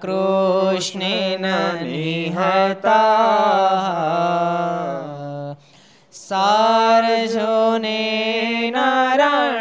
કૃષ્ણેન 0.00 1.44
નિહતા 1.82 3.04
સારજોને 6.12 8.00
નારાયણેશુએ 8.70 9.56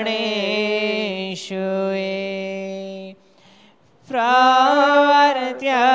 પ્રવર્ત્ય 4.07 5.85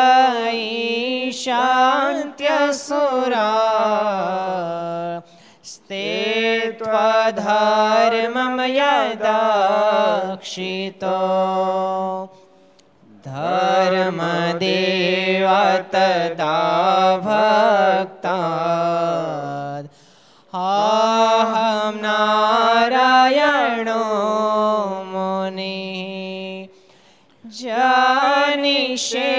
ઈશાન્ત્યસુરા 0.52 1.48
સ્તે 5.64 6.06
ત્વધર્મમ 6.78 8.58
देवा 14.62 15.60
तदा 15.92 16.56
भक्ता 17.26 18.38
अहं 20.54 21.94
नारायणो 22.02 24.02
मुनि 25.12 25.78
जनिषे 27.60 29.30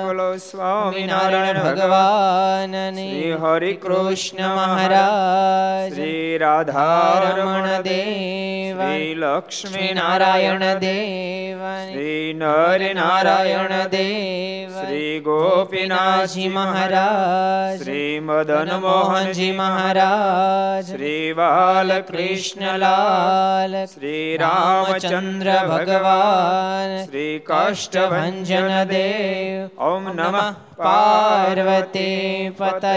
બોલો 0.04 0.28
સ્વામિનારાયણ 0.38 1.60
ભગવાન 1.60 2.76
શ્રી 2.92 3.34
હરિ 3.42 3.72
કૃષ્ણ 3.78 4.40
મહારાજ 4.52 5.90
શ્રી 5.90 6.38
રાધારમણ 6.38 7.42
રમણ 7.42 7.84
દેવ 7.84 8.80
શ્રી 8.80 9.10
લક્ષ્મી 9.18 9.90
નારાયણ 9.94 10.66
દેવ 10.80 11.66
શ્રી 11.82 12.24
નર 12.36 12.88
નારાયણ 12.94 13.76
દેવ 13.90 14.72
શ્રી 14.78 15.12
ગોપીનાથજી 15.22 16.48
મહારાજ 16.52 17.84
શ્રી 17.84 18.16
મદન 18.22 18.74
મોહનજી 18.80 19.52
મહારાજ 19.54 20.88
શ્રી 20.88 21.28
બાલકૃષ્ણ 21.34 22.64
કૃષ્ણલાલ 22.64 23.78
શ્રી 23.88 24.38
રામચંદ્ર 24.54 25.50
ભગવાન 25.68 26.92
શ્રી 27.00 27.36
કાષ્ટભંજન 27.42 28.74
દેવ 28.90 29.84
ઓમ 29.84 30.10
નમ 30.12 30.38
પાર્વતી 30.78 32.52
પતય 32.54 32.96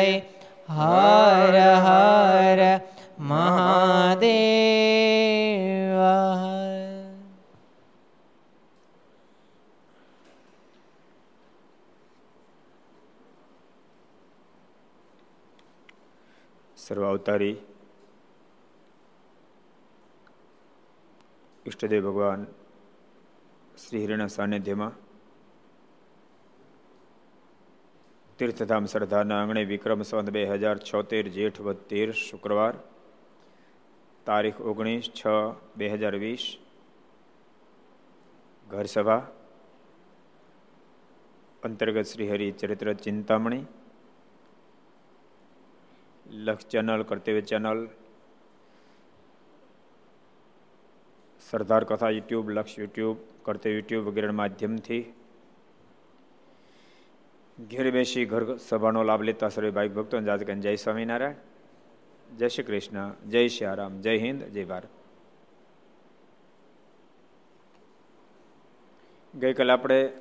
હર 0.70 1.56
હર 1.80 2.60
મહાદેવ 3.22 4.36
સર્વ 16.78 17.04
ઈષ્ટદેવ 21.66 22.02
ભગવાન 22.02 22.42
શ્રી 23.76 24.02
હિરણ્ય 24.02 24.26
સાનિધ્યમાં 24.30 24.92
તીર્થધામ 28.38 28.84
સરદારના 28.86 29.38
આંગણે 29.38 29.62
વિક્રમ 29.66 30.00
સંવત 30.02 30.32
બે 30.32 30.42
હજાર 30.52 30.76
છોતેર 30.82 31.24
જેઠ 31.30 31.58
વદ 31.60 31.80
તેર 31.88 32.08
શુક્રવાર 32.18 32.74
તારીખ 34.26 34.60
ઓગણીસ 34.64 35.10
છ 35.12 35.22
બે 35.76 35.90
હજાર 35.94 36.14
વીસ 36.18 36.44
ઘર 38.66 38.86
સભા 38.88 39.22
અંતર્ગત 41.62 42.06
શ્રી 42.06 42.30
હરિ 42.30 42.48
ચરિત્ર 42.54 42.88
ચિંતામણી 42.98 43.64
લક્ષ 46.40 46.68
ચેનલ 46.68 47.02
કર્તવ્ય 47.04 47.42
ચેનલ 47.46 47.80
સરદાર 51.50 51.84
કથા 51.84 52.10
યુટ્યુબ, 52.10 52.50
લક્ષ 52.50 52.78
યુટ્યુબ, 52.78 53.16
કરતે 53.42 53.74
યુટ્યુબ 53.74 54.06
વગેરેના 54.06 54.32
માધ્યમથી 54.32 55.12
ઘેર 57.70 57.90
બેસી 57.90 58.24
ઘર 58.24 58.56
સભાનો 58.56 59.02
લાભ 59.02 59.22
લેતા 59.22 59.48
સર્વે 59.48 59.70
ભાઈ 59.70 59.88
ભક્તો. 59.88 60.20
જાતકન 60.20 60.60
જય 60.60 60.76
સ્વામિનારાયણ. 60.76 61.34
જય 62.36 62.48
શ્રી 62.48 62.64
કૃષ્ણ. 62.64 63.12
જય 63.28 63.48
શ્રી 63.48 63.76
રામ. 63.76 64.00
જય 64.00 64.18
હિન્દ. 64.18 64.42
જય 64.42 64.64
ભારત. 64.64 64.88
ગઈકાલે 69.36 69.72
આપણે 69.72 70.12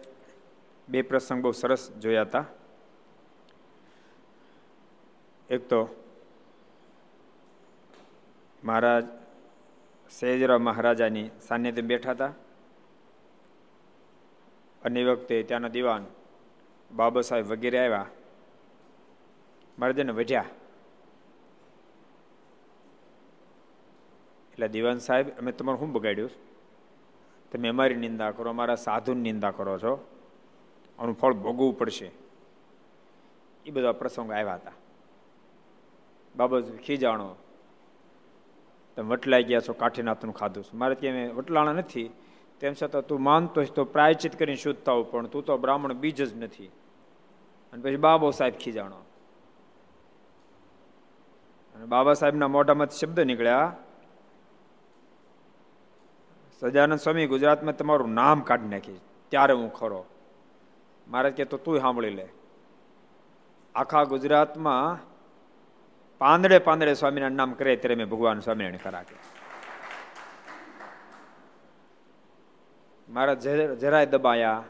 બે 0.90 1.02
પ્રસંગ 1.02 1.42
બહુ 1.42 1.52
સરસ 1.52 1.92
જોયા 1.92 2.22
હતા. 2.22 2.46
એક 5.50 5.70
તો 5.70 5.88
મહારાજ 8.64 9.04
સહેજરાવ 10.10 10.60
મહારાજાની 10.60 11.30
સાનિધ્ય 11.48 11.82
બેઠા 11.82 12.12
હતા. 12.12 12.34
અને 14.84 15.04
વખતે 15.04 15.44
ત્યાંના 15.44 15.68
દિવાન 15.68 16.06
બાબા 16.92 17.22
સાહેબ 17.22 17.46
વગેરે 17.46 17.80
આવ્યા. 17.80 18.06
મહારાજાને 19.80 20.12
વઢ્યા 20.12 20.46
એટલે 24.52 24.68
દિવાન 24.68 24.98
સાહેબ, 24.98 25.30
અમે 25.30 25.52
તમારું 25.52 25.80
શું 25.80 25.92
બગાડ્યું? 25.92 26.30
તમે 27.52 27.68
અમારી 27.68 27.96
નિંદા 27.96 28.32
કરો, 28.32 28.50
અમારા 28.50 28.76
સાધુની 28.76 29.22
નિંદા 29.22 29.52
કરો 29.52 29.80
છો. 29.80 30.12
આનું 31.00 31.16
ફળ 31.16 31.34
ભોગવવું 31.34 31.78
પડશે. 31.78 32.12
એ 33.66 33.72
બધા 33.72 33.92
પ્રસંગો 33.92 34.34
આવ્યા 34.34 34.56
હતા. 34.56 34.72
બાબા, 36.36 36.62
ખીજાણો 36.62 37.36
તમે 38.96 39.08
વટલાઈ 39.10 39.44
ગયા 39.44 39.60
છો, 39.60 39.74
કાઠીનાથનું 39.74 40.36
ખાધું 40.36 40.64
છે. 40.64 40.78
મારે 40.78 40.96
કે 40.96 41.28
વટલાણા 41.28 41.74
નથી. 41.74 42.12
તેમ 42.60 42.74
છતાં 42.74 43.02
તું 43.02 43.22
માનતો 43.22 43.64
તો 43.64 43.86
પ્રાયચિત 43.86 44.40
કરીને 44.40 44.56
શુદ્ધ 44.56 44.80
થવું, 44.80 45.12
પણ 45.12 45.28
તું 45.28 45.46
તો 45.46 45.58
બ્રાહ્મણ 45.58 45.94
બીજ 45.94 46.24
જ 46.24 46.38
નથી. 46.38 46.68
અને 47.74 47.84
પછી 47.84 47.96
બાબો 47.96 48.32
સાહેબ 48.32 48.54
ખીજાણો. 48.54 48.96
અને 51.76 51.86
બાબા 51.86 52.14
સાહેબના 52.14 52.48
મોઢામાંથી 52.48 52.98
શબ્દ 52.98 53.20
નીકળ્યા, 53.20 53.76
સજાનંદ 56.60 57.00
સ્વામી, 57.00 57.28
ગુજરાતમાં 57.28 57.78
તમારું 57.78 58.14
નામ 58.14 58.42
કાઢી 58.42 58.68
નાખી 58.68 59.00
ત્યારે 59.30 59.54
હું 59.54 59.74
ખરો. 59.74 60.06
મારે 61.08 61.32
કે 61.32 61.46
તો 61.46 61.58
તું 61.58 61.80
સાંભળી 61.80 62.10
લે. 62.10 62.28
આખા 63.76 64.04
ગુજરાતમાં 64.04 65.00
પાંદડે 66.18 66.60
પાંદડે 66.60 66.94
સ્વામિનારાયણ 66.94 67.32
નામ 67.32 67.54
કરે 67.54 67.76
ત્યારે 67.76 67.96
મેં 67.96 68.10
ભગવાન 68.10 68.40
સ્વામિનારાયણ 68.40 69.02
કે 69.02 69.16
મારા 73.10 73.34
જરાય 73.80 74.06
દબાયા 74.06 74.64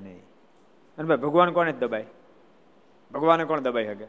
નહીં 0.00 0.22
અને 0.98 1.08
ભાઈ, 1.08 1.16
ભગવાન 1.16 1.52
કોને 1.52 1.72
દબાય? 1.72 2.06
ભગવાને 3.12 3.44
કોણ 3.44 3.60
દબાઈ 3.60 3.84
શકે 3.84 4.06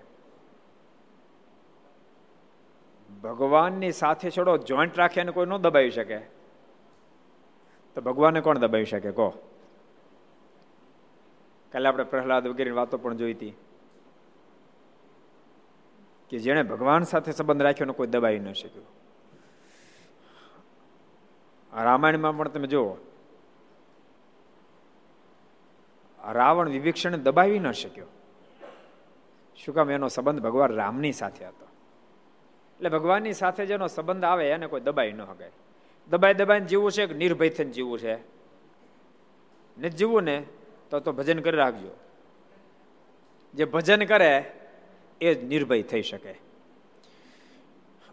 ભગવાનની 3.23 3.91
સાથે 3.91 4.31
છોડો, 4.31 4.57
જોઈન્ટ 4.57 4.99
રાખીને 4.99 5.31
કોઈ 5.31 5.45
ન 5.45 5.57
દબાવી 5.57 5.91
શકે. 5.91 6.19
તો 7.95 8.01
ભગવાનને 8.01 8.41
કોણ 8.41 8.57
દબાવી 8.57 8.85
શકે? 8.85 9.11
કહો. 9.11 9.29
કાલે 11.71 11.89
આપણે 11.89 12.03
પ્રહલાદ 12.03 12.47
વગેરેની 12.47 12.75
વાતો 12.75 12.97
પણ 12.97 13.17
જોઈ 13.17 13.33
હતી. 13.33 13.53
કે 16.29 16.39
જેણે 16.39 16.63
ભગવાન 16.63 17.03
સાથે 17.03 17.31
સંબંધ 17.31 17.61
રાખ્યો 17.61 17.93
કોઈ 17.93 18.07
દબાવી 18.07 18.39
ન 18.39 18.53
શક્યું. 18.53 18.85
રામાયણમાં 21.83 22.37
પણ 22.37 22.47
તમે 22.47 22.67
જુઓ 22.67 22.95
રાવણ 26.31 26.69
વિભીક્ષણ 26.69 27.17
દબાવી 27.17 27.59
ન 27.59 27.71
શક્યો. 27.71 28.05
શું 29.55 29.75
કામ 29.75 29.91
એનો 29.91 30.07
સંબંધ 30.07 30.41
ભગવાન 30.41 30.73
રામની 30.73 31.11
સાથે 31.11 31.45
હતો? 31.45 31.67
એટલે 32.77 32.89
ભગવાનની 32.89 33.33
સાથે 33.33 33.65
જેનો 33.65 33.87
સંબંધ 33.87 34.23
આવે, 34.23 34.49
એને 34.49 34.67
કોઈ 34.67 34.81
દબાઈ 34.81 35.11
ન 35.11 35.21
હગાય. 35.21 35.51
દબાઈ 36.09 36.33
દબાઈને 36.33 36.65
જીવવું 36.65 36.91
છે 36.91 37.05
કે 37.05 37.13
નિર્ભય 37.13 37.49
થઈને 37.49 37.71
જીવવું 37.71 37.99
છે? 37.99 38.15
ને 39.77 39.89
જીવવું 39.89 40.23
ને 40.23 40.43
તો 40.89 40.99
તો 40.99 41.11
ભજન 41.11 41.39
કરી 41.39 41.57
રાખજો. 41.57 41.97
જે 43.53 43.65
ભજન 43.65 44.05
કરે 44.05 44.58
એ 45.21 45.33
જ 45.33 45.43
નિર્ભય 45.43 45.81
થઈ 45.81 46.01
શકે. 46.01 46.35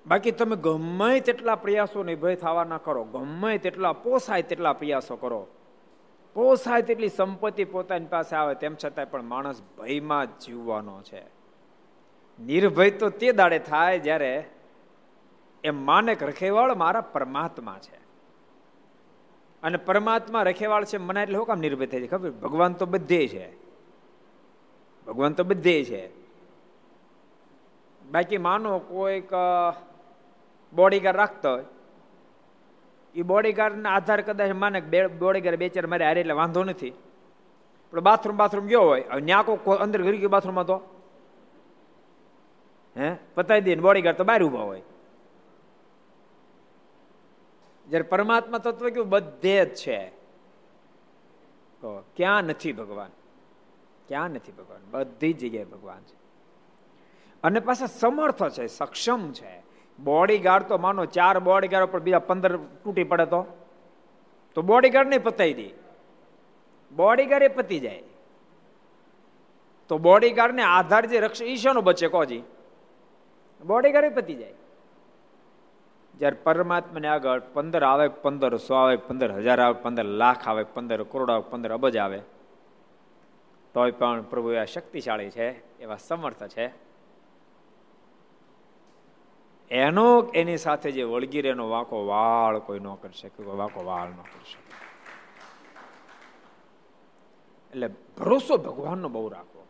બાકી 0.06 0.30
તમે 0.30 0.56
ગમે 0.56 1.20
તેટલા 1.20 1.54
પ્રયાસો 1.54 2.02
નિર્ભય 2.02 2.34
થવાના 2.34 2.78
કરો, 2.78 3.04
ગમે 3.04 3.58
તેટલા 3.58 3.92
પોસાય 3.92 4.42
તેટલા 4.42 4.72
પ્રયાસો 4.72 5.16
કરો. 5.16 5.46
પોસાય 6.34 6.82
તેટલી 6.82 7.08
સંપત્તિ 7.08 7.64
પોતાની 7.64 8.04
પાસે 8.04 8.36
આવે 8.36 8.54
તેમ 8.54 8.76
છતાંય 8.84 9.04
પણ 9.04 9.22
માણસ 9.22 9.62
ભયમાં 9.78 10.38
જીવવાનો 10.38 11.02
છે. 11.02 11.22
નિર્ભય 12.42 12.90
તો 12.90 13.08
તે 13.08 13.32
દાડે 13.32 13.58
થાય 13.58 13.98
જ્યારે 13.98 14.44
એમ 15.64 15.86
માને 15.86 16.14
રખેવાળ 16.14 16.74
મારા 16.74 17.00
પરમાત્મા 17.00 17.78
છે. 17.78 17.96
અને 19.62 19.76
પરમાત્મા 19.76 20.42
રખેવાળ 20.42 20.84
છે 20.84 20.96
મને 20.96 21.22
એટલે 21.22 21.34
શું 21.34 21.46
કામ 21.46 21.58
નિર્ભય 21.58 21.86
થાય 21.86 22.00
છે 22.00 22.06
ખબર? 22.06 22.30
ભગવાન 22.30 22.72
તો 22.72 22.86
બધે 22.86 23.28
છે. 23.28 23.56
ભગવાન 25.06 25.32
તો 25.32 25.44
બધે 25.44 25.84
છે. 25.84 26.25
બાકી 28.10 28.38
માનો 28.38 28.78
કોઈક 28.78 29.30
બોડીગાર્ડ 30.72 31.16
રાખતો 31.16 31.50
હોય. 31.50 31.64
એ 33.14 33.22
બોડીગાર્ડના 33.22 33.90
આધાર 33.90 34.20
કદાચ 34.20 34.50
માને 34.50 34.80
બે 34.80 35.06
બોડીગાર્ડ 35.06 35.58
બે, 35.58 35.68
ચાર 35.68 35.86
મારે 35.86 36.06
હારે 36.06 36.20
એટલે 36.20 36.32
વાંધો 36.32 36.64
નથી. 36.64 36.92
પણ 37.90 38.00
બાથરૂમ 38.00 38.36
બાથરૂમ 38.36 38.66
ગયો 38.66 38.80
હોય, 38.80 39.04
હવે 39.10 39.20
ન્યા 39.20 39.42
કોઈ 39.42 39.76
અંદર 39.76 40.02
ઘરી 40.02 40.18
ગયો 40.18 40.28
બાથરૂમમાં 40.28 40.66
તો? 40.66 40.76
હે? 42.96 43.16
પતાવી 43.34 43.60
દે 43.60 43.74
બોડીગાર્ડ 43.74 44.18
તો 44.18 44.24
બહાર 44.24 44.42
ઊભા 44.42 44.60
હોય. 44.60 44.82
જ્યારે 47.88 48.02
પરમાત્મા 48.02 48.58
તત્વ 48.58 48.88
કેવું 48.88 49.08
બધે 49.08 49.64
જ 49.64 49.74
છે. 49.74 50.12
ક્યાં 52.16 52.44
નથી 52.44 52.72
ભગવાન? 52.72 53.10
ક્યાં 54.08 54.30
નથી 54.30 54.52
ભગવાન? 54.52 54.80
બધી 54.90 55.32
જગ્યાએ 55.32 55.64
ભગવાન 55.64 56.00
છે. 56.00 56.25
અને 57.46 57.60
પાછા 57.60 57.86
સમર્થ 57.86 58.42
છે, 58.48 58.66
સક્ષમ 58.66 59.30
છે. 59.32 59.62
બોડીગાર્ડ 60.04 60.64
તો 60.64 60.78
માનો 60.78 61.04
ચાર 61.04 61.38
બોડીગાર્ડ 61.38 61.86
પર 61.86 62.00
બીજા 62.00 62.18
પંદર 62.18 62.56
તૂટી 62.56 63.04
પડે 63.04 63.26
તો? 63.26 63.40
તો 64.54 64.62
બોડીગાર્ડ 64.62 65.08
નહીં 65.08 65.22
પતાવી 65.22 65.54
દે. 65.54 65.68
બોડીગાર્ડ 66.96 67.44
એ 67.44 67.48
પતી 67.48 67.80
જાય. 67.80 68.02
તો 69.88 69.98
બોડીગાર્ડને 69.98 70.62
આધાર 70.62 71.06
જે 71.06 71.20
રક્ષ 71.20 71.42
ઈશાનો 71.42 71.80
બચે 71.80 72.08
કોજી? 72.08 72.42
બોડીગાર્ડ 73.66 74.14
પતી 74.14 74.34
જાય. 74.34 74.54
જ્યારે 76.18 76.36
પરમાત્માને 76.36 77.08
આગળ 77.08 77.40
પંદર 77.40 77.84
આવે, 77.84 78.08
પંદર 78.08 78.56
સો 78.56 78.74
આવે, 78.74 78.96
પંદર 78.96 79.30
હજાર 79.32 79.60
આવે, 79.60 79.82
પંદર 79.82 80.04
લાખ 80.04 80.48
આવે, 80.48 80.64
પંદર 80.64 81.02
કરોડ 81.02 81.30
આવે, 81.30 81.42
પંદર 81.50 81.72
અબજ 81.72 81.96
આવે, 81.96 82.20
તોય 83.74 83.90
પણ 83.90 84.22
પ્રભુ 84.22 84.50
એવા 84.50 84.64
શક્તિશાળી 84.64 85.30
છે, 85.30 85.78
એવા 85.82 85.96
સમર્થ 85.96 86.42
છે. 86.42 86.85
એનો 89.70 90.22
એની 90.34 90.56
સાથે 90.56 90.90
જે 90.90 91.02
વળગીર 91.02 91.46
એનો 91.46 91.68
વાંકો 91.68 92.06
વાળ 92.06 92.58
કોઈ 92.58 92.80
ન 92.80 92.94
કરી 92.94 93.12
શકે 93.12 93.42
વાંકો 93.42 93.84
વાળ 93.84 94.08
ન 94.08 94.16
કરી 94.16 94.52
શકે. 94.52 94.66
એટલે 97.70 97.88
ભરોસો 98.18 98.56
ભગવાનનો 98.56 99.08
બહુ 99.08 99.28
રાખવો. 99.28 99.66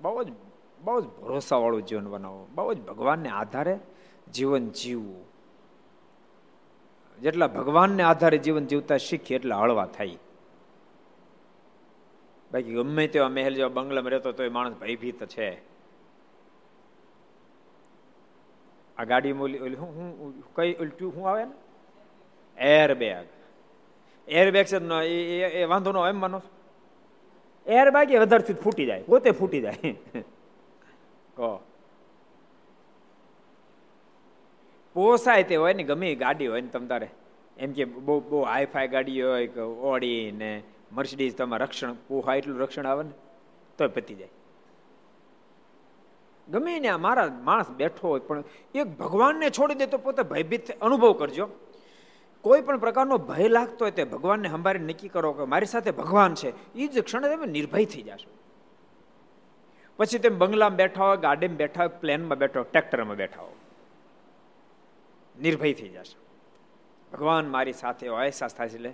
બહુ 0.00 0.22
જ 0.22 0.32
બહુ 0.80 1.00
જ 1.00 1.04
ભરોસાવાળું 1.04 1.82
જીવન 1.82 2.08
બનાવવું 2.08 2.54
બહુ 2.54 2.74
જ 2.74 2.80
ભગવાનને 2.80 3.28
આધારે 3.28 3.78
જીવન 4.32 4.68
જીવવું. 4.68 5.24
જેટલા 7.20 7.46
ભગવાનને 7.46 8.02
આધારે 8.02 8.38
જીવન 8.38 8.66
જીવતા 8.66 8.96
શીખીએ 8.96 9.38
એટલા 9.38 9.58
હળવા 9.58 9.86
થાય. 9.86 10.18
બાકી 12.52 12.74
ગમે 12.74 13.06
તેવા 13.06 13.28
મહેલ 13.28 13.54
જેવા 13.54 13.68
બંગલામાં 13.68 14.10
રહેતો 14.10 14.32
તો 14.32 14.44
એ 14.44 14.48
માણસ 14.48 14.74
ભયભીત 14.74 15.24
છે. 15.24 15.73
આ 18.98 19.04
ગાડી 19.04 19.32
ઓલી 19.32 19.58
ઓલી 19.58 19.74
હું 19.74 20.54
કઈ 20.56 20.74
ઉલટું 20.74 21.14
હું 21.16 21.28
આવે 21.28 21.44
ને? 21.44 21.54
એર 22.58 22.94
બેગ 22.94 23.26
એર 24.28 24.50
બેગ 24.50 24.66
છે 24.66 24.78
એ 25.60 25.64
વાંધો 25.64 25.92
ન 25.92 25.96
એમ 26.08 26.20
માનો 26.20 26.42
એર 27.66 27.90
બેગ 27.90 28.10
એ 28.10 28.18
વધારથી 28.18 28.52
ફૂટી 28.54 28.86
જાય, 28.86 29.02
પોતે 29.02 29.30
ફૂટી 29.30 29.60
જાય. 29.60 29.92
કહો. 31.36 31.50
પોસાય 34.96 35.42
તે 35.42 35.56
હોય 35.56 35.74
ને, 35.74 35.82
ગમે 35.82 36.14
ગાડી 36.14 36.46
હોય 36.46 36.60
ને 36.60 36.68
તમ 36.68 36.86
તારે. 36.86 37.08
એમ 37.58 37.72
કે 37.72 37.84
બહુ 37.84 38.20
બહુ 38.20 38.42
હાઈફાઈ 38.42 38.88
ગાડી 38.88 39.22
હોય 39.22 39.46
કે 39.46 39.60
ઓડી 39.60 40.32
ને 40.32 40.62
મર્સિડીઝ 40.92 41.36
તમારે 41.36 41.64
રક્ષણ 41.64 41.94
પોહાય 42.08 42.38
એટલું 42.38 42.58
રક્ષણ 42.58 42.86
આવે 42.86 43.02
ને, 43.04 43.10
તોય 43.78 43.88
પતી 43.88 44.14
જાય. 44.14 44.28
ગમે 46.48 46.80
ને 46.80 46.96
મારા 46.96 47.28
માણસ 47.42 47.70
બેઠો 47.70 48.08
હોય, 48.08 48.20
પણ 48.20 48.44
એક 48.74 48.86
ભગવાનને 48.86 49.50
છોડી 49.50 49.74
દે 49.74 49.86
તો 49.86 49.98
પોતે 49.98 50.22
ભયભીત 50.22 50.70
અનુભવ 50.80 51.12
કરજો. 51.12 51.48
કોઈ 52.40 52.60
પણ 52.60 52.78
પ્રકારનો 52.78 53.18
ભય 53.18 53.48
લાગતો 53.48 53.84
હોય 53.84 53.90
તે 53.90 54.04
ભગવાનને 54.04 54.48
સંભાળી 54.48 54.78
નક્કી 54.78 55.08
કરો 55.08 55.32
કે 55.32 55.44
મારી 55.44 55.66
સાથે 55.66 55.90
ભગવાન 55.90 56.34
છે. 56.34 56.74
એ 56.74 56.86
જ 56.86 57.02
ક્ષણે 57.02 57.36
તમે 57.36 57.46
નિર્ભય 57.46 57.84
થઈ 57.84 58.02
જશો. 58.02 58.30
પછી 59.96 60.18
તમે 60.18 60.36
બંગલામાં 60.36 60.76
બેઠા 60.76 61.04
હોય, 61.04 61.16
ગાડીમાં 61.16 61.56
બેઠા 61.56 61.80
હોય, 61.80 61.88
પ્લેનમાં 61.88 62.38
બેઠો 62.38 62.60
હોય, 62.60 62.70
ટ્રેક્ટરમાં 62.70 63.16
બેઠા 63.16 63.40
હો 63.40 63.56
નિર્ભય 65.40 65.72
થઈ 65.72 65.88
જશો. 65.88 66.18
ભગવાન 67.12 67.48
મારી 67.48 67.72
સાથે 67.72 68.08
અહેસાસ 68.08 68.54
થાય 68.54 68.66
એટલે 68.66 68.92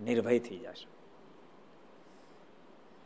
નિર્ભય 0.00 0.38
થઈ 0.38 0.56
જશો. 0.56 0.88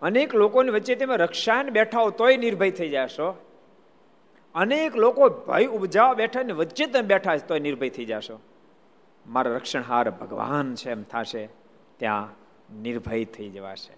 અનેક 0.03 0.35
લોકોની 0.35 0.71
વચ્ચે 0.71 0.95
તમે 0.95 1.17
રક્ષાને 1.17 1.71
બેઠા 1.71 2.01
હો 2.01 2.11
તોય 2.11 2.37
નિર્ભય 2.37 2.71
થઈ 2.71 2.89
જશો. 2.89 3.43
અનેક 4.57 4.97
લોકો 4.97 5.29
ભય 5.29 5.67
ઉપજાવા 5.67 6.15
બેઠા 6.15 6.43
ને 6.43 6.53
વચ્ચે 6.53 6.87
તમે 6.87 7.03
બેઠા 7.03 7.37
તો 7.37 7.59
નિર્ભય 7.59 7.89
થઈ 7.89 8.05
જશો. 8.05 8.41
મારા 9.27 9.51
રક્ષણહાર 9.51 10.11
ભગવાન 10.11 10.75
છે 10.75 10.91
એમ 10.91 11.03
થશે, 11.03 11.49
ત્યાં 11.97 12.29
નિર્ભય 12.83 13.25
થઈ 13.25 13.51
જવાશે. 13.51 13.93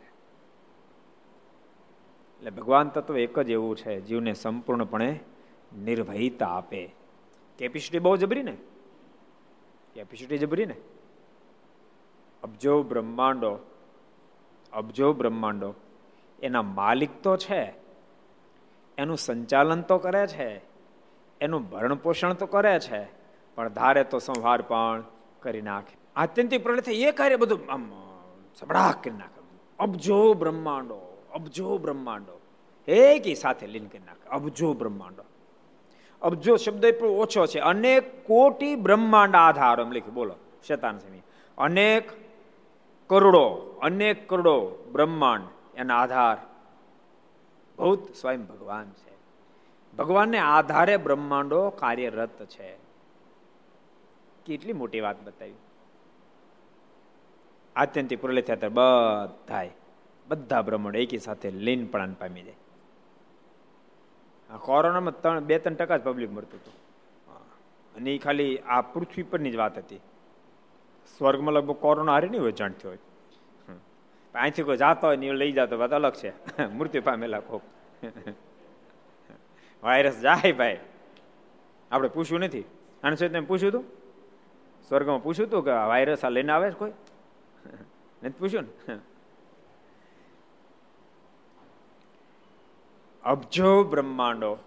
એટલે 2.39 2.51
ભગવાન 2.51 2.89
તત્વ 2.89 3.19
એક 3.19 3.39
જ 3.39 3.51
એવું 3.51 3.77
છે, 3.77 4.01
જીવને 4.01 4.33
સંપૂર્ણપણે 4.33 5.21
નિર્ભયતા 5.79 6.49
આપે. 6.49 6.95
કેપેસિટી 7.59 7.99
બહુ 7.99 8.17
જબરી 8.17 8.43
ને? 8.43 8.57
કેપેસિટી 9.95 10.39
જબરી 10.39 10.67
ને? 10.67 10.75
અબજો 12.43 12.83
બ્રહ્માંડો 12.83 13.59
અબજો 14.73 15.13
બ્રહ્માંડો, 15.13 15.75
એના 16.43 16.63
માલિક 16.63 17.11
તો 17.23 17.37
છે. 17.37 17.88
એનું 18.99 19.17
સંચાલન 19.17 19.81
તો 19.81 19.99
કરે 19.99 20.27
છે, 20.27 20.63
એનું 21.41 21.71
ભરણ 21.71 21.95
પોષણ 21.95 22.33
તો 22.33 22.47
કરે 22.47 22.81
છે, 22.81 23.09
પણ 23.55 23.69
ધારે 23.69 24.05
તો 24.05 24.19
સંહાર 24.19 24.63
પણ 24.63 25.03
કરી 25.41 25.63
નાખે. 25.63 25.97
આત્યંતિક 26.17 26.63
પ્રલય 26.63 26.93
એ 26.93 27.13
કાર્ય 27.13 27.37
બધું 27.37 27.73
આમ 27.73 27.93
સબડાક 28.61 29.05
કરી 29.05 29.11
નાખે. 29.11 29.39
અબજો 29.79 30.35
બ્રહ્માંડો 30.35 31.25
અબજો 31.35 31.79
બ્રહ્માંડો. 31.79 32.41
એક 32.93 33.37
સાથે 33.37 33.67
લીન 33.67 33.87
કરી 33.87 33.99
નાખે. 33.99 34.29
અબજો 34.29 34.73
બ્રહ્માંડો. 34.73 35.25
અબજો 36.23 36.57
શબ્દ 36.57 36.87
પણ 37.01 37.07
ઓછો 37.07 37.47
છે. 37.47 37.59
અનેક 37.59 38.27
કોટી 38.27 38.77
બ્રહ્માંડ 38.77 39.35
આધાર, 39.35 39.81
એમ 39.81 39.91
લખ્યું. 39.91 40.15
બોલો, 40.15 40.35
શેતાન 40.67 40.99
સ્વામી 40.99 41.19
અનેક 41.59 42.09
કરોડો 43.07 43.79
અનેક 43.83 44.29
કરોડો 44.29 44.89
બ્રહ્માંડ 44.93 45.43
એના 45.77 45.99
આધાર 45.99 46.37
ભૂત 47.79 48.15
સ્વયં 48.15 48.47
ભગવાન 48.47 48.91
છે. 48.91 49.19
ભગવાનને 49.97 50.39
આધારે 50.39 50.97
બ્રહ્માંડો 50.97 51.71
કાર્યરત 51.71 52.43
છે. 52.43 52.77
કેટલી 54.47 54.73
મોટી 54.73 55.01
વાત 55.01 55.23
બતાવી. 55.23 55.55
આત્યંતિક 57.77 58.21
પુરલે 58.21 58.43
થયા 58.43 58.69
બધા 58.69 59.63
બધા 60.29 60.63
બ્રહ્માંડો 60.63 60.99
એકી 60.99 61.19
સાથે 61.19 61.51
લીન 61.51 61.87
પ્રાણ 61.87 62.13
પામી 62.13 62.43
જાય. 62.43 62.55
આ 64.51 64.57
કોરોનામાં 64.57 65.21
ત્રણ, 65.21 65.41
બે, 65.41 65.59
ત્રણ 65.59 65.75
ટકા 65.75 65.97
જ 65.97 66.03
પબ્લિક 66.03 66.33
મળતું 66.33 66.61
હતું. 66.61 66.73
અને 67.95 68.15
એ 68.15 68.19
ખાલી 68.19 68.59
આ 68.59 68.81
પૃથ્વી 68.81 69.23
પરની 69.23 69.51
જ 69.51 69.57
વાત 69.57 69.79
હતી. 69.79 69.97
સ્વર્ગમાં 71.19 71.55
લગભગ 71.55 71.75
કોરોના 71.75 72.13
હારી 72.13 72.29
નહીં 72.29 72.43
હોય 72.43 72.53
જાણતી 72.53 72.89
હોય. 72.89 72.99
અહીંથી 74.39 74.63
કોઈ 74.63 74.77
જાતો 74.77 75.07
હોય 75.07 75.17
ને 75.17 75.33
લઈ 75.33 75.53
જતો 75.53 75.79
વાત 75.79 75.91
અલગ 75.91 76.13
છે. 76.13 76.33
મૃત્યુ 76.67 77.03
પામેલા 77.03 77.41
કોક. 77.41 77.63
વાયરસ 79.83 80.21
જાય 80.21 80.53
ભાઈ. 80.53 80.81
આપણે 81.91 82.09
પૂછ્યું 82.09 82.41
નથી. 82.41 82.65
આને 83.03 83.17
શું 83.17 83.47
પૂછ્યું 83.47 83.73
હતું? 83.73 83.85
સ્વર્ગમાં 84.89 85.23
પૂછ્યું 85.23 85.49
હતું 85.49 85.65
કે 85.65 85.71
વાયરસ 85.71 86.25
આ 86.25 86.29
લઈને 86.29 86.53
આવે 86.53 86.71
કોઈ? 86.71 86.91
નથી 88.23 88.39
પૂછ્યું 88.39 88.65
ને? 88.65 88.99
અબજો 93.25 93.85
બ્રહ્માંડો. 93.85 94.59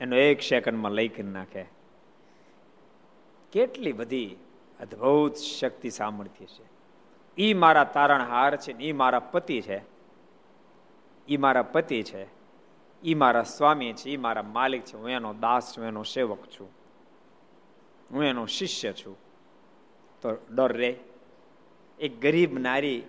એનો 0.00 0.16
એક 0.16 0.42
સેકન્ડમાં 0.42 0.92
લઈ 0.92 1.08
કરી 1.08 1.22
નાખે. 1.22 1.64
કેટલી 3.52 3.92
બધી 3.92 4.36
અદ્ભુત 4.80 5.34
શક્તિ 5.34 5.90
સામર્થ્ય 5.90 6.46
છે. 6.46 6.71
ઈ 7.38 7.54
મારા 7.54 7.84
તારણહાર 7.84 8.56
છે 8.56 8.72
ને 8.72 8.84
એ 8.84 8.92
મારા 8.92 9.20
પતિ 9.20 9.60
છે. 9.60 9.82
એ 11.28 11.36
મારા 11.36 11.62
પતિ 11.62 12.02
છે. 12.02 12.26
એ 13.02 13.14
મારા 13.14 13.42
સ્વામી 13.42 13.92
છે. 13.92 14.10
એ 14.10 14.16
મારા 14.16 14.42
માલિક 14.42 14.82
છે. 14.82 14.96
હું 14.96 15.10
એનો 15.10 15.34
દાસ 15.34 15.76
છું. 15.76 15.84
એનો 15.84 16.02
સેવક 16.02 16.38
છું. 16.46 16.70
હું 18.10 18.24
એનો 18.24 18.46
શિષ્ય 18.46 18.92
છું. 18.92 19.18
તો 20.22 20.36
ડર 20.54 20.72
રે. 20.72 21.00
એક 21.98 22.20
ગરીબ 22.20 22.58
નારી 22.58 23.02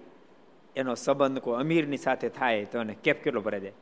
એનો 0.76 0.96
સંબંધ 0.96 1.40
કોઈ 1.40 1.60
અમીરની 1.60 1.98
સાથે 1.98 2.30
થાય 2.30 2.66
તો 2.66 2.80
એને 2.80 2.94
કેપ 2.94 3.24
કેટલો 3.24 3.42
ભરે 3.42 3.60
જાય? 3.60 3.74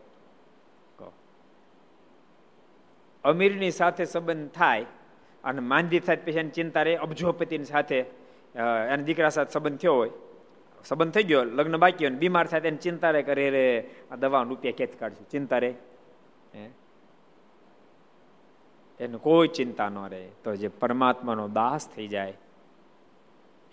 અમીરની 3.24 3.72
સાથે 3.72 4.06
સંબંધ 4.06 4.52
થાય 4.52 4.86
અને 5.44 5.60
માંદી 5.60 6.00
થાય 6.00 6.16
પછી 6.16 6.32
એની 6.32 6.50
ચિંતા 6.50 6.84
રહે. 6.84 6.96
અબજોપતિની 6.96 7.64
સાથે 7.64 8.00
એના 8.56 8.96
દીકરા 8.96 9.30
સાથે 9.30 9.52
સંબંધ 9.52 9.80
થયો 9.80 9.96
હોય 9.96 10.10
સંબંધ 10.86 11.14
થઈ 11.16 11.28
ગયો, 11.30 11.44
લગ્ન 11.58 11.78
બાકી 11.84 12.06
હોય 12.06 12.20
બીમાર 12.22 12.46
થાય 12.52 12.64
તેને 12.66 12.80
ચિંતા 12.86 13.12
રે 13.16 13.22
કરે 13.30 13.48
રે. 13.56 13.66
આ 14.12 14.18
દવા 14.22 14.44
રૂપિયા 14.52 14.78
ખેંચ 14.80 14.94
કાઢશું? 15.02 15.28
ચિંતા 15.34 15.60
રે? 15.64 15.72
એને 19.00 19.18
કોઈ 19.18 19.50
ચિંતા 19.58 19.90
ન 19.90 19.98
રહે. 20.14 20.24
તો 20.44 20.50
જે 20.62 20.70
પરમાત્માનો 20.82 21.46
દાસ 21.60 21.84
થઈ 21.94 22.08
જાય, 22.14 22.36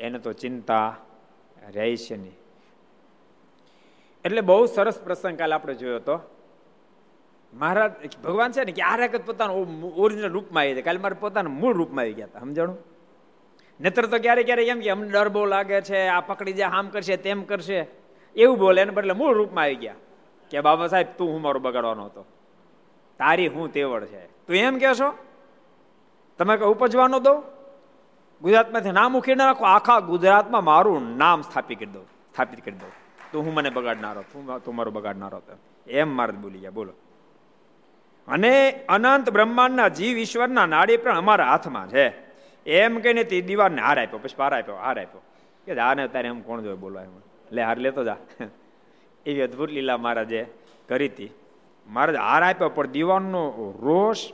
એને 0.01 0.19
તો 0.25 0.31
ચિંતા 0.33 0.89
રહે 1.75 1.87
છે 1.97 2.17
નહીં. 2.17 2.37
એટલે 4.25 4.41
બહુ 4.41 4.67
સરસ 4.67 4.99
પ્રસંગ 5.05 5.37
કાલે 5.41 5.55
આપણે 5.55 5.75
જોયો 5.81 6.01
હતો. 6.01 6.17
મહારાજ, 7.53 7.93
ભગવાન 8.25 8.53
છે 8.53 8.65
ને 8.65 8.73
કે 8.77 8.83
આ 8.83 8.97
રેકત 9.01 9.25
પોતાનું 9.29 9.85
ઓરિજિનલ 10.05 10.33
રૂપમાં 10.37 10.63
આવી 10.63 10.75
જાય. 10.77 10.87
કાલે 10.89 11.01
મારે 11.05 11.17
પોતાના 11.25 11.59
મૂળ 11.61 11.77
રૂપમાં 11.81 12.05
આવી 12.05 12.17
ગયા 12.19 12.31
હતા. 12.31 12.45
સમજાણું? 12.45 12.79
નેત્ર 13.81 14.07
તો 14.07 14.19
ક્યારે 14.19 14.43
ક્યારે 14.43 14.67
એમ 14.67 14.81
કે 14.81 14.91
અમને 14.91 15.11
ડર 15.11 15.29
બહુ 15.29 15.45
લાગે 15.45 15.81
છે, 15.81 16.07
આ 16.07 16.21
પકડી 16.21 16.53
જાય 16.53 16.69
આમ 16.69 16.89
કરશે, 16.89 17.17
તેમ 17.17 17.43
કરશે. 17.43 17.87
એવું 18.37 18.59
બોલે, 18.59 18.83
એને 18.83 18.91
બદલે 18.91 19.13
મૂળ 19.13 19.37
રૂપમાં 19.37 19.65
આવી 19.65 19.75
ગયા. 19.75 19.95
કે 20.51 20.61
બાબા 20.61 20.87
સાહેબ, 20.87 21.07
તું 21.19 21.33
હું 21.33 21.41
મારો 21.43 21.61
બગાડવાનો 21.61 22.05
હતો? 22.05 22.25
તારી 23.19 23.49
હું 23.49 23.73
તેવડ 23.73 24.05
છે. 24.05 24.27
તું 24.27 24.57
એમ 24.57 24.79
કહેશો 24.79 25.15
તમે 26.39 26.57
કઈ 26.57 26.65
ઉપજવાનો 26.65 27.19
દો? 27.19 27.35
ગુજરાતમાંથી 28.43 28.91
નામ 28.91 29.17
ઉખીને 29.17 29.45
નાખો 29.45 29.65
આખા 29.65 30.01
ગુજરાતમાં 30.01 30.65
મારું 30.65 31.17
નામ 31.17 31.43
સ્થાપિત 31.43 31.79
કરી 31.79 31.87
દો, 31.87 32.03
સ્થાપિત 32.03 32.65
કરી 32.65 32.75
દો. 32.75 32.91
તું 33.33 33.45
હું 33.45 33.55
મને 33.55 33.71
બગાડનારો, 33.71 34.23
તું 34.23 34.65
તું 34.65 34.75
મારો 34.75 34.91
બગાડનારો 34.91 35.37
હતો. 35.37 35.59
એમ 35.91 36.17
મારે 36.17 36.33
બોલી 36.33 36.59
ગયા, 36.59 36.71
બોલો. 36.71 36.93
અને 38.29 38.85
અનંત 38.89 39.31
બ્રહ્માંડના 39.31 39.89
જીવ 39.89 40.19
ઈશ્વરના 40.19 40.67
નાડી 40.67 40.97
પણ 40.97 41.17
અમારા 41.17 41.51
હાથમાં 41.51 41.89
છે. 41.89 42.28
એમ 42.69 43.01
કહીને 43.01 43.25
તે 43.25 43.41
દીવાને 43.41 43.83
હાર 43.83 44.03
આપ્યો, 44.03 44.19
પછી 44.19 44.35
પાર 44.37 44.55
આપ્યો, 44.55 44.77
હાર 44.77 45.01
આપ્યો. 45.01 45.21
કે 45.65 45.79
આને 45.79 46.09
તારે 46.09 46.29
એમ 46.29 46.41
કોણ 46.41 46.63
જોઈએ 46.63 46.77
બોલવા 46.77 47.03
એમ. 47.03 47.11
લે, 47.53 47.63
હાર 47.63 47.79
લેતો 47.79 48.05
જા. 48.05 48.17
એવી 49.27 49.41
અદભુત 49.41 49.71
લીલા 49.71 49.97
મહારાજે 49.97 50.47
કરી 50.89 51.07
હતી. 51.07 51.31
મહારાજ 51.87 52.17
હાર 52.17 52.43
આપ્યો, 52.43 52.69
પણ 52.69 52.87
દીવાનનો 52.87 53.75
રોષ 53.83 54.33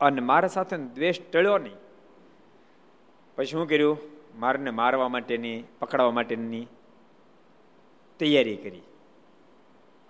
અને 0.00 0.20
મારા 0.20 0.48
સાથે 0.48 0.76
દ્વેષ 0.76 1.20
ટળ્યો 1.32 1.58
નહીં. 1.58 1.74
પછી 3.36 3.46
શું 3.46 3.68
કર્યું? 3.68 3.98
મારને 4.38 4.70
મારવા 4.70 5.08
માટેની, 5.08 5.64
પકડવા 5.78 6.10
માટેની 6.10 6.66
તૈયારી 8.18 8.56
કરી. 8.56 8.82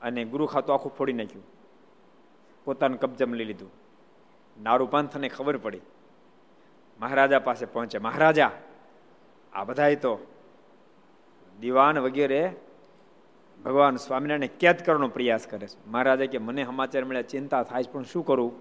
અને 0.03 0.25
ગુરુ 0.25 0.47
ખાતું 0.47 0.75
આખું 0.75 0.93
ફોડી 0.97 1.13
નાખ્યું. 1.13 1.45
પોતાનું 2.65 3.01
કબજમ 3.01 3.33
લઈ 3.33 3.45
લીધું. 3.45 3.71
નારું 4.63 4.91
પંથને 4.91 5.29
ખબર 5.29 5.57
પડી. 5.57 5.81
મહારાજા 7.01 7.39
પાસે 7.39 7.67
પહોંચે 7.67 7.99
મહારાજા, 7.99 8.51
આ 9.53 9.65
બધા 9.65 9.95
તો 9.95 10.27
દિવાન 11.61 11.99
વગેરે 11.99 12.53
ભગવાન 13.65 13.97
સ્વામિનારાયણ 13.97 14.59
કેદ 14.59 14.79
કરવાનો 14.85 15.09
પ્રયાસ 15.09 15.47
કરે 15.47 15.67
છે. 15.67 15.91
મહારાજા 15.91 16.27
કે, 16.27 16.39
મને 16.39 16.65
સમાચાર 16.65 17.05
મળ્યા, 17.05 17.23
ચિંતા 17.23 17.63
થાય 17.63 17.83
છે, 17.83 17.93
પણ 17.93 18.03
શું 18.03 18.27
કરું? 18.27 18.53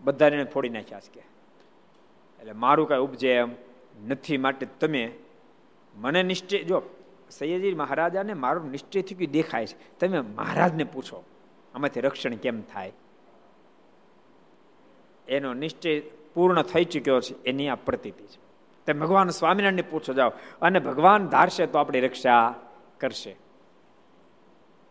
બધાને 0.00 0.44
ફોડી 0.44 0.68
નાખ્યા 0.68 1.00
છે 1.00 1.10
કે, 1.12 1.20
એટલે 2.40 2.52
મારું 2.52 2.88
કાંઈ 2.88 3.00
ઉપજે 3.00 3.34
એમ 3.34 3.50
નથી 4.08 4.36
માટે 4.36 4.66
તમે 4.66 5.12
મને 5.94 6.22
નિશ્ચય, 6.22 6.62
જો 6.62 6.82
સૈયદજી 7.30 7.74
મહારાજાને 7.74 8.34
મારું 8.34 8.70
નિશ્ચય 8.70 9.02
થયું 9.02 9.30
દેખાય 9.30 9.66
છે, 9.66 9.98
તમે 9.98 10.20
મહારાજને 10.20 10.84
પૂછો, 10.84 11.24
આમાંથી 11.74 12.00
રક્ષણ 12.00 12.34
કેમ 12.34 12.62
થાય? 12.62 12.92
એનો 15.28 15.54
નિશ્ચય 15.54 16.00
પૂર્ણ 16.34 16.62
થઈ 16.62 16.84
ચૂક્યો 16.84 17.20
છે, 17.20 17.42
એની 17.42 17.68
આ 17.68 17.74
પ્રતીતિ 17.74 18.24
છે. 18.24 18.40
તે 18.86 18.92
ભગવાન 18.92 19.28
સ્વામિનારાયણને 19.28 19.82
પૂછો, 19.82 20.12
જાઓ. 20.12 20.32
અને 20.62 20.78
ભગવાન 20.78 21.26
ધારશે 21.26 21.66
તો 21.66 21.78
આપણી 21.78 22.00
રક્ષા 22.00 22.54
કરશે. 23.00 23.36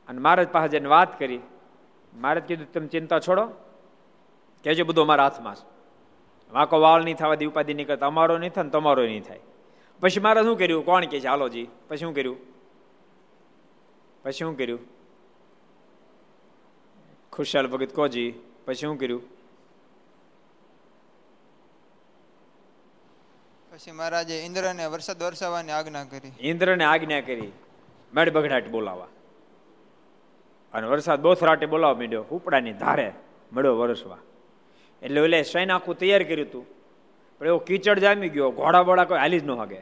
અને 0.08 0.20
મહારાજ 0.20 0.48
પાસે 0.48 0.68
જઈને 0.68 0.90
વાત 0.90 1.20
કરી. 1.20 1.40
મહારાજ 2.14 2.44
કીધું, 2.44 2.72
તમે 2.72 2.88
ચિંતા 2.88 3.20
છોડો. 3.20 3.50
કેજો 4.64 4.86
બધું 4.86 5.04
અમારા 5.04 5.24
હાથમાં 5.24 5.56
છે. 5.56 5.66
વાંકો 6.54 6.80
વાળ 6.80 7.04
નહીં 7.04 7.16
થવા 7.16 7.36
દે, 7.36 7.46
ઉપાધિ 7.46 7.74
નહીં 7.74 7.88
કરતા. 7.88 8.08
અમારો 8.08 8.38
નહીં 8.38 8.52
થાય 8.52 8.70
તમારો 8.70 9.04
નહીં 9.04 9.24
થાય. 9.24 9.40
પછી 10.00 10.20
મારે 10.20 10.44
શું 10.44 10.58
કર્યું? 10.58 10.86
કોણ 10.86 11.06
કે 11.06 11.20
છે? 11.20 11.28
હાલોજી 11.28 11.68
પછી 11.88 11.98
શું 11.98 12.16
કર્યું? 12.16 12.38
પછી 14.24 14.32
શું 14.32 14.58
કર્યું? 14.58 14.80
ખુશાલ 17.34 17.68
ભગત 17.68 17.94
કોજી 17.94 18.34
પછી 18.66 18.76
શું 18.76 19.00
કર્યું? 19.00 19.41
પછી 23.72 23.92
મહારાજે 23.92 24.46
ઇન્દ્રને 24.46 24.86
વરસાદ 24.86 25.24
વરસાવવાની 25.24 25.72
આજ્ઞા 25.72 26.04
કરી. 26.04 26.32
ઇન્દ્રને 26.40 26.84
આજ્ઞા 26.84 27.22
કરી 27.22 27.52
મેડ 28.14 28.34
બગડાટ 28.34 28.68
બોલાવા. 28.68 29.08
અને 30.74 30.88
વરસાદ 30.88 31.22
બોથરાટે 31.22 31.66
બોલાવા 31.66 31.94
માંડ્યો, 31.94 32.24
ઉપડાની 32.24 32.74
ધારે 32.74 33.14
મળ્યો 33.54 33.78
વરસવા. 33.78 34.18
એટલે 35.02 35.22
ઓલે 35.22 35.44
સૈન 35.44 35.72
આખું 35.72 35.98
તૈયાર 35.98 36.24
કર્યું 36.24 36.48
હતું 36.48 36.66
પણ 37.40 37.48
એવો 37.48 37.58
કીચડ 37.58 38.00
જામી 38.00 38.30
ગયો, 38.30 38.52
ઘોડા 38.52 38.84
બોડા 38.84 39.04
કોઈ 39.04 39.20
હાલી 39.20 39.40
જ 39.40 39.44
ન 39.44 39.52
હાગે. 39.52 39.82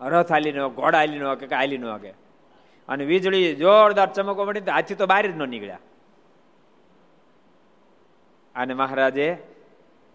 રથ 0.00 0.32
હાલી 0.32 0.52
ન, 0.52 0.66
ઘોડા 0.66 0.98
હાલી 0.98 1.18
ન 1.18 1.24
હાકે 1.24 1.46
કે 1.46 1.54
હાલી 1.54 1.78
ન 1.78 1.84
હગે. 1.84 2.10
અને 2.88 3.04
વીજળી 3.04 3.54
જોરદાર 3.54 4.12
ચમકો 4.12 4.44
મળી 4.44 4.60
હાથી 4.60 4.94
તો 4.94 5.06
બહાર 5.06 5.26
જ 5.26 5.36
ન 5.36 5.48
નીકળ્યા. 5.48 5.78
અને 8.54 8.74
મહારાજે 8.74 9.36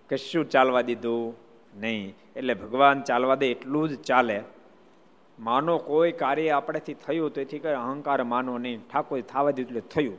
કશું 0.10 0.50
ચાલવા 0.50 0.82
દીધું? 0.82 1.43
નહીં. 1.76 2.16
એટલે 2.36 2.54
ભગવાન 2.54 3.02
ચાલવા 3.02 3.36
દે 3.36 3.52
એટલું 3.52 3.90
જ 3.90 4.02
ચાલે. 4.02 4.44
માનો 5.40 5.78
કોઈ 5.78 6.12
કાર્ય 6.12 6.50
આપણેથી 6.50 6.94
થયું 6.94 7.34
તો 7.34 7.42
એથી 7.42 7.60
કઈ 7.60 7.70
અહંકાર 7.70 8.24
માનો 8.24 8.58
નહીં. 8.58 8.82
ઠાકોર 8.94 9.22
થવા 9.22 9.52
દીધું 9.52 9.70
એટલે 9.70 9.82
થયું. 9.82 10.18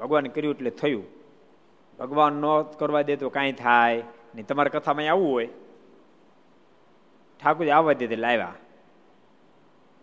ભગવાન 0.00 0.26
કર્યું 0.26 0.54
એટલે 0.54 0.70
થયું. 0.70 1.04
ભગવાન 1.98 2.32
ન 2.32 2.62
કરવા 2.62 3.02
દે 3.02 3.16
તો 3.16 3.28
કાંઈ 3.28 3.52
થાય 3.52 4.02
નહીં. 4.34 4.46
તમારી 4.46 4.70
કથામાં 4.70 5.10
આવવું 5.10 5.32
હોય. 5.32 5.48
ઠાકોરજી 7.44 7.70
આવવા 7.70 7.92
દે 7.92 8.16
લાવ્યા. 8.16 8.54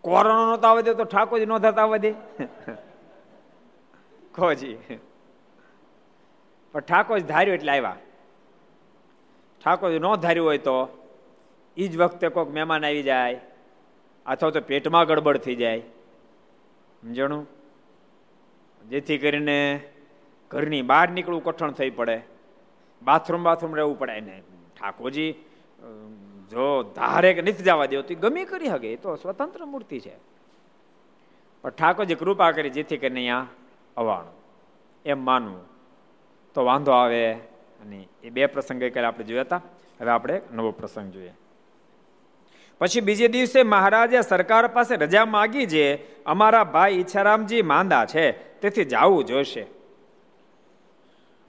કોરોનો 0.00 0.46
નહોતો 0.46 0.68
આવવા 0.68 0.80
દે 0.80 0.94
તો 0.94 1.04
ઠાકોરજી 1.04 1.46
નો 1.46 1.58
થતા 1.58 1.82
આવવા 1.82 1.96
દે. 1.96 2.10
ખોજી. 4.34 4.76
પણ 6.72 6.80
ઠાકોર 6.80 7.18
ધાર્યું 7.18 7.54
એટલે 7.54 7.72
આવ્યા. 7.72 7.96
ઠાકોર 9.62 9.90
ન 9.92 10.06
ધાર્યું 10.24 10.48
હોય 10.48 10.62
તો 10.68 10.78
એ 11.76 11.88
જ 11.88 11.92
વખતે 11.96 12.26
કોઈક 12.36 12.50
મહેમાન 12.56 12.84
આવી 12.84 13.02
જાય, 13.02 13.40
અથવા 14.26 14.54
તો 14.56 14.60
પેટમાં 14.70 15.06
ગડબડ 15.08 15.38
થઈ 15.46 15.58
જાય. 15.62 15.82
સમજણું? 17.02 17.44
જેથી 18.82 19.18
કરીને 19.18 19.58
ઘરની 20.50 20.84
બહાર 20.90 21.06
નીકળવું 21.10 21.44
કઠણ 21.44 21.76
થઈ 21.78 21.90
પડે. 21.90 22.16
બાથરૂમ 23.02 23.42
બાથરૂમ 23.48 23.74
રહેવું 23.78 23.98
પડે. 23.98 24.14
એને 24.20 24.34
ઠાકોરજી 24.76 25.32
જો 26.52 26.66
ધારે 26.96 27.30
કે 27.36 27.42
નથી 27.42 27.66
જવા 27.68 27.86
દેવો 27.86 28.02
તો 28.08 28.14
ગમે 28.24 28.42
કરી 28.50 28.70
શકે 28.72 28.88
એ 28.92 28.96
તો 28.96 29.16
સ્વતંત્ર 29.16 29.62
મૂર્તિ 29.66 29.98
છે. 30.00 30.14
પણ 31.64 31.70
ઠાકોરજી 31.70 32.18
કૃપા 32.22 32.50
કરી, 32.56 32.70
જેથી 32.70 33.00
કરીને 33.02 33.20
અહીંયા 33.20 33.46
અવાણું. 33.96 34.34
એમ 35.04 35.20
માનવું 35.28 35.62
તો 36.56 36.60
વાંધો 36.64 36.92
આવે. 36.92 37.24
અને 37.80 37.98
એ 38.24 38.30
બે 38.30 38.46
પ્રસંગ 38.46 38.80
ગઈકાલે 38.80 39.06
આપણે 39.06 39.24
જોયા 39.24 39.46
હતા. 39.48 39.62
હવે 40.00 40.10
આપણે 40.10 40.40
નવો 40.52 40.70
પ્રસંગ 40.70 41.12
જોઈએ. 41.12 41.34
પછી 42.80 43.00
બીજે 43.00 43.28
દિવસે 43.28 43.62
મહારાજે 43.64 44.20
સરકાર 44.22 44.66
પાસે 44.68 44.94
રજા 44.96 45.24
માગી 45.26 45.66
જે 45.66 45.84
અમારા 46.26 46.64
ભાઈ 46.64 46.98
ઈચ્છારામજી 47.00 47.62
માંદા 47.62 48.04
છે, 48.06 48.24
તેથી 48.60 48.84
જવું 48.84 49.24
જોશે. 49.24 49.64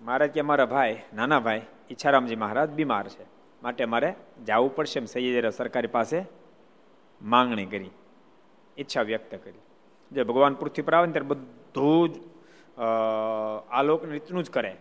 મહારાજ 0.02 0.32
કે 0.32 0.40
અમારા 0.40 0.66
ભાઈ, 0.66 0.98
નાના 1.14 1.40
ભાઈ, 1.40 1.62
ઈચ્છારામજી 1.92 2.36
મહારાજ 2.36 2.70
બીમાર 2.72 3.08
છે. 3.08 3.26
માટે 3.62 3.86
મારે 3.86 4.10
જવું 4.48 4.76
પડશે 4.76 5.00
એમ 5.00 5.06
સૈયદે 5.06 5.50
સરકારી 5.52 5.92
પાસે 5.98 6.18
માંગણી 7.22 7.66
કરી, 7.66 7.92
ઈચ્છા 8.78 9.02
વ્યક્ત 9.02 9.32
કરી. 9.44 9.62
જે 10.12 10.24
ભગવાન 10.24 10.54
પૃથ્વી 10.56 10.86
પર 10.88 10.94
આવે 10.96 11.08
ને 11.08 11.14
ત્યારે 11.14 11.30
બધું 11.32 12.06
જ 12.12 12.16
આલોક 13.72 14.02
લોક 14.02 14.12
રીતનું 14.12 14.44
જ 14.44 14.50
કરે. 14.50 14.72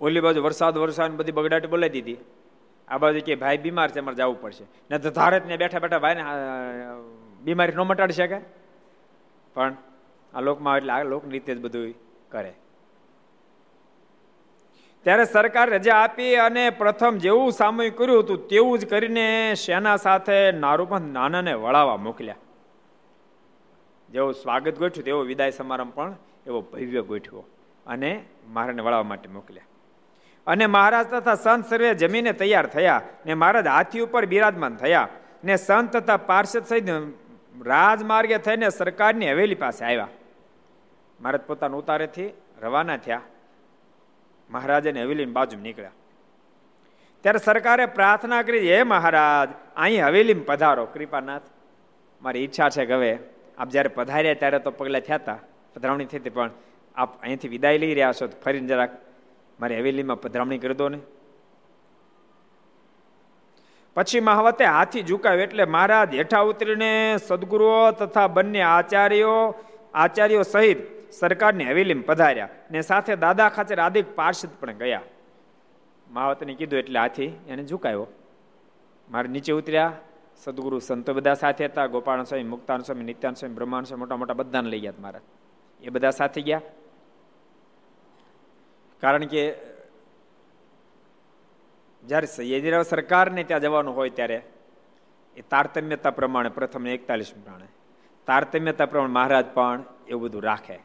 ઓલી 0.00 0.20
બાજુ 0.20 0.40
વરસાદ 0.42 0.78
વરસાદ 0.78 1.16
બધી 1.16 1.36
બગડાટ 1.38 1.66
બોલાવી 1.66 1.94
દીધી. 1.96 2.18
આ 2.88 2.98
બાજુ 2.98 3.20
કે 3.26 3.34
ભાઈ 3.42 3.58
બીમાર 3.64 3.88
છે 3.90 4.00
મારે 4.00 4.16
જવું 4.16 4.38
પડશે. 4.42 4.64
ને 4.90 4.98
તો 4.98 5.10
ધારે 5.10 5.36
ને 5.50 5.56
બેઠા 5.56 5.82
બેઠા 5.84 6.04
ભાઈને 6.04 6.22
બીમારી 7.44 7.76
ન 7.76 7.82
મટાડી 7.90 8.18
શકે 8.20 8.38
પણ 9.54 9.76
આ 10.34 10.40
લોકમાં 10.40 10.76
એટલે 10.78 10.92
આ 10.92 11.02
લોક 11.12 11.28
રીતે 11.34 11.50
જ 11.54 11.58
બધું 11.60 11.92
કરે. 12.32 12.52
ત્યારે 15.06 15.24
સરકાર 15.34 15.66
રજા 15.70 15.98
આપી 16.04 16.32
અને 16.46 16.64
પ્રથમ 16.80 17.14
જેવું 17.24 17.52
સામૂહિક 17.52 17.94
કર્યું 17.98 18.22
હતું, 18.24 18.38
તેવું 18.48 18.78
જ 18.78 18.82
કરીને 18.86 19.26
સેના 19.54 19.96
સાથે 19.96 20.36
નારૂપંથ 20.64 21.08
નાનાને 21.16 21.52
વળાવવા 21.64 22.00
મોકલ્યા. 22.06 22.42
જેવું 24.08 24.34
સ્વાગત 24.34 24.76
ગોઠ્યું 24.82 25.06
તેવો 25.08 25.20
વિદાય 25.30 25.50
સમારંભ 25.50 25.94
પણ 25.94 26.16
એવો 26.46 26.60
ભવ્ય 26.72 27.02
ગોઠવ્યો 27.02 27.44
અને 27.86 28.10
મહારાજને 28.48 28.82
વળાવવા 28.82 29.10
માટે 29.12 29.28
મોકલ્યા. 29.38 29.67
અને 30.48 30.66
મહારાજ 30.66 31.06
તથા 31.12 31.38
સંત 31.44 31.70
સર્વે 31.70 31.90
જમીને 31.94 32.32
તૈયાર 32.32 32.66
થયા 32.66 33.00
ને 33.26 33.34
મહારાજ 33.34 33.66
હાથી 33.66 34.04
ઉપર 34.06 34.24
બિરાજમાન 34.26 34.76
થયા 34.82 35.08
ને 35.44 35.56
સંત 35.56 35.96
તથા 35.96 36.20
પાર્ષદ 36.30 36.64
સહિત 36.70 36.88
રાજમાર્ગે 37.66 38.38
થઈને 38.38 38.68
સરકારની 38.70 39.30
હવેલી 39.32 39.62
પાસે 39.64 39.82
આવ્યા. 39.84 40.10
મહારાજ 41.20 41.44
પોતાના 41.48 41.80
ઉતારેથી 41.82 42.30
રવાના 42.62 42.98
થયા. 43.06 43.24
મહારાજાને 44.50 45.00
હવેલીની 45.02 45.36
બાજુ 45.38 45.56
નીકળ્યા. 45.56 45.96
ત્યારે 47.24 47.40
સરકારે 47.44 47.86
પ્રાર્થના 47.96 48.42
કરી, 48.42 48.68
હે 48.72 48.78
મહારાજ, 48.82 49.50
અહીં 49.76 50.06
હવેલીમાં 50.06 50.46
પધારો, 50.46 50.84
કૃપાનાથ. 50.86 51.48
મારી 52.22 52.44
ઈચ્છા 52.44 52.70
છે 52.70 52.86
કે 52.86 52.94
હવે 52.94 53.12
આપ 53.58 53.68
જ્યારે 53.68 53.90
પધાર્યા 53.98 54.40
ત્યારે 54.42 54.58
તો 54.58 54.70
પગલા 54.70 55.00
થયા 55.00 55.20
હતા 55.22 55.38
પધરાવણી 55.74 56.08
થઈ 56.12 56.20
હતી, 56.22 56.30
પણ 56.30 56.50
આપ 56.96 57.10
અહીંથી 57.22 57.52
વિદાય 57.54 57.78
લઈ 57.78 57.94
રહ્યા 57.94 58.16
છો 58.20 58.26
તો 58.26 58.36
ફરીને 58.44 58.68
જરાક 58.68 58.92
મારી 59.60 59.78
હવેલીમાં 59.78 60.20
પધરામણી 60.20 60.58
કરી 60.58 60.74
દો 60.74 60.88
ને. 60.88 60.98
પછી 63.96 64.20
મહાવતે 64.20 64.64
હાથી 64.64 65.02
ઝુકાવ્યો 65.02 65.42
એટલે 65.42 65.64
મહારાજ 65.64 66.14
હેઠા 66.14 66.40
ઉતરીને 66.40 67.16
સદગુરુઓ 67.26 67.90
તથા 67.90 68.26
બંને 68.26 68.62
આચાર્યો 68.62 69.54
આચાર્યો 69.94 70.42
સહિત 70.42 70.78
સરકારની 71.12 71.64
હવેલીમાં 71.64 72.06
પધાર્યા 72.06 72.48
ને 72.70 72.80
સાથે 72.80 73.16
દાદા 73.16 73.48
ખાચર 73.48 73.80
આદિક 73.80 74.14
પાર્ષદ 74.14 74.48
પણ 74.60 74.72
ગયા. 74.72 75.02
મહાવતને 76.10 76.54
કીધું 76.54 76.78
એટલે 76.78 76.98
હાથી 76.98 77.26
એને 77.48 77.64
ઝુકાયો 77.64 78.06
મારે 79.10 79.28
નીચે 79.28 79.52
ઉતર્યા. 79.52 79.92
સદગુરુ 80.36 80.78
સંતો 80.78 81.14
બધા 81.14 81.34
સાથે 81.34 81.66
હતા. 81.66 81.86
ગોપાલ 81.86 82.22
સ્વામી, 82.22 82.44
મુક્તાન 82.44 82.80
સ્વામી, 82.80 83.04
નિત્યાન 83.04 83.34
સ્વામી 83.34 83.54
બ્રહ્માન 83.54 83.84
સ્વામી, 83.84 83.98
મોટા 83.98 84.16
મોટા 84.16 84.34
બધાને 84.34 84.70
લઈ 84.70 84.80
ગયા 84.80 85.00
મારા 85.00 85.20
એ 85.82 85.88
બધા 85.88 86.10
સાથે 86.10 86.40
ગયા. 86.42 86.60
કારણ 89.00 89.24
કે 89.24 89.42
જ્યારે 92.04 92.26
સૈયદીરાવ 92.26 92.82
સરકારને 92.82 93.44
ત્યાં 93.44 93.60
જવાનું 93.60 93.96
હોય 93.96 94.10
ત્યારે 94.10 94.42
એ 95.36 95.42
તારતમ્યતા 95.42 96.10
પ્રમાણે 96.10 96.48
પ્રથમ 96.48 96.86
એકતાલીસ 96.86 97.32
પ્રમાણે, 97.32 97.66
તારતમ્યતા 98.26 98.86
પ્રમાણે 98.86 99.12
મહારાજ 99.12 99.46
પણ 99.46 99.84
એવું 100.08 100.22
બધું 100.22 100.42
રાખે. 100.42 100.78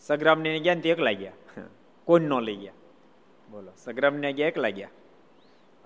સગ્રામને 0.00 0.58
ગયા 0.60 0.74
ને 0.74 0.88
એકલા 0.88 1.12
ગયા. 1.12 1.32
કોઈ 2.04 2.20
ન 2.20 2.32
લઈ 2.40 2.56
ગયા. 2.56 2.72
બોલો, 3.50 3.72
સગ્રામને 3.76 4.32
ગયા 4.32 4.48
એકલા 4.48 4.70
ગયા. 4.70 4.88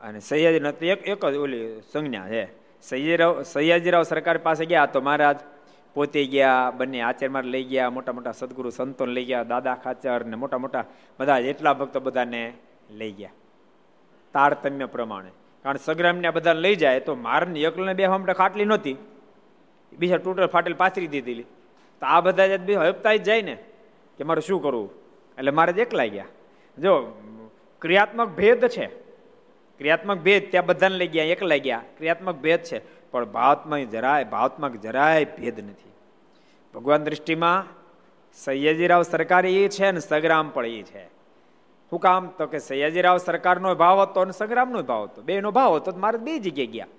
અને 0.01 0.21
સૈયાજી 0.21 0.87
એક 0.87 1.09
એક 1.09 1.27
જ 1.27 1.37
ઓલી 1.37 1.81
સંજ્ઞા 1.93 2.29
છે. 2.29 2.45
સૈયદરાવ 2.83 3.43
સૈયાજીરાવ 3.43 4.03
સરકાર 4.03 4.39
પાસે 4.39 4.65
ગયા 4.67 4.87
તો 4.87 5.01
મહારાજ 5.01 5.39
પોતે 5.95 6.27
ગયા, 6.27 6.73
બંને 6.77 7.01
આચાર્યમાં 7.01 7.45
લઈ 7.45 7.65
ગયા, 7.65 7.91
મોટા 7.91 8.13
મોટા 8.13 8.33
સદગુરુ 8.33 8.71
સંતોને 8.71 9.13
લઈ 9.13 9.25
ગયા, 9.25 9.43
દાદા 9.43 9.75
ખાચર 9.75 10.25
ને 10.25 10.37
મોટા 10.37 10.59
મોટા 10.59 10.85
બધા 11.21 11.39
એટલા 11.39 11.73
ભક્તો 11.73 12.01
બધાને 12.01 12.53
લઈ 12.91 13.13
ગયા. 13.13 13.31
તારતમ્ય 14.33 14.85
પ્રમાણે. 14.85 15.31
કારણ 15.63 15.77
સગ્રામને 15.77 16.31
બધાને 16.31 16.61
લઈ 16.61 16.77
જાય 16.77 17.01
તો 17.01 17.15
મારને 17.15 17.61
એકલને 17.61 17.95
બે 17.95 18.05
હમણાં 18.05 18.35
ખાટલી 18.35 18.65
નહોતી. 18.65 18.97
બીજા 19.99 20.17
ટોટલ 20.17 20.47
ફાટેલ 20.47 20.75
પાથરી 20.75 21.07
દીધેલી. 21.07 21.43
તો 22.01 22.07
આ 22.07 22.21
બધા 22.21 22.47
જ 22.47 22.71
હપતા 22.71 23.15
જ 23.15 23.23
જાય 23.23 23.43
ને. 23.43 23.55
કે 24.19 24.25
મારે 24.25 24.41
શું 24.41 24.63
કરવું? 24.63 24.91
એટલે 25.39 25.51
મારે 25.51 25.73
જ 25.73 25.79
એકલા 25.79 26.07
ગયા. 26.07 26.25
જો, 26.79 27.23
ક્રિયાત્મક 27.79 28.29
ભેદ 28.29 28.67
છે. 28.67 28.87
ક્રિયાત્મક 29.79 30.19
ભેદ 30.19 30.51
ત્યાં 30.51 30.67
બધાને 30.67 30.97
લઈ 30.97 31.07
ગયા, 31.07 31.25
એકલા 31.25 31.57
ગયા. 31.57 31.83
ક્રિયાત્મક 31.99 32.35
ભેદ 32.35 32.61
છે. 32.61 33.00
પણ 33.13 33.25
ભાવમાં 33.37 33.91
જરાય 33.95 34.25
ભાવત્મક 34.25 34.75
જરાય 34.85 35.25
ભેદ 35.37 35.57
નથી. 35.65 35.95
ભગવાન 36.75 37.05
દૃષ્ટિમાં 37.07 37.65
સૈયાજીરાવ 38.39 39.03
સરકાર 39.03 39.45
એ 39.47 39.69
છે 39.69 39.91
ને 39.93 40.01
સગ્રામ 40.01 40.47
પણ 40.55 40.67
એ 40.67 40.83
છે. 40.83 41.05
શું 41.93 42.01
કામ 42.01 42.23
તો 42.39 42.47
કે 42.47 42.59
સૈયાજીરાવ 42.69 43.19
સરકારનો 43.19 43.75
ભાવ 43.75 43.99
હતો 44.03 44.21
અને 44.27 44.33
સંગ્રામનો 44.33 44.83
ભાવ 44.83 45.03
હતો. 45.05 45.21
બે 45.23 45.41
નો 45.41 45.51
ભાવ 45.51 45.77
હતો 45.77 45.97
મારે 46.05 46.19
બે 46.19 46.39
જગ્યાએ 46.39 46.73
ગયા. 46.75 46.91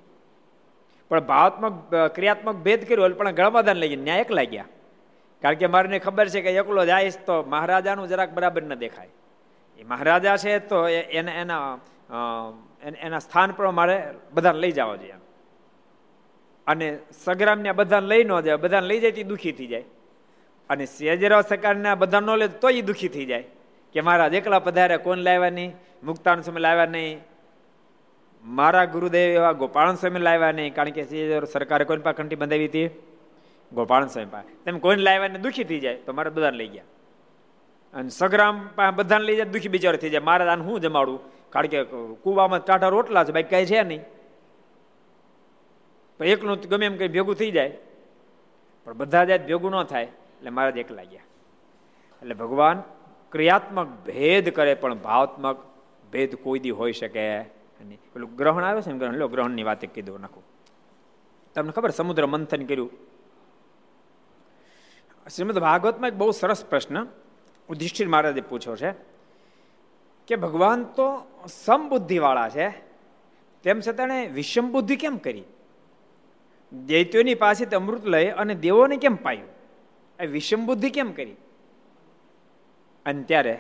પણ 1.11 1.23
ભાવાત્મક 1.31 1.95
ક્રિયાત્મક 2.15 2.57
ભેદ 2.65 2.81
કર્યો 2.87 3.09
પણ 3.19 3.37
ગળમાદાન 3.39 3.77
લઈ 3.83 3.89
ગયા. 3.93 4.05
ન્યાય 4.07 4.25
એકલા 4.27 4.47
ગયા. 4.53 4.69
કારણ 5.41 5.59
કે 5.61 5.67
મારે 5.67 5.99
ખબર 5.99 6.27
છે 6.33 6.41
કે 6.41 6.51
એકલો 6.61 6.85
જાય 6.91 7.11
તો 7.27 7.35
મહારાજાનું 7.53 8.11
જરાક 8.11 8.35
બરાબર 8.37 8.63
ન 8.63 8.75
દેખાય. 8.83 9.11
એ 9.79 9.83
મહારાજા 9.83 10.37
છે 10.43 10.59
તો 10.69 10.77
એને 10.87 11.31
એના 11.41 11.63
એના 13.05 13.25
સ્થાન 13.25 13.49
પર 13.57 13.71
મારે 13.79 13.95
બધાને 14.35 14.59
લઈ 14.63 14.73
જવા 14.77 14.99
જોઈએ 15.01 15.20
અને 16.71 16.87
સગ્રામને 17.23 17.71
બધાને 17.79 18.07
લઈ 18.07 18.23
ન 18.23 18.31
જાય, 18.41 18.55
બધાને 18.55 18.87
લઈ 18.87 18.99
જાય 18.99 19.17
તે 19.17 19.23
દુઃખી 19.23 19.51
થઈ 19.57 19.67
જાય. 19.67 19.85
અને 20.69 20.85
સેજરાવ 20.87 21.41
સરકારના 21.49 21.95
બધા 21.95 22.19
ન 22.19 22.29
લે 22.41 22.47
તો 22.61 22.69
એ 22.69 22.81
દુઃખી 22.81 23.09
થઈ 23.15 23.25
જાય. 23.25 23.45
કે 23.93 24.01
મહારાજ, 24.01 24.33
એકલા 24.33 24.59
પધારે 24.59 24.97
કોણ 25.05 25.17
લાવ્યા 25.17 25.49
નહીં? 25.49 25.71
મુક્તાન 26.03 26.41
સમય 26.41 26.61
લાવ્યા 26.61 26.85
નહીં? 26.87 27.19
મારા 28.43 28.85
ગુરુદેવ 28.85 29.31
એવા 29.31 29.51
ગોપાળન 29.53 29.95
સ્વામી 29.95 30.19
લાવ્યા 30.19 30.51
નહીં? 30.51 30.73
કારણ 30.75 30.89
કે 30.89 31.03
સરકારે 31.45 31.85
કોઈ 31.85 31.97
પાસે 32.05 32.17
કંઠી 32.17 32.35
બંધાવી 32.35 32.67
હતી? 32.67 32.87
ગોપાલ 33.71 34.07
સ્વામી 34.07 34.31
પાસે. 34.31 34.53
તેમ 34.65 34.79
કોઈને 34.79 35.03
લાવ્યા 35.03 35.27
ને 35.27 35.39
દુઃખી 35.39 35.63
થઈ 35.63 35.79
જાય, 35.79 35.97
તો 36.05 36.13
મારા 36.13 36.31
બધાને 36.31 36.57
લઈ 36.57 36.67
ગયા. 36.67 36.87
અને 37.93 38.09
સગ્રામ 38.09 38.55
પાસે 38.75 38.95
બધાને 38.95 39.25
લઈ 39.25 39.35
જાય, 39.35 39.51
દુઃખી 39.53 39.69
બિચારો 39.69 39.97
થઈ 39.97 40.09
જાય. 40.09 40.23
મારા 40.29 40.51
આને 40.53 40.63
હું 40.63 40.79
જમાડું? 40.79 41.19
કારણ 41.49 41.67
કે 41.67 41.83
કુવામાં 42.23 42.65
ટાટા 42.65 42.87
રોટલા 42.87 43.23
છે 43.23 43.31
ભાઈ 43.31 43.43
કઈ 43.43 43.65
છે 43.65 43.83
નહીં. 43.83 44.01
પણ 46.21 46.27
એકલું 46.27 46.61
ગમે 46.69 46.85
એમ 46.85 46.95
કંઈ 46.97 47.07
ભેગું 47.07 47.35
થઈ 47.35 47.51
જાય. 47.51 47.77
પણ 48.87 48.93
બધા 48.93 49.25
જાય 49.25 49.39
ભેગું 49.39 49.71
ન 49.71 49.83
થાય, 49.83 50.03
એટલે 50.37 50.49
મારા 50.49 50.69
જ 50.69 50.77
એકલા 50.77 51.03
ગયા. 51.03 51.25
એટલે 52.21 52.35
ભગવાન 52.35 52.83
ક્રિયાત્મક 53.31 53.87
ભેદ 54.05 54.49
કરે 54.49 54.73
પણ 54.73 54.93
ભાવાત્મક 54.95 55.57
ભેદ 56.13 56.35
કોઈ 56.35 56.59
દી 56.59 56.69
હોઈ 56.69 56.93
શકે. 56.93 57.25
નહીં 57.81 57.99
પેલું 58.13 58.35
ગ્રહણ 58.35 58.63
આવે 58.63 58.81
છે 58.81 58.91
ને 58.91 58.99
ગ્રહણ, 58.99 59.17
લો, 59.17 59.27
ગ્રહણની 59.27 59.63
વાત 59.63 59.81
કીધું 59.85 60.21
નાખું 60.21 60.43
તમને 61.55 61.71
ખબર 61.71 61.89
સમુદ્ર 61.89 62.25
મંથન 62.25 62.65
કર્યું? 62.65 62.91
શ્રીમદ 65.25 65.57
ભાગવતમાં 65.57 66.09
એક 66.09 66.17
બહુ 66.17 66.31
સરસ 66.31 66.61
પ્રશ્ન 66.65 66.97
યુધિષ્ઠિર 66.97 68.07
મહારાજે 68.07 68.41
પૂછ્યો 68.41 68.75
છે 68.75 68.91
કે 70.27 70.35
ભગવાન 70.35 70.83
તો 70.83 71.07
સમબુદ્ધિવાળા 71.47 72.49
છે, 72.49 72.67
તેમ 73.63 73.79
છતાં 73.79 74.29
વિષમ 74.33 74.69
બુદ્ધિ 74.71 74.95
કેમ 74.95 75.17
કરી? 75.17 75.43
દૈત્યોની 76.73 77.35
પાસેથી 77.35 77.75
અમૃત 77.75 78.05
લઈ 78.05 78.27
અને 78.27 78.55
દેવોને 78.55 78.97
કેમ 78.97 79.15
પાયું? 79.15 79.49
એ 80.19 80.25
વિષમ 80.25 80.65
બુદ્ધિ 80.65 80.89
કેમ 80.89 81.11
કરી? 81.11 81.35
અને 83.05 83.23
ત્યારે 83.23 83.59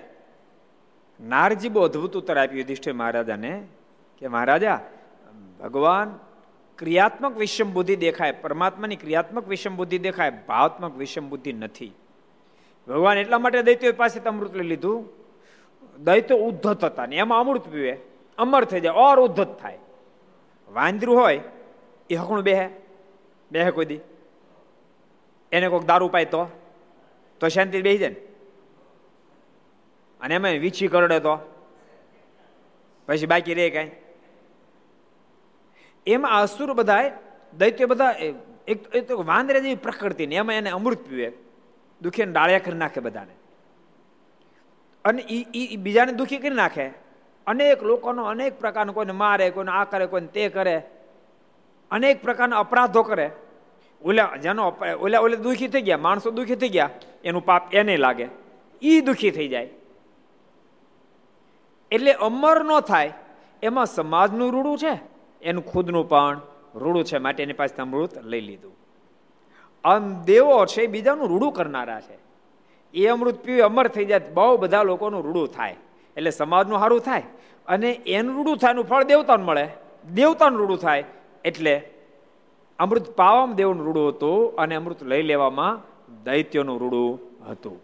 નારજી 1.21 1.69
બહુ 1.69 1.83
અદભુત 1.83 2.17
ઉત્તર 2.17 2.37
આપ્યું 2.37 2.57
યુધિષ્ઠિર 2.57 2.93
મહારાજાને 2.93 3.67
કે 4.17 4.27
મહારાજા, 4.27 4.79
ભગવાન 5.59 6.19
ક્રિયાત્મક 6.77 7.37
વિષમ 7.37 7.73
બુદ્ધિ 7.73 7.95
દેખાય, 7.95 8.31
પરમાત્માની 8.31 8.95
ક્રિયાત્મક 8.95 9.47
વિષમ 9.47 9.75
બુદ્ધિ 9.75 9.97
દેખાય, 9.97 10.31
ભાવાત્મક 10.47 10.97
વિષમ 10.97 11.29
બુદ્ધિ 11.29 11.53
નથી. 11.53 11.93
ભગવાન 12.87 13.17
એટલા 13.17 13.39
માટે 13.39 13.61
દૈત્યો 13.61 13.93
પાસે 13.93 14.19
અમૃત 14.19 14.55
લઈ 14.55 14.67
લીધું. 14.67 15.09
દૈત્યો 16.03 16.37
ઉદ્ધત 16.37 16.85
હતા 16.85 17.05
ને 17.05 17.15
એમાં 17.15 17.39
અમૃત 17.39 17.67
પીવે, 17.67 17.97
અમર 18.37 18.65
થઈ 18.65 18.79
જાય, 18.79 18.93
ઓર 18.95 19.19
ઉદ્ધત 19.19 19.59
થાય. 19.61 19.79
વાંદરું 20.69 21.19
હોય, 21.19 21.39
એ 22.09 22.15
હકણું 22.15 22.43
બેહે. 22.43 22.80
બેહે 23.51 23.71
કોઈ 23.71 23.85
દી. 23.85 23.99
એને 25.51 25.67
કોઈક 25.67 25.83
દારૂ 25.83 26.07
પાય 26.07 26.25
તો? 26.25 26.47
તો 27.39 27.47
શાંતિ 27.47 27.81
બેસી 27.81 27.97
જાય 27.97 28.09
ને. 28.09 28.15
અને 30.21 30.35
એમાં 30.35 30.51
વીછી 30.51 30.87
કરડે 30.87 31.19
તો? 31.19 31.37
પછી 33.07 33.25
બાકી 33.25 33.53
રે 33.53 33.69
કાંઈ? 33.69 33.91
એમાં 36.07 36.41
અસુર 36.41 36.73
બધા 36.73 37.19
દૈત્ય 37.57 37.85
બધા 37.85 38.15
એક 38.67 39.11
વાંદરે 39.11 39.61
જેવી 39.61 39.75
પ્રકૃતિ 39.75 40.27
ને, 40.27 40.35
એમાં 40.35 40.55
એને 40.55 40.69
અમૃત 40.69 40.99
પીવે. 40.99 41.31
દુખી 42.01 42.23
ડાળિયા 42.23 42.59
કરી 42.59 42.77
નાખે 42.77 42.99
બધાને. 42.99 43.33
અને 45.05 45.21
એ 45.21 45.75
બીજાને 45.75 46.11
દુખી 46.11 46.37
કરી 46.37 46.55
નાખે. 46.55 46.87
અનેક 47.47 47.83
લોકોનો 47.83 48.23
અનેક 48.23 48.59
પ્રકારનો 48.59 48.93
કોઈને 48.93 49.11
મારે, 49.11 49.49
કોઈને 49.49 49.71
આ 49.71 49.83
કરે, 49.83 50.05
કોઈને 50.05 50.27
તે 50.27 50.49
કરે. 50.49 50.83
અનેક 51.91 52.21
પ્રકારના 52.21 52.59
અપરાધો 52.59 53.03
કરે. 53.03 53.31
ઓલા 54.01 54.35
જેનો 54.35 54.73
ઓલા, 54.99 55.19
ઓલે 55.19 55.37
દુઃખી 55.37 55.67
થઈ 55.67 55.81
ગયા, 55.81 55.97
માણસો 55.97 56.31
દુઃખી 56.31 56.55
થઈ 56.55 56.69
ગયા, 56.69 56.89
એનું 57.23 57.45
પાપ 57.45 57.73
એને 57.73 57.97
લાગે. 57.97 58.27
એ 58.81 59.01
દુઃખી 59.01 59.31
થઈ 59.31 59.47
જાય. 59.47 59.69
એટલે 61.91 62.13
અમર 62.13 62.63
ન 62.63 62.79
થાય, 62.79 63.13
એમાં 63.63 63.85
સમાજનું 63.85 64.51
રૂડું 64.51 64.77
છે, 64.77 64.93
એનું 65.41 65.63
ખુદનું 65.65 66.09
પણ 66.09 66.41
રૂડું 66.75 67.03
છે, 67.03 67.17
માટે 67.17 67.43
એની 67.43 67.53
પાસે 67.53 67.81
અમૃત 67.81 68.17
લઈ 68.25 68.41
લીધું. 68.41 68.73
આમ 69.83 70.23
દેવો 70.23 70.65
છે 70.65 70.87
બીજાનું 70.87 71.27
રૂડું 71.27 71.51
કરનારા 71.53 72.01
છે. 72.01 72.17
એ 72.93 73.07
અમૃત 73.07 73.37
પીવી, 73.43 73.61
અમર 73.61 73.87
થઈ 73.87 74.05
જાય 74.05 74.19
બહુ 74.19 74.57
બધા 74.57 74.83
લોકોનું 74.83 75.23
રૂડું 75.23 75.47
થાય. 75.47 75.75
એટલે 76.17 76.31
સમાજનું 76.31 76.79
સારું 76.79 76.99
થાય, 76.99 77.23
અને 77.67 77.89
એનું 77.91 78.35
રૂડું 78.35 78.57
થાય, 78.57 78.71
એનું 78.71 78.85
ફળ 78.85 79.03
દેવતાને 79.03 79.43
મળે. 79.43 79.65
દેવતાનું 80.13 80.59
રૂડું 80.59 80.77
થાય 80.77 81.03
એટલે 81.45 81.89
અમૃત 82.79 83.15
પાવામાં 83.15 83.55
દેવનું 83.55 83.85
રૂડું 83.85 84.09
હતું 84.09 84.55
અને 84.55 84.75
અમૃત 84.75 85.03
લઈ 85.03 85.21
લેવામાં 85.21 85.79
દૈત્યનું 86.23 86.79
રૂડું 86.79 87.19
હતું. 87.51 87.79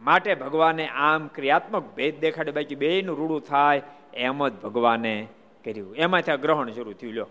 માટે 0.00 0.34
ભગવાને 0.34 0.88
આમ 0.88 1.26
ક્રિયાત્મક 1.26 1.96
ભેદ 1.96 2.20
દેખાડે 2.20 2.50
બાકી 2.50 2.74
બેનું 2.74 3.16
રૂડું 3.16 3.40
થાય 3.40 3.82
એમ 4.14 4.48
જ 4.48 4.52
ભગવાને 4.52 5.26
કર્યું. 5.64 5.96
એમાંથી 5.96 6.32
આ 6.32 6.36
ગ્રહણ 6.36 6.70
શરૂ 6.70 6.92
થયું. 6.92 7.14
લ્યો. 7.14 7.26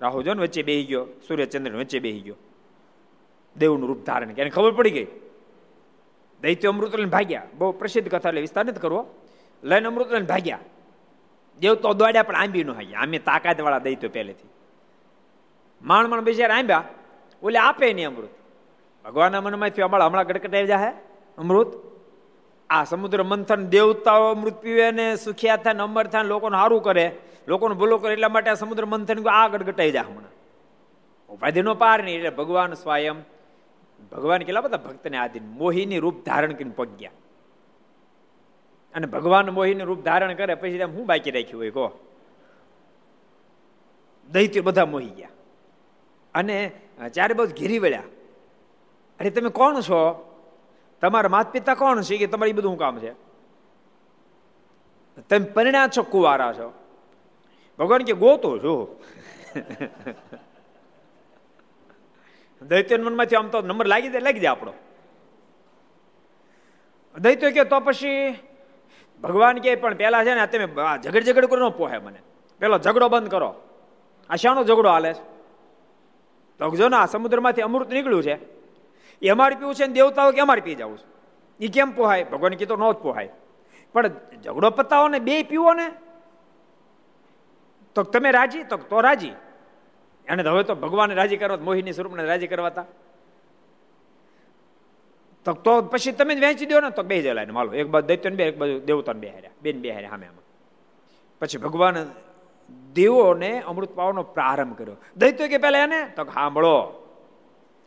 રાહુ 0.00 0.22
જો 0.22 0.32
વચ્ચે 0.32 0.62
બેહી 0.62 0.84
ગયો, 0.84 1.06
સૂર્યચંદ્ર 1.28 1.76
વચ્ચે 1.76 1.98
બેહી 1.98 2.20
ગયો. 2.20 2.34
દેવનું 3.56 3.88
રૂપ 3.88 4.04
ધારણ 4.04 4.32
કે 4.32 4.42
એને 4.42 4.50
ખબર 4.50 4.70
પડી 4.70 4.90
ગઈ. 4.90 5.06
દૈત્ય 6.40 6.68
અમૃત 6.68 6.94
લઈને 6.94 7.10
ભાગ્યા. 7.10 7.42
બહુ 7.54 7.72
પ્રસિદ્ધ 7.72 8.08
કથા, 8.08 8.28
એટલે 8.28 8.40
વિસ્તાર 8.40 8.64
નથી 8.64 8.80
કરવો. 8.80 9.14
લઈને 9.62 9.86
અમૃત 9.86 10.12
લઈને 10.12 10.26
ભાગ્યા. 10.26 10.58
દેવ 11.60 11.74
તો 11.74 11.92
દોડ્યા, 11.92 12.22
પણ 12.22 12.36
આંબી 12.36 12.64
નો 12.64 12.72
હાઈ 12.72 12.94
આમે 12.94 13.18
તાકાત 13.18 13.60
વાળા 13.60 13.78
દૈત્યો 13.78 14.10
પહેલેથી. 14.10 14.50
માણ 15.82 16.08
માણ 16.08 16.20
બિચારા 16.20 16.56
આંબ્યા. 16.56 16.84
ઓલે 17.42 17.58
આપે 17.58 17.92
નહીં 17.92 18.08
અમૃત. 18.08 18.32
ભગવાનના 19.04 19.40
મનમાંથી 19.40 19.82
અમાળ 19.82 20.02
હમણાં 20.02 20.26
ગડકટાઈ 20.26 20.66
જાય 20.66 20.92
અમૃત. 21.38 21.70
આ 22.70 22.84
સમુદ્ર 22.84 23.22
મંથન 23.22 23.66
દેવતાઓ 23.66 24.30
અમૃત 24.30 24.54
પીવે 24.54 24.90
ને 24.90 25.16
સુખિયા 25.16 25.56
થાય 25.56 25.74
અમર 25.74 26.06
થાય 26.06 26.22
લોકોને 26.22 26.56
સારું 26.56 26.82
કરે. 26.82 27.06
લોકોને 27.48 27.74
ભૂલો 27.74 27.98
કરે 27.98 28.12
એટલા 28.12 28.28
માટે 28.28 28.50
આ 28.50 28.54
સમુદ્ર 28.54 28.84
મંથન 28.84 29.28
આ 29.28 29.48
ગડગટાઈ 29.48 29.90
જાય 29.90 30.02
હમણાં. 30.02 30.34
ઉપાધિનો 31.30 31.74
પાર 31.74 32.04
નહીં 32.04 32.16
એટલે 32.16 32.30
ભગવાન 32.30 32.74
સ્વયં, 32.74 33.16
ભગવાન 34.12 34.42
કેટલા 34.42 34.60
બધા 34.60 34.76
ભક્તને 34.76 35.16
આધીન, 35.16 35.46
મોહીની 35.46 35.98
રૂપ 35.98 36.24
ધારણ 36.24 36.52
કરીને 36.52 36.72
પગ્યા. 36.76 37.10
અને 38.94 39.06
ભગવાન 39.06 39.50
મોહીનું 39.50 39.86
રૂપ 39.86 40.04
ધારણ 40.04 40.34
કરે, 40.34 40.54
પછી 40.54 40.82
હું 40.82 41.06
બાકી 41.06 41.30
રાખ્યું 41.30 41.60
હોય, 41.60 41.70
કહો. 41.70 41.98
દૈત્ય 44.30 44.60
બધા 44.60 44.86
મોહી 44.86 45.06
ગયા. 45.06 45.28
અને 46.34 46.80
ચારે 47.14 47.34
બાજુ 47.34 47.54
ઘેરી 47.54 47.78
વળ્યા. 47.78 48.02
અરે, 49.20 49.30
તમે 49.30 49.48
કોણ 49.48 49.80
છો? 49.80 50.24
તમારા 51.00 51.28
માતા 51.28 51.50
પિતા 51.50 51.74
કોણ 51.74 52.02
છે 52.02 52.16
કે 52.16 52.26
તમારી 52.26 52.52
બધું 52.52 52.78
કામ 52.78 52.98
છે? 52.98 53.12
તમે 55.28 55.44
પરિણા 55.44 55.88
છો, 55.88 56.02
કુવારા 56.02 56.52
છો. 56.52 56.72
ભગવાન 57.78 58.02
કે, 58.02 58.12
ગોતો 58.12 58.58
છો. 58.58 59.02
દૈત્ય 62.62 62.96
મનમાંથી 62.96 63.36
આમ 63.36 63.48
તો 63.48 63.60
નંબર 63.60 63.86
લાગી 63.86 64.08
દે 64.08 64.20
લાગી 64.20 64.40
દે 64.40 64.46
આપણો. 64.46 64.72
દૈત્ય 67.20 67.50
કે, 67.50 67.64
તો 67.64 67.80
પછી 67.80 68.38
ભગવાન 69.22 69.58
કે 69.58 69.74
પણ 69.74 69.94
પેલા 69.94 70.24
છે 70.24 70.34
ને 70.34 70.46
તમે 70.46 70.66
ઝઘડ 71.02 71.24
ઝઘડ 71.24 71.46
કરો 71.46 71.68
ન 71.68 71.70
પોહે 71.70 71.98
મને. 71.98 72.20
પેલો 72.60 72.78
ઝઘડો 72.78 73.08
બંધ 73.08 73.30
કરો. 73.30 73.54
આ 74.30 74.36
શાનો 74.36 74.64
ઝઘડો 74.64 74.88
હાલે 74.88 75.12
છે? 75.14 75.22
તો 76.58 76.70
જો 76.70 76.88
ને 76.88 76.96
આ 76.96 77.06
સમુદ્રમાંથી 77.06 77.62
અમૃત 77.62 77.92
નીકળ્યું 77.92 78.22
છે, 78.22 78.34
એ 79.22 79.28
અમારે 79.28 79.54
પીવું 79.54 79.74
છે 79.74 79.86
ને 79.86 79.92
દેવતાઓ 79.92 80.32
કે 80.32 80.40
અમારે 80.40 80.60
પી 80.60 80.74
જવું 80.74 80.98
છે? 80.98 81.06
એ 81.60 81.68
કેમ 81.68 81.90
પોહાય? 81.90 82.24
ભગવાન 82.24 82.54
કીધો 82.54 82.76
ન 82.76 82.92
જ 82.92 82.96
પોહાય. 82.96 83.28
પણ 83.92 84.10
ઝઘડો 84.44 84.70
પતાવો 84.70 85.08
ને, 85.08 85.18
બે 85.18 85.42
પીવો 85.42 85.74
ને. 85.74 85.86
તો 87.94 88.02
તમે 88.02 88.30
રાજી? 88.30 88.62
તો 88.62 88.76
તો 88.76 89.00
રાજી. 89.00 89.30
અને 90.28 90.42
હવે 90.42 90.62
તો 90.62 90.74
ભગવાન 90.74 91.14
રાજી 91.14 91.36
કરવા, 91.36 91.56
મોહિની 91.56 91.92
સ્વરૂપને 91.92 92.24
રાજી 92.24 92.46
કરવાતા. 92.46 92.84
તો 95.44 95.52
તો 95.52 95.82
પછી 95.82 96.12
તમે 96.12 96.34
જ 96.34 96.40
વહેંચી 96.40 96.66
દો 96.66 96.80
ને 96.80 96.90
તો 96.90 97.02
બે 97.02 97.22
જલાય 97.22 97.46
માલો 97.46 97.72
એક 97.72 97.86
બાજુ 97.86 98.06
દૈત્ય 98.06 98.30
બે, 98.30 98.44
એક 98.44 98.58
બાજુ 98.58 98.80
દેવતાને 98.80 99.20
બે 99.20 99.28
હાર્યા. 99.28 99.50
બેન 99.62 99.80
બે 99.80 99.90
હાર્યા 99.90 100.10
સામે 100.10 100.26
પછી 101.40 101.58
ભગવાન 101.58 102.10
દેવોને 102.92 103.60
અમૃત 103.60 103.90
પાવાનો 103.90 104.22
પ્રારંભ 104.22 104.78
કર્યો. 104.78 104.96
દૈત્ય 105.16 105.48
કે 105.48 105.58
પહેલા 105.58 105.78
એને? 105.78 106.12
તો 106.16 106.24
સાંભળો 106.24 107.04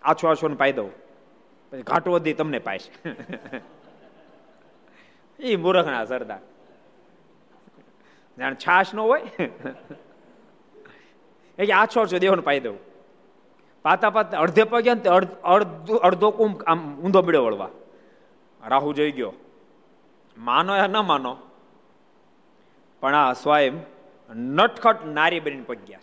આછો 0.03 0.27
આછો 0.27 0.47
ને 0.47 0.55
પાઈ 0.55 0.71
દઉં. 0.71 0.91
પછી 1.71 1.81
ઘાટો 1.81 2.11
વધી 2.11 2.33
તમને 2.33 2.59
પાઈશ. 2.59 2.87
એ 5.39 5.55
મૂર્ખના 5.55 6.05
સરદાર. 6.05 6.39
જાણ 8.37 8.55
છાશ 8.55 8.93
નો 8.93 9.03
હોય? 9.03 9.21
એ 11.59 11.71
આછો 11.71 12.05
છો 12.05 12.17
દેવને 12.17 12.41
પાઈ 12.41 12.59
દઉં. 12.59 12.90
પાતા 13.83 14.09
પાતા 14.09 14.39
અડધે 14.39 14.63
પગ્યા 14.63 14.93
ને 14.93 15.09
અડધો 15.09 15.95
અડધો 15.97 16.31
કુંભ 16.31 16.63
આમ 16.63 16.99
ઊંધો 16.99 17.21
મળ્યો 17.21 17.45
વળવા. 17.45 17.69
રાહુ 18.67 18.93
જોઈ 18.93 19.11
ગયો. 19.11 19.33
માનો 20.37 20.75
યા 20.75 20.87
ન 20.87 20.97
માનો, 20.97 21.33
પણ 22.99 23.15
આ 23.15 23.33
સ્વયં 23.33 23.73
નટખટ 24.29 25.05
નારી 25.07 25.39
બનીને 25.39 25.63
પગ્યા 25.63 25.99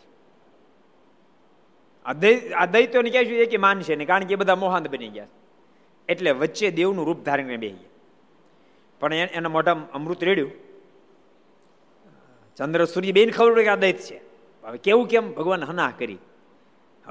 આ 2.56 2.66
દૈત્યોને 2.66 3.10
કહેશું 3.10 3.36
એ 3.36 3.46
કે 3.46 3.56
માનશે 3.56 3.96
ને 3.96 4.04
કારણ 4.04 4.24
કે 4.24 4.32
એ 4.34 4.36
બધા 4.36 4.56
મોહાંત 4.56 4.88
બની 4.88 5.08
ગયા. 5.08 5.26
એટલે 6.08 6.30
વચ્ચે 6.30 6.70
દેવનું 6.70 7.06
રૂપ 7.06 7.20
ધારીને 7.24 7.56
બે 7.56 7.68
ગયા. 7.70 7.90
પણ 9.00 9.14
એના 9.14 9.48
મોઢા 9.48 9.76
અમૃત 9.94 10.24
રેડ્યું. 10.24 10.52
ચંદ્ર 12.58 12.84
સૂર્ય 12.84 13.12
બેન 13.12 13.30
ખબર 13.30 13.52
પડે 13.52 13.64
કે 13.64 13.70
આ 13.70 13.76
દૈત 13.76 13.98
છે. 13.98 14.18
હવે 14.64 14.78
કેવું 14.78 15.08
કેમ? 15.08 15.24
ભગવાન 15.32 15.64
હના 15.64 15.90
કરી. 15.98 16.18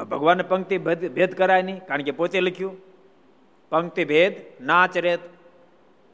ભગવાનને 0.05 0.43
પંક્તિ 0.43 0.77
ભેદ 1.17 1.31
કરાય 1.39 1.63
નહીં, 1.63 1.79
કારણ 1.88 2.05
કે 2.07 2.12
પોતે 2.12 2.38
લખ્યું, 2.41 2.75
પંક્તિ 3.71 4.03
ભેદ 4.12 4.33
નાચ 4.62 4.93
રેત 5.05 5.23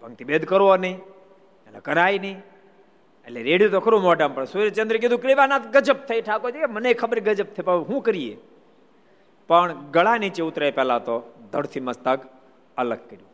પંક્તિ 0.02 0.24
ભેદ 0.30 0.44
કરવો 0.46 0.76
નહીં 0.78 0.98
એટલે 1.68 1.80
કરાય 1.80 2.20
નહીં. 2.26 2.38
એટલે 3.28 3.42
રેડ્યું 3.50 3.72
તો 3.72 3.80
ખરું 3.80 4.02
મોઢામાં, 4.08 4.36
પણ 4.36 4.52
સૂર્યચંદ્ર 4.54 4.98
કીધું 5.04 5.20
કૃપાનાથ 5.24 5.68
ગજબ 5.76 6.00
થઈ 6.08 6.22
ઠાકોરજી. 6.22 6.72
મને 6.76 6.90
ખબર 7.02 7.20
ગજબ 7.28 7.50
થઈ, 7.56 7.66
પણ 7.68 7.86
શું 7.90 8.02
કરીએ? 8.08 8.36
પણ 9.50 9.70
ગળા 9.92 10.18
નીચે 10.24 10.42
ઉતરે 10.44 10.72
પહેલા 10.72 11.00
તો 11.00 11.16
ધડથી 11.52 11.84
મસ્તક 11.88 12.20
અલગ 12.78 13.02
કર્યું. 13.10 13.30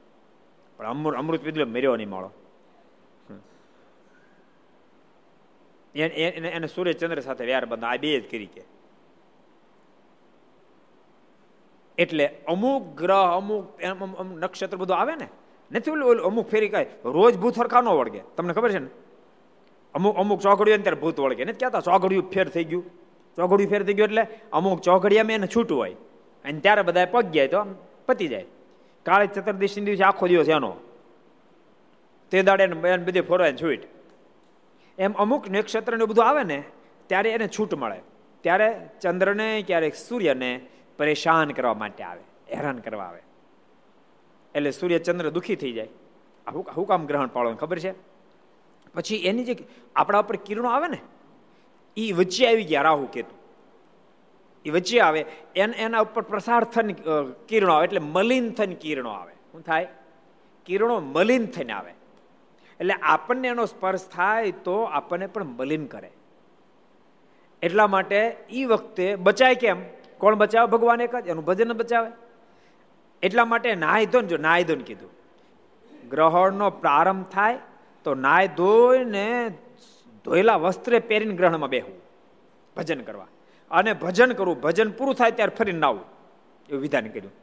પણ 0.79 0.87
અમૃત 0.93 1.15
અમૃત 1.21 1.41
પીધું 1.45 1.71
મેર્યો 1.75 1.95
નહીં 1.95 2.09
માળો. 2.09 2.31
એને 5.95 6.67
સૂર્યચંદ્ર 6.67 7.21
સાથે 7.21 7.43
વ્યાર 7.49 7.65
બંધ, 7.65 7.85
આ 7.85 7.97
બે 7.97 8.09
જ 8.21 8.25
કરી 8.31 8.51
કે. 8.55 8.63
એટલે 11.99 12.25
અમુક 12.47 12.83
ગ્રહ, 12.97 13.25
અમુક 13.37 13.81
નક્ષત્ર 14.39 14.77
બધું 14.77 14.97
આવે 14.97 15.15
ને, 15.15 15.27
નથી 15.71 15.91
ઓલું 15.91 16.25
અમુક 16.29 16.49
ફેરી 16.49 16.69
કાય 16.69 16.87
રોજ 17.05 17.37
ભૂત 17.37 17.55
સરખા 17.55 17.81
ન 17.81 17.89
વળગે. 17.89 18.21
તમને 18.37 18.53
ખબર 18.53 18.71
છે 18.71 18.79
ને? 18.79 18.89
અમુક 19.93 20.15
અમુક 20.17 20.39
ચોઘડિયું 20.41 20.83
ત્યારે 20.83 20.99
ભૂત 21.01 21.19
વળગે. 21.19 21.43
નથી 21.45 21.59
કહેતા 21.59 21.79
ચોઘડિયું 21.79 22.31
ફેર 22.31 22.47
થઈ 22.47 22.63
ગયું. 22.63 22.83
ચોઘડિયું 23.37 23.69
ફેર 23.71 23.83
થઈ 23.83 23.93
ગયું 23.93 24.07
એટલે 24.07 24.23
અમુક 24.53 24.81
ચોઘડિયામાં 24.81 25.31
એને 25.31 25.47
છૂટું 25.55 25.77
હોય. 25.77 25.93
અને 26.45 26.59
ત્યારે 26.59 26.81
બધા 26.81 27.05
પગ 27.05 27.25
જાય 27.31 27.47
તો 27.47 27.63
પતી 28.05 28.27
જાય. 28.27 28.45
કાળી 29.05 29.27
ચતુર્દશી 29.27 29.81
દિવસે 29.81 30.03
આખો 30.03 30.27
દિવસ 30.27 30.49
એનો. 30.49 30.73
તે 32.31 32.41
દાડે 32.41 32.65
બધી 33.05 33.21
ફોરવાય 33.21 33.53
છૂટ. 33.53 33.81
એમ 34.97 35.13
અમુક 35.13 35.49
નક્ષત્ર 35.49 35.97
ને 35.97 36.05
બધું 36.05 36.25
આવે 36.25 36.43
ને, 36.43 36.63
ત્યારે 37.07 37.29
એને 37.31 37.47
છૂટ 37.47 37.73
મળે. 37.75 37.99
ત્યારે 38.41 38.67
ચંદ્રને, 39.01 39.47
ક્યારેક 39.67 39.95
સૂર્યને 39.95 40.51
પરેશાન 40.99 41.51
કરવા 41.51 41.73
માટે 41.73 42.03
આવે, 42.03 42.23
હેરાન 42.53 42.79
કરવા 42.79 43.03
આવે. 43.03 43.21
એટલે 44.55 44.71
સૂર્યચંદ્ર 44.71 45.29
દુઃખી 45.29 45.55
થઈ 45.55 45.71
જાય. 45.71 45.89
હું 46.77 46.87
કામ 46.87 47.05
ગ્રહણ 47.05 47.27
પાડવાનું 47.27 47.59
ખબર 47.59 47.79
છે? 47.79 47.93
પછી 48.93 49.15
એની 49.15 49.43
જે 49.43 49.55
આપણા 49.95 50.19
ઉપર 50.19 50.35
કિરણો 50.35 50.69
આવે 50.69 50.87
ને 50.87 50.99
એ 51.97 52.11
વચ્ચે 52.11 52.47
આવી 52.47 52.63
ગયા 52.63 52.81
રાહુ 52.81 53.05
કેતુ. 53.05 53.35
એ 54.65 54.69
વચ્ચે 54.69 54.99
આવે, 54.99 55.25
એન, 55.55 55.71
એના 55.73 55.99
ઉપર 55.99 56.21
પ્રસાર 56.21 56.63
થઈને 56.63 56.93
કિરણો 57.47 57.73
આવે, 57.73 57.85
એટલે 57.85 57.99
મલિન 57.99 58.49
થઈને 58.51 58.75
કિરણો 58.75 59.11
આવે. 59.11 59.33
શું 59.51 59.61
થાય? 59.61 59.87
કિરણો 60.65 60.99
મલિન 60.99 61.45
થઈને 61.45 61.73
આવે. 61.73 61.93
એટલે 62.79 62.93
આપણને 62.93 63.47
એનો 63.47 63.65
સ્પર્શ 63.65 64.07
થાય 64.07 64.51
તો 64.51 64.75
આપણને 64.81 65.27
પણ 65.27 65.43
મલિન 65.43 65.85
કરે. 65.85 66.11
એટલા 67.61 67.87
માટે 67.87 68.37
એ 68.49 68.65
વખતે 68.65 69.15
બચાય 69.15 69.55
કેમ? 69.55 69.79
કોણ 70.19 70.35
બચાવે? 70.35 70.67
ભગવાન 70.67 71.01
એક 71.01 71.15
જ, 71.15 71.27
એનું 71.27 71.45
ભજન 71.45 71.73
બચાવે. 71.73 72.11
એટલા 73.23 73.45
માટે 73.45 73.69
નાય 73.75 74.05
ધોન 74.05 74.27
જો 74.27 74.37
નાય 74.37 74.63
ધોન 74.63 74.81
કીધું. 74.81 75.11
ગ્રહણનો 76.09 76.67
પ્રારંભ 76.81 77.25
થાય 77.27 77.57
તો 78.05 78.13
નાય 78.15 78.47
ધોઈને 78.57 79.25
ધોયેલા 80.25 80.55
વસ્ત્રે 80.55 80.99
પહેરીને 80.99 81.35
ગ્રહણમાં 81.35 81.69
બેહવું, 81.69 81.97
ભજન 82.77 83.01
કરવા. 83.01 83.27
અને 83.71 83.91
ભજન 83.93 84.31
કરવું, 84.33 84.61
ભજન 84.61 84.89
પૂરું 84.91 85.15
થાય 85.15 85.31
ત્યારે 85.31 85.55
ફરી 85.55 85.77
નાવું 85.77 86.05
એવું 86.69 86.81
વિધાન 86.81 87.07
કર્યું. 87.07 87.33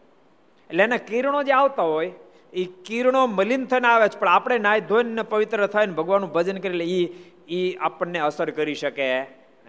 એટલે 0.71 0.83
એના 0.83 1.03
કિરણો 1.07 1.43
જે 1.43 1.53
આવતા 1.53 1.83
હોય, 1.83 2.13
એ 2.53 2.65
કિરણો 2.85 3.23
મલિન 3.27 3.65
થઈને 3.65 3.89
આવે 3.89 4.09
છે, 4.09 4.19
પણ 4.21 4.29
આપણે 4.29 4.59
નાય 4.59 4.81
ધોઈને 4.81 5.23
પવિત્ર 5.23 5.67
થઈને 5.67 5.93
ભગવાનનું 5.93 6.33
ભજન 6.33 6.59
કરી 6.59 6.79
લે 6.83 6.87
એ 6.99 7.01
એ 7.49 7.61
આપણને 7.81 8.19
અસર 8.19 8.49
કરી 8.51 8.75
શકે 8.75 9.07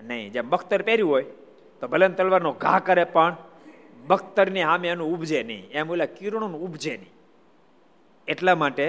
નહીં. 0.04 0.32
જેમ 0.32 0.50
બખ્તર 0.50 0.82
પહેર્યું 0.82 1.12
હોય 1.12 1.26
તો 1.82 1.88
ભલે 1.88 2.08
તલવારનો 2.10 2.52
ઘા 2.54 2.80
કરે 2.80 3.04
પણ 3.16 3.36
બખ્તરની 4.08 4.62
સામે 4.62 4.88
એનું 4.88 5.14
ઉપજે 5.14 5.44
નહીં. 5.44 5.64
એમ 5.72 5.92
ઓલા 5.92 6.10
કિરણોનું 6.18 6.62
ઉપજે 6.62 6.94
નહીં. 6.98 7.14
એટલા 8.28 8.56
માટે 8.56 8.86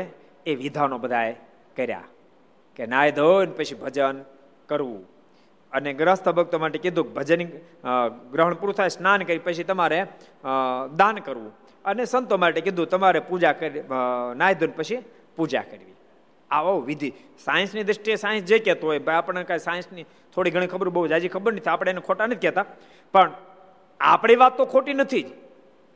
એ 0.47 0.55
વિધાનો 0.55 0.99
બધાએ 0.99 1.33
કર્યા 1.77 2.05
કે 2.77 2.87
નાય 2.87 3.13
ધોઈને 3.13 3.53
પછી 3.53 3.75
ભજન 3.75 4.17
કરવું. 4.69 5.03
અને 5.73 5.91
ગ્રસ્ત 5.93 6.27
ભક્તો 6.29 6.59
માટે 6.59 6.79
કીધું 6.79 7.05
કે 7.09 7.13
ભજન 7.15 7.43
ગ્રહણ 8.33 8.55
પૂરું 8.55 8.75
થાય, 8.75 8.89
સ્નાન 8.89 9.21
કરી, 9.23 9.39
પછી 9.39 9.65
તમારે 9.65 10.01
દાન 10.97 11.17
કરવું. 11.27 11.53
અને 11.85 12.05
સંતો 12.05 12.37
માટે 12.39 12.61
કીધું, 12.61 12.87
તમારે 12.89 13.21
પૂજા 13.21 13.53
કરી 13.53 13.83
નાય 14.37 14.55
ધોઈને 14.55 14.77
પછી 14.77 14.99
પૂજા 15.37 15.65
કરવી. 15.71 15.95
આવો, 16.51 16.81
વિધિ. 16.81 17.13
સાયન્સની 17.45 17.85
દ્રષ્ટિએ 17.85 18.15
સાયન્સ 18.15 18.43
જે 18.43 18.59
કહેતો 18.59 18.87
હોય, 18.87 18.99
ભાઈ, 18.99 19.17
આપણને 19.17 19.45
કાંઈ 19.45 19.59
સાયન્સની 19.59 20.05
થોડી 20.35 20.51
ઘણી 20.51 20.67
ખબર 20.67 20.89
બહુ 20.89 21.07
જાજી 21.07 21.29
ખબર 21.29 21.53
નથી, 21.53 21.71
આપણે 21.71 21.91
એને 21.91 22.01
ખોટા 22.01 22.27
નથી 22.27 22.37
કહેતા. 22.37 22.65
પણ 23.13 23.31
આપણી 24.01 24.37
વાત 24.37 24.57
તો 24.57 24.65
ખોટી 24.65 24.95
નથી 24.95 25.23
જ. 25.23 25.27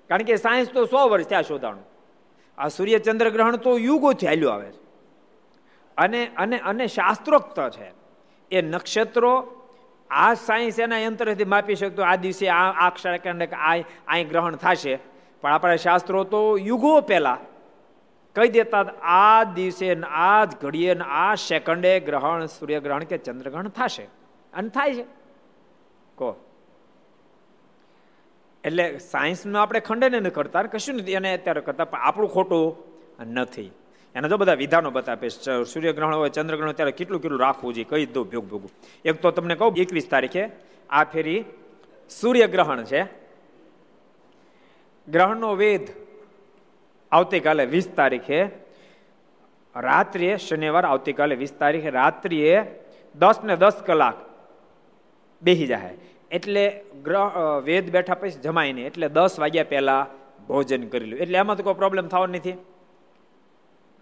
કારણ 0.09 0.23
કે 0.23 0.37
સાયન્સ 0.37 0.69
તો 0.69 0.85
સો 0.85 1.09
વર્ષ 1.09 1.29
ત્યાં 1.29 1.43
શોધાણું. 1.43 1.87
આ 2.59 2.69
સૂર્ય 2.69 2.99
ચંદ્ર 2.99 3.31
ગ્રહણ 3.31 3.57
તો 3.57 3.79
યુગોથી 3.79 4.27
હાલ્યું 4.27 4.53
આવે 4.53 4.71
છે. 4.71 4.83
અને 5.97 6.31
અને 6.37 6.59
અને 6.59 6.87
શાસ્ત્રોક્ત 6.87 7.71
છે. 7.71 7.93
એ 8.51 8.63
નક્ષત્રો 8.63 9.63
આ 10.11 10.35
સાયન્સ 10.35 10.79
એના 10.79 10.99
યંત્રથી 10.99 11.45
માપી 11.45 11.75
શકતો 11.75 12.03
આ 12.03 12.17
દિવસે 12.17 12.49
આ 12.49 12.87
આ 12.87 12.91
ક્ષણ 12.91 13.43
આ 13.43 13.77
અહીં 14.07 14.29
ગ્રહણ 14.29 14.57
થશે. 14.57 14.99
પણ 15.41 15.53
આપણા 15.53 15.77
શાસ્ત્રો 15.77 16.25
તો 16.25 16.57
યુગો 16.57 17.01
પહેલા 17.01 17.39
કહી 18.37 18.49
દેતા 18.49 18.81
આ 19.03 19.45
દિવસે 19.45 19.89
આ 20.03 20.45
જ 20.45 20.57
ઘડીએ 20.61 20.95
આ 20.99 21.35
સેકન્ડે 21.35 22.01
ગ્રહણ 22.01 22.47
સૂર્યગ્રહણ 22.47 23.05
કે 23.05 23.19
ચંદ્રગ્રહણ 23.19 23.69
થશે. 23.69 24.07
અને 24.53 24.69
થાય 24.69 24.95
છે. 24.95 25.05
કહો 26.19 26.31
એટલે 28.65 28.99
સાયન્સનું 28.99 29.63
આપણે 29.63 29.81
ખંડન 29.81 30.23
નથી 30.23 30.31
કરતા, 30.31 30.63
કશું 30.63 30.95
નથી. 30.95 31.13
એને 31.13 31.37
અત્યારે 31.37 31.61
કરતા 31.61 31.85
પણ 31.85 31.99
આપણું 31.99 32.33
ખોટું 32.33 32.67
નથી. 33.27 33.71
એના 34.15 34.29
જો 34.29 34.37
બધા 34.37 34.55
વિધાનો 34.55 34.91
બતાવે 34.91 35.29
સૂર્યગ્રહણ 35.65 36.15
હોય, 36.15 36.29
ચંદ્રગ્રહણ 36.29 36.73
ત્યારે 36.73 36.93
કેટલું 36.93 37.23
કેટલું 37.23 37.41
રાખવું 37.41 37.75
જોઈએ 37.75 37.89
કહી 37.91 38.07
દઉં 38.07 38.31
ભોગ 38.31 38.45
ભોગું. 38.51 38.71
એક 39.05 39.23
તો 39.23 39.31
તમને 39.31 39.55
કહું, 39.55 39.77
એકવીસ 39.77 40.09
તારીખે 40.09 40.49
આ 40.91 41.05
ફેરી 41.05 41.45
સૂર્યગ્રહણ 42.11 42.85
છે. 42.85 43.03
ગ્રહણનો 45.09 45.55
વેદ 45.55 46.02
આવતીકાલે 47.13 47.65
વીસ 47.75 47.89
તારીખે 47.99 48.41
રાત્રિએ 49.75 50.33
શનિવાર 50.47 50.85
આવતીકાલે 50.87 51.35
વીસ 51.43 51.53
તારીખે, 51.61 51.91
રાત્રિએ 52.01 52.57
દસ 53.15 53.39
ને 53.45 53.55
દસ 53.57 53.77
કલાક 53.87 54.19
બેસી 55.43 55.69
જાય 55.73 55.95
એટલે 56.31 56.65
ગ્રહ 57.07 57.37
વેદ 57.69 57.87
બેઠા 57.95 58.21
પછી 58.21 58.43
જમાય 58.45 58.73
નહીં, 58.73 58.87
એટલે 58.91 59.09
દસ 59.09 59.35
વાગ્યા 59.43 59.71
પહેલા 59.73 60.03
ભોજન 60.49 60.83
કરી 60.93 61.11
લો 61.11 61.17
એટલે 61.25 61.39
એમાં 61.39 61.57
તો 61.57 61.63
કોઈ 61.63 61.81
પ્રોબ્લેમ 61.83 62.05
થવા 62.09 62.27
નથી. 62.27 62.57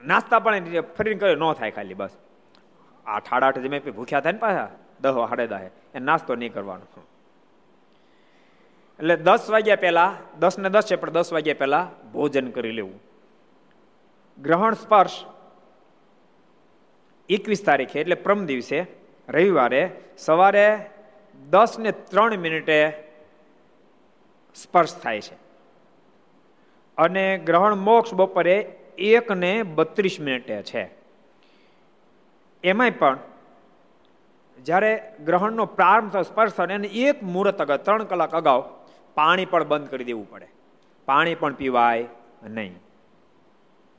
નાસ્તા 0.01 0.41
પણ 0.45 0.65
ફરીને 0.97 1.19
કર્યો, 1.21 1.37
ન 1.37 1.45
થાય 1.61 1.73
ખાલી, 1.77 1.99
બસ. 2.01 2.15
આઠ 3.07 3.29
સાડા 3.31 3.49
આઠ 3.49 3.61
જમે 3.65 3.79
ભૂખ્યા 3.97 4.25
થાય 4.25 4.37
ને 4.39 4.43
પાછા, 4.45 4.69
દહ 5.03 5.17
સાડે 5.31 5.47
દહે. 5.53 5.69
એ 5.95 5.99
નાસ્તો 6.09 6.33
નહીં 6.35 6.53
કરવાનો. 6.53 6.87
એટલે 9.01 9.17
દસ 9.17 9.51
વાગ્યા 9.51 9.77
પહેલા 9.77 10.17
દસ 10.39 10.59
ને 10.59 10.69
દસ 10.69 10.87
છે, 10.87 10.97
પણ 10.97 11.11
દસ 11.11 11.33
વાગ્યા 11.33 11.55
પહેલા 11.59 11.91
ભોજન 12.13 12.51
કરી 12.51 12.73
લેવું. 12.73 13.03
ગ્રહણ 14.43 14.75
સ્પર્શ 14.75 15.25
એકવીસ 17.29 17.65
તારીખે, 17.65 18.01
એટલે 18.01 18.15
પ્રમ 18.15 18.47
દિવસે, 18.47 18.87
રવિવારે 19.29 19.91
સવારે 20.19 20.91
દસ 21.49 21.79
ને 21.79 21.91
ત્રણ 21.91 22.37
મિનિટે 22.37 23.09
સ્પર્શ 24.55 24.97
થાય 24.97 25.21
છે. 25.21 25.37
અને 26.99 27.39
ગ્રહણ 27.39 27.75
મોક્ષ 27.75 28.15
બપોરે 28.15 28.77
એક 28.99 29.33
ને 29.33 29.63
બત્રીસ 29.63 30.21
મિનિટે 30.21 30.63
છે. 30.63 30.91
એમાંય 32.65 32.91
પણ 32.91 33.19
જ્યારે 34.59 35.13
ગ્રહણનો 35.25 35.65
પ્રારંભ 35.67 36.13
થયો, 36.13 36.23
સ્પર્શ 36.23 36.53
થયો 36.53 36.67
એને 36.67 36.89
એક 36.89 37.23
મુહૂર્ત 37.23 37.61
અગાઉ, 37.61 37.79
ત્રણ 37.79 38.05
કલાક 38.05 38.35
અગાઉ 38.35 38.80
પાણી 39.21 39.45
પણ 39.45 39.65
બંધ 39.65 39.89
કરી 39.89 40.05
દેવું 40.05 40.31
પડે. 40.31 40.49
પાણી 41.05 41.35
પણ 41.35 41.55
પીવાય 41.55 42.07
નહીં. 42.43 42.77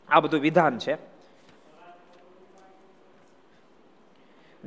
આ 0.09 0.19
બધું 0.19 0.41
વિધાન 0.41 0.77
છે. 0.77 0.93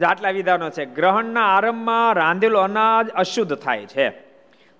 આટલા 0.04 0.30
વિધાનો 0.30 0.70
છે. 0.70 0.84
ગ્રહણના 0.84 1.46
આરંભમાં 1.46 2.14
રાંધેલું 2.14 2.62
અનાજ 2.62 3.08
અશુદ્ધ 3.08 3.54
થાય 3.54 3.86
છે. 3.86 4.08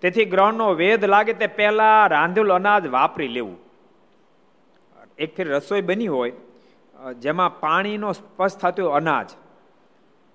તેથી 0.02 0.24
ગ્રહણનો 0.24 0.74
વેદ 0.74 1.04
લાગે 1.04 1.32
તે 1.32 1.46
પહેલા 1.46 2.06
રાંધેલું 2.06 2.56
અનાજ 2.56 2.86
વાપરી 2.86 3.28
લેવું. 3.28 3.56
એક 5.18 5.36
ફેર 5.36 5.48
રસોઈ 5.48 5.80
બની 5.80 6.06
હોય 6.06 6.32
જેમાં 7.18 7.60
પાણીનો 7.60 8.12
સ્પર્શ 8.12 8.56
થતો 8.56 8.88
અનાજ, 8.90 9.30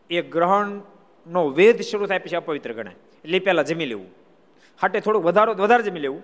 એ 0.10 0.22
ગ્રહણનો 0.22 1.50
વેદ 1.50 1.82
શરૂ 1.82 2.06
થાય 2.06 2.20
પછી 2.20 2.36
અપવિત્ર 2.36 2.74
ગણાય. 2.74 2.96
એટલે 3.24 3.40
પહેલાં 3.40 3.66
જમી 3.66 3.86
લેવું. 3.86 4.19
હાટે 4.82 5.00
થોડુંક 5.00 5.26
વધારો 5.26 5.54
વધારે 5.54 5.84
જમી 5.84 6.04
લેવું. 6.06 6.24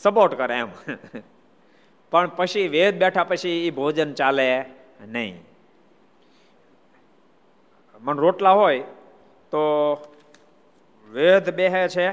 સપોર્ટ 0.00 0.34
કરે 0.40 0.58
એમ. 0.62 0.70
પણ 2.12 2.30
પછી 2.36 2.68
વેદ 2.68 2.98
બેઠા 3.02 3.24
પછી 3.24 3.58
એ 3.66 3.70
ભોજન 3.70 4.12
ચાલે 4.12 4.48
નહીં. 5.14 5.36
મન 8.00 8.18
રોટલા 8.18 8.54
હોય 8.60 8.84
તો 9.50 9.62
વેદ 11.10 11.50
બેહે 11.50 11.82
છે 11.88 12.06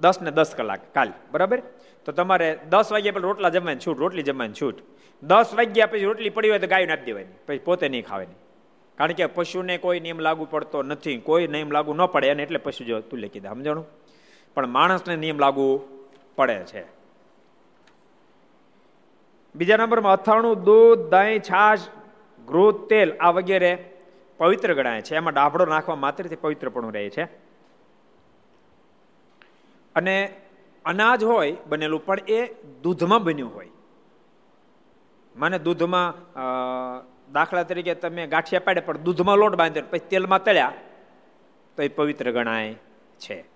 દસ 0.00 0.20
ને 0.22 0.30
દસ 0.30 0.54
કલાક 0.56 0.80
કાલ, 0.94 1.10
બરાબર? 1.32 1.60
તો 2.04 2.12
તમારે 2.12 2.48
દસ 2.70 2.88
વાગ્યા 2.92 3.16
પેલા 3.16 3.28
રોટલા 3.30 3.52
જમવાની 3.56 3.84
છૂટ, 3.86 3.98
રોટલી 3.98 4.22
જમવાની 4.22 4.58
છૂટ. 4.60 4.78
દસ 5.22 5.54
વાગ્યા 5.54 5.86
પછી 5.86 6.08
રોટલી 6.10 6.34
પડી 6.36 6.50
હોય 6.52 6.62
તો 6.64 6.66
ગાયું 6.66 6.92
આપી 6.92 7.08
દેવાની, 7.10 7.36
પછી 7.46 7.62
પોતે 7.66 7.88
નહીં 7.88 8.04
ખાવાની. 8.08 8.38
કારણ 8.98 9.16
કે 9.18 9.26
પશુને 9.26 9.74
કોઈ 9.78 10.00
નિયમ 10.00 10.18
લાગુ 10.18 10.44
પડતો 10.44 10.82
નથી, 10.82 11.18
કોઈ 11.28 11.46
નિયમ 11.46 11.70
લાગુ 11.70 11.94
ન 11.94 12.02
પડે 12.06 12.30
અને 12.30 12.42
એટલે 12.42 12.58
પશુ 12.58 12.84
જો 12.84 13.00
તું 13.00 13.18
લેખી 13.24 13.40
દે, 13.40 13.48
સમજાણું? 13.48 13.86
પણ 14.54 14.66
માણસને 14.66 15.16
નિયમ 15.16 15.38
લાગુ 15.38 15.66
પડે 16.36 16.64
છે. 16.64 16.82
બીજા 19.54 19.76
નંબરમાં 19.76 20.12
અથાણું, 20.12 20.64
દૂધ, 20.64 20.98
દહીં, 21.10 21.40
છાશ 21.40 21.80
ગૃહ 22.48 22.86
તેલ 22.86 23.16
આ 23.20 23.30
વગેરે 23.30 23.72
પવિત્ર 24.38 24.74
ગણાય 24.74 25.02
છે. 25.02 25.16
એમાં 25.16 25.34
ડાભડો 25.34 25.64
નાખવા 25.66 25.96
માત્રથી 25.96 26.36
પવિત્રપણું 26.36 26.92
રહે 26.92 27.10
છે. 27.10 27.24
અને 29.94 30.16
અનાજ 30.84 31.24
હોય 31.24 31.56
બનેલું, 31.66 32.04
પણ 32.06 32.18
એ 32.28 32.46
દૂધમાં 32.82 33.22
બન્યું 33.24 33.54
હોય. 33.54 33.70
મને 35.36 35.58
દૂધમાં 35.58 36.14
દાખલા 37.32 37.62
તરીકે 37.62 37.94
તમે 37.94 38.26
ગાંઠિયા 38.26 38.62
પાડે 38.64 38.80
પણ 38.80 38.98
દૂધમાં 38.98 39.36
લોટ 39.36 39.54
બાંધ્યો 39.54 39.84
પછી 39.90 40.08
તેલમાં 40.10 40.44
તળ્યા, 40.44 40.72
તો 41.76 41.82
એ 41.82 41.88
પવિત્ર 41.88 42.30
ગણાય 42.30 42.74
છે. 43.18 43.51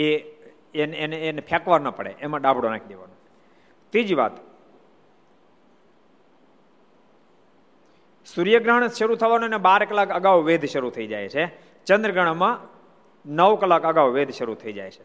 એ 0.00 0.18
એને 0.74 0.96
એને 0.96 1.28
એને 1.28 1.40
ફેંકવા 1.40 1.78
ન 1.78 1.90
પડે, 1.90 2.10
એમાં 2.10 2.40
ડાબડો 2.40 2.70
નાખી 2.70 2.86
દેવાનો. 2.86 3.14
ત્રીજી 3.90 4.14
વાત. 4.14 4.32
સૂર્યગ્રહણ 8.26 8.88
શરૂ 8.88 9.14
થવાનું 9.14 9.46
અને 9.46 9.56
બાર 9.56 9.84
કલાક 9.84 10.10
અગાઉ 10.10 10.42
વેધ 10.42 10.64
શરૂ 10.64 10.90
થઈ 10.90 11.06
જાય 11.06 11.28
છે. 11.28 11.44
ચંદ્રગ્રહણમાં 11.84 12.58
નવ 13.26 13.56
કલાક 13.56 13.82
અગાઉ 13.82 14.12
વેધ 14.12 14.30
શરૂ 14.30 14.54
થઈ 14.54 14.72
જાય 14.72 14.90
છે. 14.90 15.04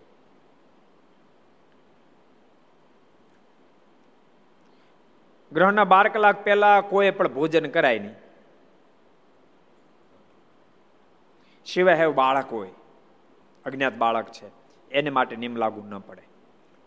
ગ્રહણના 5.52 5.84
બાર 5.84 6.10
કલાક 6.10 6.44
પહેલા 6.44 6.82
કોઈ 6.82 7.12
પણ 7.12 7.28
ભોજન 7.28 7.66
કરાય 7.66 8.00
નહીં. 8.00 8.16
સિવાય 11.66 11.96
હેવ 11.96 12.12
બાળક 12.12 12.52
હોય. 12.52 12.70
અજ્ઞાત 13.66 13.94
બાળક 13.94 14.26
છે. 14.26 14.63
એને 14.94 15.10
માટે 15.10 15.36
નિયમ 15.36 15.56
લાગુ 15.58 15.82
ન 15.82 16.00
પડે. 16.08 16.24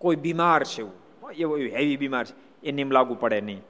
કોઈ 0.01 0.17
બીમાર 0.17 0.63
છે 0.65 0.83
એવું 0.83 0.95
એવું 1.35 1.59
હેવી 1.77 1.97
બીમાર 1.97 2.25
છે, 2.25 2.35
એ 2.63 2.73
નિયમ 2.73 2.91
લાગુ 2.91 3.15
પડે 3.15 3.41
નહીં. 3.41 3.63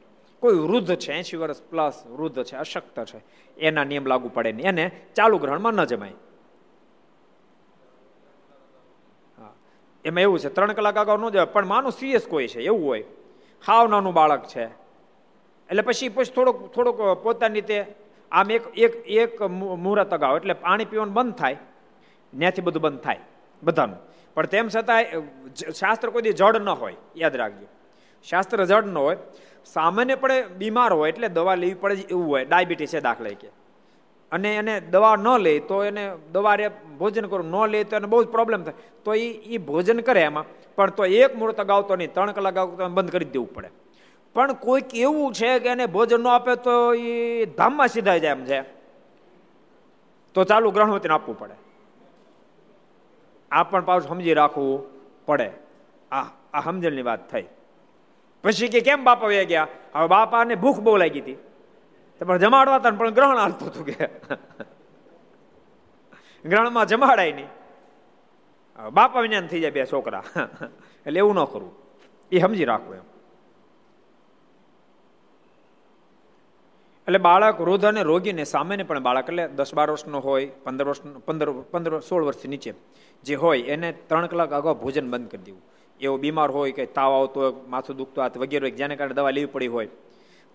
કોઈ 0.43 0.59
વૃદ્ધ 0.69 0.97
છે 0.97 1.13
એસી 1.19 1.37
વર્ષ 1.37 1.63
પ્લસ 1.71 1.97
વૃદ્ધ 2.07 2.45
છે, 2.45 2.57
અશક્ત 2.57 2.99
છે, 3.05 3.19
એના 3.57 3.85
નિયમ 3.85 4.07
લાગુ 4.07 4.29
પડે 4.29 4.53
નહીં. 4.53 4.69
એને 4.69 4.85
ચાલુ 5.17 5.39
ગ્રહણમાં 5.39 5.75
ન 5.75 5.85
જમાય. 5.85 6.17
એમાં 10.05 10.23
એવું 10.23 10.39
છે, 10.39 10.49
ત્રણ 10.49 10.73
કલાક 10.73 10.97
અગાઉ 10.97 11.19
ન 11.19 11.31
જવાય, 11.31 11.53
પણ 11.55 11.67
માનું 11.67 11.93
સિરિયસ 11.93 12.27
કોઈ 12.27 12.49
છે, 12.49 12.61
એવું 12.61 12.85
હોય. 12.85 13.05
હાવ 13.67 13.89
નાનું 13.91 14.15
બાળક 14.15 14.45
છે. 14.47 14.65
એટલે 15.71 15.83
પછી 15.83 16.09
પછી 16.09 16.35
થોડોક 16.35 16.59
થોડોક 16.75 16.99
પોતાની 17.23 17.61
રીતે 17.61 17.79
આમ 18.33 18.51
એક 18.51 18.65
એક 18.77 18.95
એક 19.07 19.33
મુહૂર્ત 19.43 20.13
અગાઉ, 20.13 20.37
એટલે 20.37 20.55
પાણી 20.55 20.85
પીવાનું 20.85 21.15
બંધ 21.15 21.35
થાય, 21.35 21.59
ત્યાંથી 22.33 22.67
બધું 22.67 22.83
બંધ 22.83 23.01
થાય, 23.01 23.21
બધાનું. 23.63 23.99
પણ 24.37 24.47
તેમ 24.47 24.69
છતાં 24.69 25.05
શાસ્ત્ર 25.73 26.11
કોઈ 26.11 26.23
જડ 26.23 26.63
ન 26.63 26.69
હોય, 26.69 26.97
યાદ 27.17 27.37
રાખજો. 27.37 27.69
શાસ્ત્ર 28.29 28.65
જડ 28.65 28.87
ન 28.87 28.99
હોય, 28.99 29.17
સામાન્યપણે 29.65 30.43
બીમાર 30.43 30.93
હોય 30.93 31.09
એટલે 31.13 31.29
દવા 31.29 31.55
લેવી 31.55 31.75
પડે 31.75 32.05
એવું 32.11 32.27
હોય, 32.27 32.45
ડાયાબિટીસ 32.45 32.93
છે 32.93 33.01
દાખલા 33.01 33.39
કે. 33.41 33.49
અને 34.33 34.57
એને 34.57 34.81
દવા 34.81 35.17
ન 35.17 35.29
લે 35.39 35.59
તો 35.59 35.85
એને 35.85 36.05
દવા 36.33 36.55
રે 36.55 36.69
ભોજન 36.99 37.27
કરું, 37.27 37.51
ન 37.51 37.71
લે 37.71 37.85
તો 37.85 37.97
એને 37.97 38.07
બહુ 38.07 38.25
જ 38.25 38.29
પ્રોબ્લેમ 38.29 38.63
થાય. 38.63 38.75
તો 39.05 39.15
એ 39.15 39.27
એ 39.55 39.59
ભોજન 39.59 40.01
કરે 40.01 40.23
એમાં, 40.23 40.45
પણ 40.77 40.91
તો 40.91 41.05
એક 41.05 41.37
મુહૂર્ત 41.37 41.61
અગાવતો 41.61 41.97
નહીં, 41.97 42.15
ત્રણ 42.15 42.33
કલાક 42.33 42.57
અગાઉ 42.59 42.89
બંધ 42.89 43.11
કરી 43.11 43.25
દેવું 43.25 43.55
પડે. 43.55 43.71
પણ 44.35 44.53
કોઈક 44.53 44.95
એવું 44.95 45.33
છે 45.33 45.59
કે 45.59 45.69
એને 45.69 45.87
ભોજન 45.87 46.21
ન 46.21 46.27
આપે 46.27 46.55
તો 46.57 46.95
એ 46.95 47.45
ધામમાં 47.45 47.89
સીધા 47.89 48.19
જાય 48.19 48.33
એમ 48.33 48.45
છે. 48.45 48.61
તો 50.35 50.45
ચાલુ 50.45 50.71
ગ્રહણવતીને 50.71 51.15
આપવું 51.15 51.39
પડે. 51.39 51.55
આ 53.51 53.63
પણ 53.63 53.85
પાછું 53.85 54.09
સમજી 54.09 54.35
રાખવું 54.35 54.85
પડે. 55.27 55.51
આ 56.13 56.23
આ 56.55 56.61
સમજણની 56.65 57.03
વાત 57.03 57.31
થઈ. 57.31 57.45
પછી 58.45 58.69
કે 58.69 58.81
કેમ 58.81 59.05
બાપા 59.05 59.27
વયા 59.27 59.43
ગયા? 59.43 59.69
હવે 59.95 60.07
બાપાને 60.07 60.55
ભૂખ 60.55 60.81
બહુ 60.81 60.97
લાગી 60.97 61.21
હતી. 61.21 61.37
પણ 62.27 62.39
જમાડવા 62.39 62.77
હતા 62.77 62.91
પણ 62.91 63.11
ગ્રહણ 63.11 63.39
હાલતું 63.39 63.69
હતું 63.69 63.87
કે. 63.87 64.09
ગ્રહણમાં 66.49 66.87
જમાડાય 66.87 67.33
નહીં. 67.33 67.47
બાપા 68.93 69.21
વિજ્ઞાન 69.21 69.47
થઈ 69.47 69.61
જાય 69.61 69.71
બે 69.71 69.87
છોકરા. 69.87 70.25
એટલે 71.07 71.19
એવું 71.19 71.35
ન 71.35 71.45
કરવું. 71.45 71.73
એ 72.33 72.39
સમજી 72.39 72.65
રાખવું 72.65 72.95
એમ. 72.95 73.03
એટલે 77.07 77.19
બાળક 77.19 77.61
વૃદ્ધ 77.61 77.85
અને 77.85 78.03
રોગીને 78.03 78.45
સામાન્ય 78.45 78.83
પણ 78.83 78.99
બાળક, 78.99 79.29
એટલે 79.29 79.49
દસ 79.49 79.75
બાર 79.75 79.91
વર્ષનો 79.91 80.21
હોય, 80.21 80.47
પંદર 80.47 80.87
વર્ષનો, 80.87 81.19
પંદર 81.19 81.51
પંદર, 81.51 82.01
સોળ 82.01 82.25
વર્ષથી 82.25 82.49
નીચે. 82.49 82.75
જે 83.25 83.35
હોય 83.35 83.65
એને 83.67 83.93
ત્રણ 84.09 84.27
કલાક 84.27 84.53
અગાઉ 84.53 84.75
ભોજન 84.75 85.11
બંધ 85.11 85.31
કરી 85.31 85.45
દેવું. 85.47 85.63
એવો 86.01 86.19
બીમાર 86.19 86.51
હોય 86.51 86.73
કે 86.73 86.87
તાવ 86.93 87.13
આવતો 87.13 87.41
હોય, 87.41 87.53
માથું 87.69 87.97
દુખતો 87.97 88.21
હાથ 88.21 88.37
વગેરે 88.39 88.71
જેને 88.71 88.97
કારણે 88.97 89.15
દવા 89.15 89.31
લેવી 89.31 89.53
પડી 89.55 89.69
હોય, 89.69 89.89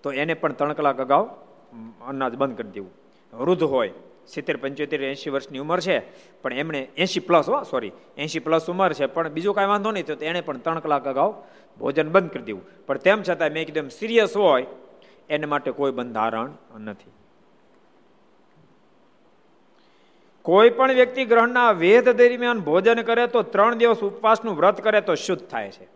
તો 0.03 0.11
એને 0.11 0.33
પણ 0.33 0.53
ત્રણ 0.53 0.73
કલાક 0.73 0.99
અગાઉ 0.99 1.23
અનાજ 2.09 2.35
બંધ 2.35 2.57
કરી 2.57 2.73
દેવું. 2.77 2.91
વૃદ્ધ 3.33 3.63
હોય, 3.63 3.93
સિત્તેર, 4.25 4.57
પંચોતેર, 4.57 5.01
એંશી 5.03 5.29
વર્ષની 5.29 5.59
ઉંમર 5.59 5.79
છે, 5.81 5.97
પણ 6.43 6.53
એમણે 6.53 6.81
એંશી 6.97 7.19
પ્લસ 7.19 7.47
હો, 7.47 7.63
સોરી, 7.63 7.93
એંશી 8.17 8.39
પ્લસ 8.39 8.69
ઉંમર 8.69 8.93
છે, 8.93 9.07
પણ 9.07 9.33
બીજું 9.33 9.55
કાંઈ 9.55 9.73
વાંધો 9.73 9.91
નહીં, 9.91 10.05
તો 10.05 10.13
એણે 10.21 10.41
પણ 10.41 10.61
ત્રણ 10.61 10.79
કલાક 10.79 11.07
અગાઉ 11.07 11.29
ભોજન 11.79 12.09
બંધ 12.11 12.29
કરી 12.29 12.47
દેવું. 12.49 12.63
પણ 12.87 12.97
તેમ 12.97 13.23
છતાં 13.23 13.51
મેં 13.51 13.65
કીધું 13.65 13.89
સિરિયસ 13.89 14.35
હોય, 14.35 14.67
એને 15.29 15.45
માટે 15.45 15.71
કોઈ 15.71 15.91
બંધારણ 15.91 16.51
નથી. 16.79 17.13
કોઈ 20.41 20.69
પણ 20.69 20.91
વ્યક્તિ 20.91 21.25
ગ્રહણના 21.25 21.71
વેધ 21.71 22.09
દરમિયાન 22.09 22.59
ભોજન 22.59 23.01
કરે 23.01 23.27
તો 23.27 23.41
ત્રણ 23.41 23.75
દિવસ 23.75 23.97
ઉપવાસનું 23.97 24.55
વ્રત 24.55 24.81
કરે 24.81 25.01
તો 25.01 25.15
શુદ્ધ 25.15 25.47
થાય 25.47 25.71
છે. 25.71 25.87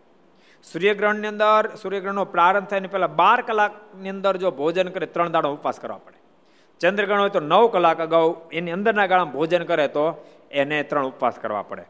સૂર્યગ્રહણની 0.62 1.26
અંદર, 1.26 1.76
સૂર્યગ્રહણનો 1.76 2.24
પ્રારંભ 2.24 2.68
થાય 2.68 2.80
પહેલાં 2.80 3.16
બાર 3.16 3.40
કલાકની 3.40 4.08
અંદર 4.08 4.36
જો 4.36 4.50
ભોજન 4.50 4.88
કરે, 4.88 5.06
ત્રણ 5.06 5.32
દાડો 5.32 5.52
ઉપવાસ 5.52 5.80
કરવા 5.80 5.96
પડે. 5.96 6.16
ચંદ્રગ્રહણ 6.80 7.20
હોય 7.20 7.30
તો 7.30 7.40
નવ 7.40 7.66
કલાક 7.66 8.00
અગાઉ 8.00 8.36
એની 8.52 8.70
અંદરના 8.70 9.06
ગાળામાં 9.06 9.34
ભોજન 9.34 9.64
કરે 9.64 9.88
તો 9.88 10.24
એને 10.50 10.82
ત્રણ 10.82 11.06
ઉપવાસ 11.06 11.38
કરવા 11.38 11.62
પડે. 11.62 11.84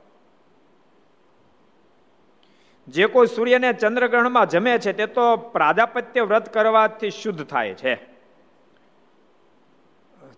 જે 2.89 3.07
કોઈ 3.07 3.27
સૂર્યને 3.27 3.73
ચંદ્રગ્રહણમાં 3.73 4.47
જમે 4.47 4.79
છે, 4.79 4.93
તે 4.93 5.07
તો 5.07 5.37
પ્રાજાપત્ય 5.37 6.23
વ્રત 6.23 6.53
કરવાથી 6.53 7.11
શુદ્ધ 7.11 7.47
થાય 7.47 7.75
છે. 7.75 8.16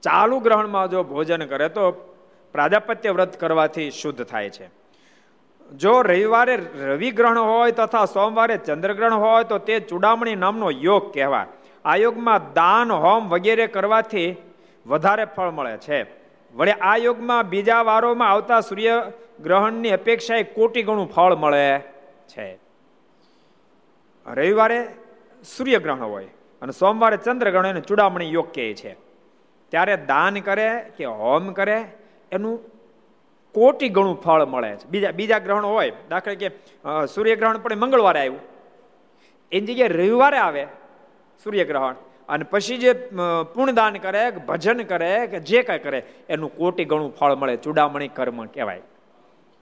ચાલુ 0.02 0.40
ગ્રહણમાં 0.40 0.90
જો 0.90 1.02
ભોજન 1.02 1.44
કરે 1.44 1.68
તો 1.68 1.90
પ્રાજાપત્ય 2.52 3.11
વ્રત 3.11 3.40
કરવાથી 3.40 3.90
શુદ્ધ 3.90 4.24
થાય 4.24 4.50
છે. 4.50 4.70
જો 5.76 6.02
રવિવારે 6.02 6.56
રવિ 6.56 7.11
ગ્રહણ 7.11 7.38
હોય 7.38 7.72
તથા 7.72 8.04
સોમવારે 8.04 8.56
ચંદ્રગ્રહણ 8.56 9.14
હોય 9.14 9.44
તો 9.44 9.58
તે 9.58 9.80
ચૂડામણી 9.80 10.34
નામનો 10.34 10.70
યોગ 10.70 11.14
કહેવાય. 11.14 11.46
આ 11.84 11.96
યોગમાં 11.96 12.52
દાન, 12.52 12.92
હોમ 12.92 13.28
વગેરે 13.28 13.66
કરવાથી 13.66 14.37
વધારે 14.87 15.24
ફળ 15.24 15.50
મળે 15.50 15.76
છે. 15.76 16.02
વળે 16.54 16.72
આ 16.72 16.96
યોગમાં 16.96 17.48
બીજા 17.48 17.82
વારોમાં 17.82 18.30
આવતા 18.30 18.61
સૂર્ય 18.61 19.12
ગ્રહણની 19.42 19.90
અપેક્ષાએ 19.90 20.42
કોટી 20.42 20.82
ગણું 20.82 21.12
ફળ 21.12 21.34
મળે 21.34 21.80
છે. 22.28 22.58
રવિવારે 24.26 24.88
સૂર્યગ્રહણ 25.44 26.02
હોય 26.02 26.26
અને 26.62 26.72
સોમવારે 26.72 27.16
ચંદ્રગ્રહણ 27.16 27.66
એને 27.66 27.80
ચૂડામણી 27.80 28.32
યોગ 28.32 28.52
કહે 28.54 28.74
છે. 28.74 29.08
ત્યારે 29.68 29.96
દાન 29.96 30.40
કરે 30.40 30.68
કે 30.96 31.04
હોમ 31.04 31.52
કરે, 31.52 31.85
એનું 32.33 32.61
કોટી 33.54 33.88
ગણું 33.88 34.20
ફળ 34.22 34.44
મળે 34.44 34.76
છે. 34.76 34.88
બીજા 34.88 35.11
બીજા 35.11 35.38
ગ્રહણ 35.38 35.66
હોય, 35.66 35.92
દાખલા 36.11 36.35
કે 36.35 36.48
સૂર્યગ્રહણ 37.14 37.59
પણ 37.59 37.76
મંગળવારે 37.76 38.20
આવ્યું. 38.20 38.40
એની 39.52 39.66
જગ્યાએ 39.66 39.88
રવિવારે 39.88 40.38
આવે 40.38 40.66
સૂર્યગ્રહણ. 41.44 41.94
અને 42.28 42.44
પછી 42.44 42.76
જે 42.76 42.92
પુણ્યદાન 43.54 43.94
કરે, 43.96 44.31
કે 44.31 44.38
ભજન 44.38 44.83
કરે, 44.83 45.26
કે 45.26 45.38
જે 45.40 45.62
કાંઈ 45.62 45.78
કરે, 45.78 46.02
એનું 46.28 46.57
કોટી 46.57 46.85
ગણું 46.85 47.14
ફળ 47.16 47.35
મળે. 47.35 47.57
ચૂડામણી 47.57 48.09
કર્મ 48.09 48.44
કહેવાય. 48.46 48.83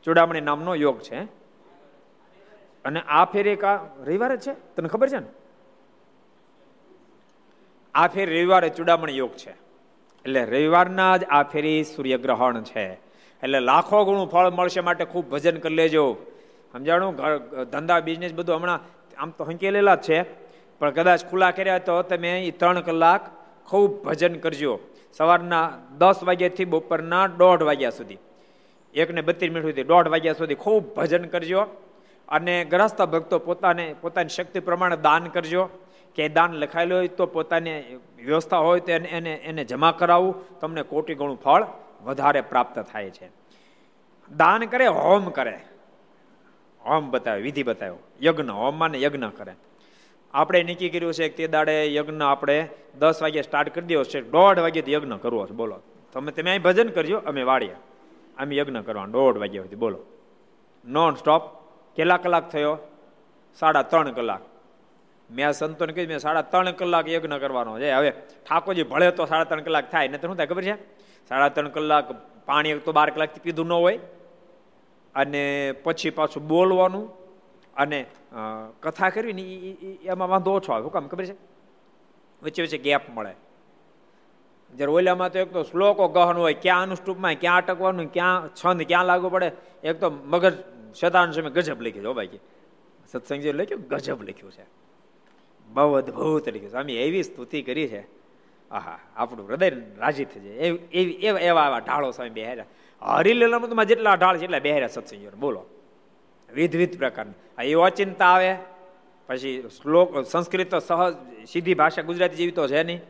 ચૂડામણી 0.05 0.41
નામનો 0.41 0.75
યોગ 0.75 1.01
છે. 1.01 1.21
અને 2.85 3.01
આ 3.09 3.25
ફેરે 3.25 3.57
કા 3.57 3.89
રવિવારે 4.05 4.37
છે? 4.37 4.53
તને 4.75 4.89
ખબર 4.89 5.09
છે 5.09 5.19
ને? 5.19 5.31
આ 7.95 8.09
ફેર 8.09 8.29
રવિવારે 8.31 8.69
ચૂડામણી 8.69 9.17
યોગ 9.17 9.33
છે. 9.35 9.66
એટલે 10.27 10.45
રવિવારના 10.45 11.17
જ 11.17 11.25
આ 11.25 11.43
ફેરી 11.43 11.85
સૂર્યગ્રહણ 11.85 12.63
છે. 12.63 12.87
એટલે 13.43 13.61
લાખો 13.61 14.05
ગણું 14.05 14.31
ફળ 14.31 14.51
મળશે 14.51 14.81
માટે 14.81 15.05
ખૂબ 15.05 15.31
ભજન 15.31 15.57
કરી 15.57 15.75
લેજો. 15.75 16.05
સમજાણું? 16.73 17.17
ધંધા 17.71 18.01
બિઝનેસ 18.01 18.35
બધું 18.35 18.57
હમણાં 18.57 18.81
આમ 19.19 19.31
તો 19.31 19.45
હંકેલેલા 19.45 19.95
જ 19.95 20.03
છે. 20.03 20.23
પણ 20.79 20.91
કદાચ 20.91 21.25
ખુલ્લા 21.31 21.51
કર્યા 21.51 21.79
તો 21.79 22.03
તમે 22.03 22.33
એ 22.43 22.51
ત્રણ 22.51 22.81
કલાક 22.81 23.23
ખૂબ 23.67 24.05
ભજન 24.05 24.35
કરજો. 24.35 24.79
સવારના 25.13 25.73
દસ 25.99 26.19
વાગ્યાથી 26.23 26.65
બપોરના 26.65 27.27
દોઢ 27.27 27.63
વાગ્યા 27.63 27.91
સુધી. 27.91 28.19
એકને 28.95 29.21
બત્રીસ 29.21 29.51
મિનિટ 29.51 29.67
સુધી 29.67 29.83
દોઢ 29.83 30.09
વાગ્યા 30.09 30.33
સુધી 30.33 30.55
ખૂબ 30.55 30.95
ભજન 30.95 31.25
કરજો. 31.25 31.61
અને 32.29 32.65
ગ્રસ્ત 32.65 33.03
ભક્તો 33.03 33.39
પોતાને, 33.39 33.95
પોતાની 34.01 34.29
શક્તિ 34.29 34.61
પ્રમાણે 34.61 34.97
દાન 34.97 35.25
કરજો. 35.25 35.69
કે 36.17 36.29
દાન 36.29 36.53
લખાયેલું 36.53 36.99
હોય 36.99 37.09
તો 37.09 37.27
પોતાની 37.27 38.01
વ્યવસ્થા 38.25 38.57
હોય 38.57 38.81
તો 38.81 38.93
એને 38.93 39.09
એને 39.09 39.35
એને 39.35 39.65
જમા 39.65 39.93
કરાવવું 39.93 40.61
તમને 40.61 40.83
કોટી 40.83 41.15
ગણું 41.15 41.41
ફળ 41.41 41.65
વધારે 42.03 42.41
પ્રાપ્ત 42.41 42.79
થાય 42.79 43.11
છે. 43.11 43.31
દાન 44.37 44.65
કરે, 44.65 44.87
હોમ 44.87 45.29
કરે. 45.29 45.61
હોમ 46.87 47.11
બતાવે, 47.11 47.41
વિધિ 47.41 47.63
બતાવ્યો 47.63 47.97
યજ્ઞ, 48.23 48.51
હોમમાં 48.51 48.91
ને 48.91 49.03
યજ્ઞ 49.03 49.25
કરે. 49.25 49.53
આપણે 50.35 50.63
નક્કી 50.63 50.89
કર્યું 50.89 51.15
છે 51.15 51.29
કે 51.29 51.37
તે 51.37 51.47
દાડે 51.47 51.95
યજ્ઞ 51.95 52.23
આપણે 52.23 52.69
દસ 52.99 53.23
વાગે 53.23 53.43
સ્ટાર્ટ 53.43 53.75
કરી 53.75 53.95
દો 53.95 54.05
છે. 54.05 54.21
દોઢ 54.21 54.59
વાગે 54.59 54.93
યજ્ઞ 54.93 55.13
કરવો 55.13 55.47
છે. 55.47 55.51
બોલો. 55.51 55.81
તમે 56.13 56.33
તમે 56.33 56.51
અહીં 56.51 56.63
ભજન 56.63 56.89
કરજો, 56.89 57.19
અમે 57.19 57.43
વાળીએ 57.43 57.75
અમે 58.39 58.57
યજ્ઞ 58.57 58.79
કરવા 58.79 59.07
દોઢ 59.07 59.37
વાગ્યા 59.37 59.63
સુધી. 59.63 59.77
બોલો. 59.77 59.99
નોન 60.85 61.15
સ્ટોપ 61.15 61.43
કેટલા 61.97 62.17
કલાક 62.17 62.51
થયો? 62.51 62.79
સાડા 63.59 63.83
ત્રણ 63.83 64.13
કલાક. 64.13 64.41
મેં 65.31 65.53
સંતોને 65.53 65.93
કહ્યું 65.93 66.09
મેં 66.09 66.19
સાડા 66.19 66.43
ત્રણ 66.43 66.73
કલાક 66.73 67.09
યજ્ઞ 67.09 67.39
કરવાનો 67.39 67.79
છે. 67.79 67.91
હવે 67.93 68.11
ઠાકોરજી 68.47 68.83
ભળે 68.83 69.11
તો 69.11 69.27
સાડા 69.27 69.45
ત્રણ 69.45 69.63
કલાક 69.63 69.91
થાય 69.91 70.09
ને 70.09 70.19
તો 70.19 70.29
શું 70.29 70.37
થાય 70.37 70.47
ખબર 70.47 70.65
છે? 70.65 70.77
સાડા 71.29 71.49
ત્રણ 71.49 71.69
કલાક 71.69 72.07
પાણી 72.47 72.79
તો 72.79 72.93
બાર 72.93 73.11
કલાકથી 73.11 73.41
પીધું 73.41 73.67
ન 73.67 73.73
હોય. 73.73 73.99
અને 75.15 75.73
પછી 75.85 76.11
પાછું 76.11 76.47
બોલવાનું 76.49 77.07
અને 77.77 78.07
કથા 78.83 79.11
કરવી 79.11 79.33
ને 79.33 79.45
એમાં 80.05 80.29
વાંધો 80.29 80.51
ઓછો 80.59 80.73
આવે 80.73 80.89
કામ, 80.89 81.09
ખબર 81.09 81.25
છે? 81.25 81.37
વચ્ચે 82.43 82.63
વચ્ચે 82.63 82.79
ગેપ 82.79 83.05
મળે. 83.15 83.35
જ્યારે 84.73 84.93
ઓલામાં 84.93 85.33
તો 85.33 85.39
એક 85.39 85.53
તો 85.53 85.63
શ્લોકો 85.63 86.09
ગહન 86.09 86.37
હોય, 86.37 86.55
ક્યાં 86.55 86.83
અનુષ્ટુપમાં, 86.83 87.35
ક્યાં 87.35 87.59
અટકવાનું, 87.59 88.13
ક્યાં 88.13 88.55
છંદ 88.55 88.83
ક્યાં 88.83 89.07
લાગુ 89.07 89.29
પડે, 89.29 89.49
એક 89.85 90.01
તો 90.01 90.11
મગજ, 90.11 90.55
શતાન 91.01 91.33
સમય 91.33 91.51
ગજબ 91.51 91.81
લખ્યું 91.83 92.07
છે 92.07 92.13
ભાઈ 92.19 92.41
સત્સંગ 93.13 93.41
જે 93.43 93.53
લખ્યું, 93.53 93.83
ગજબ 93.91 94.23
લખ્યું 94.23 94.53
છે. 94.53 94.65
બહુ 95.67 95.93
અદભુત 95.93 96.49
લખ્યું 96.49 96.71
સ્વામી, 96.71 96.97
એવી 96.97 97.23
સ્તુતિ 97.23 97.63
કરી 97.63 97.89
છે. 97.89 98.01
આહા, 98.71 98.99
આપણું 99.17 99.49
હૃદય 99.49 99.71
રાજી 99.99 100.25
થઈ 100.25 100.41
જાય. 100.41 100.53
એવી, 100.53 101.13
એવા 101.27 101.41
એવા 101.41 101.67
એવા 101.67 101.79
ઢાળો 101.79 102.11
સ્વામી 102.11 102.31
બેહાર્યા. 102.31 102.65
હરિલીલામાં 103.03 103.85
જેટલા 103.85 104.15
ઢાળ 104.15 104.39
છે 104.39 104.45
એટલા 104.45 104.59
બેહાર્યા 104.59 104.89
સત્સંગ 104.89 105.35
બોલો. 105.35 105.67
વિધવિધ 106.51 106.99
પ્રકારની. 106.99 107.33
આ 107.59 107.63
એવો 107.63 107.83
અચિંતા 107.83 108.27
આવે, 108.27 108.57
પછી 109.29 109.69
શ્લોક, 109.83 110.25
સંસ્કૃત 110.25 110.71
તો 110.71 110.79
સહજ, 110.79 111.15
સીધી 111.49 111.75
ભાષા 111.75 112.03
ગુજરાતી 112.03 112.37
જેવી 112.37 112.51
તો 112.51 112.67
છે 112.69 112.83
નહીં. 112.83 113.01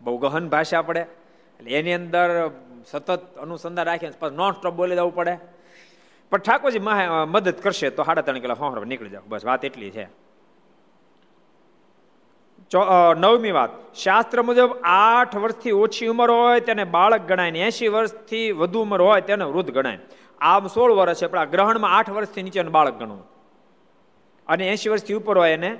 બહુ 0.00 0.18
ગહન 0.18 0.48
ભાષા 0.48 0.82
પડે. 0.82 1.00
એટલે 1.00 1.70
એની 1.70 1.92
અંદર 1.92 2.50
સતત 2.86 3.36
અનુસંધાન 3.36 3.86
રાખીને 3.86 4.30
નોન 4.30 4.52
સ્ટોપ 4.52 4.74
બોલી 4.74 4.96
જવું 4.96 5.14
પડે. 5.14 5.38
પણ 6.30 6.38
ઠાકોરજી 6.38 6.80
મદદ 7.26 7.54
કરશે 7.54 7.90
તો 7.90 8.02
સાડા 8.04 8.22
ત્રણ 8.22 8.38
કિલો 8.38 8.54
હોહર 8.54 8.86
નીકળી 8.86 9.10
જાવ 9.10 9.22
બસ 9.26 9.44
વાત 9.44 9.64
એટલી 9.64 9.90
છે. 9.90 10.27
નવમી 12.74 13.50
વાત. 13.50 13.70
શાસ્ત્ર 13.94 14.42
મુજબ 14.42 14.70
આઠ 14.84 15.36
વર્ષથી 15.36 15.70
ઓછી 15.72 16.06
ઉંમર 16.06 16.30
હોય 16.30 16.60
તેને 16.60 16.84
બાળક 16.84 17.20
ગણાય 17.20 17.50
ને 17.50 17.60
એસી 17.60 17.88
વર્ષથી 17.88 18.52
વધુ 18.52 18.80
ઉંમર 18.80 19.00
હોય 19.00 19.20
તેને 19.20 19.44
વૃદ્ધ 19.44 19.70
ગણાય. 19.70 19.98
આમ 20.40 20.66
સોળ 20.66 20.92
વર્ષ 20.92 21.22
છે, 21.22 21.26
પણ 21.26 21.38
આ 21.38 21.44
ગ્રહણમાં 21.44 21.96
આઠ 21.96 22.10
વર્ષથી 22.10 22.42
નીચેનું 22.42 22.72
બાળક 22.72 22.94
ગણવું. 22.94 23.24
અને 24.46 24.68
એસી 24.68 24.90
વર્ષથી 24.90 25.14
ઉપર 25.14 25.38
હોય 25.38 25.50
એને 25.50 25.78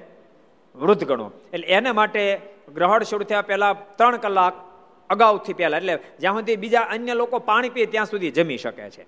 વૃદ્ધ 0.74 1.04
ગણો 1.04 1.30
એટલે 1.52 1.66
એને 1.66 1.92
માટે 1.92 2.40
ગ્રહણ 2.74 3.02
શરૂ 3.02 3.24
થયા 3.24 3.42
પહેલા 3.42 3.72
ત્રણ 3.72 4.16
કલાક 4.16 4.54
અગાઉથી 5.10 5.52
પહેલા. 5.52 5.76
એટલે 5.76 5.98
જ્યાં 6.20 6.34
સુધી 6.34 6.56
બીજા 6.56 6.80
અન્ય 6.80 7.14
લોકો 7.14 7.38
પાણી 7.38 7.68
પીએ 7.68 7.86
ત્યાં 7.86 8.06
સુધી 8.06 8.30
જમી 8.30 8.58
શકે 8.58 8.90
છે. 8.90 9.06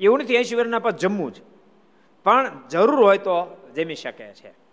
એવું 0.00 0.18
નથી 0.18 0.34
એસી 0.34 0.56
વર્ષના 0.56 0.78
પર 0.78 0.90
જમવું 0.90 1.32
જ. 1.32 1.36
પણ 2.24 2.50
જરૂર 2.70 3.00
હોય 3.04 3.18
તો 3.18 3.36
જમી 3.76 3.94
શકે 3.94 4.28
છે. 4.32 4.63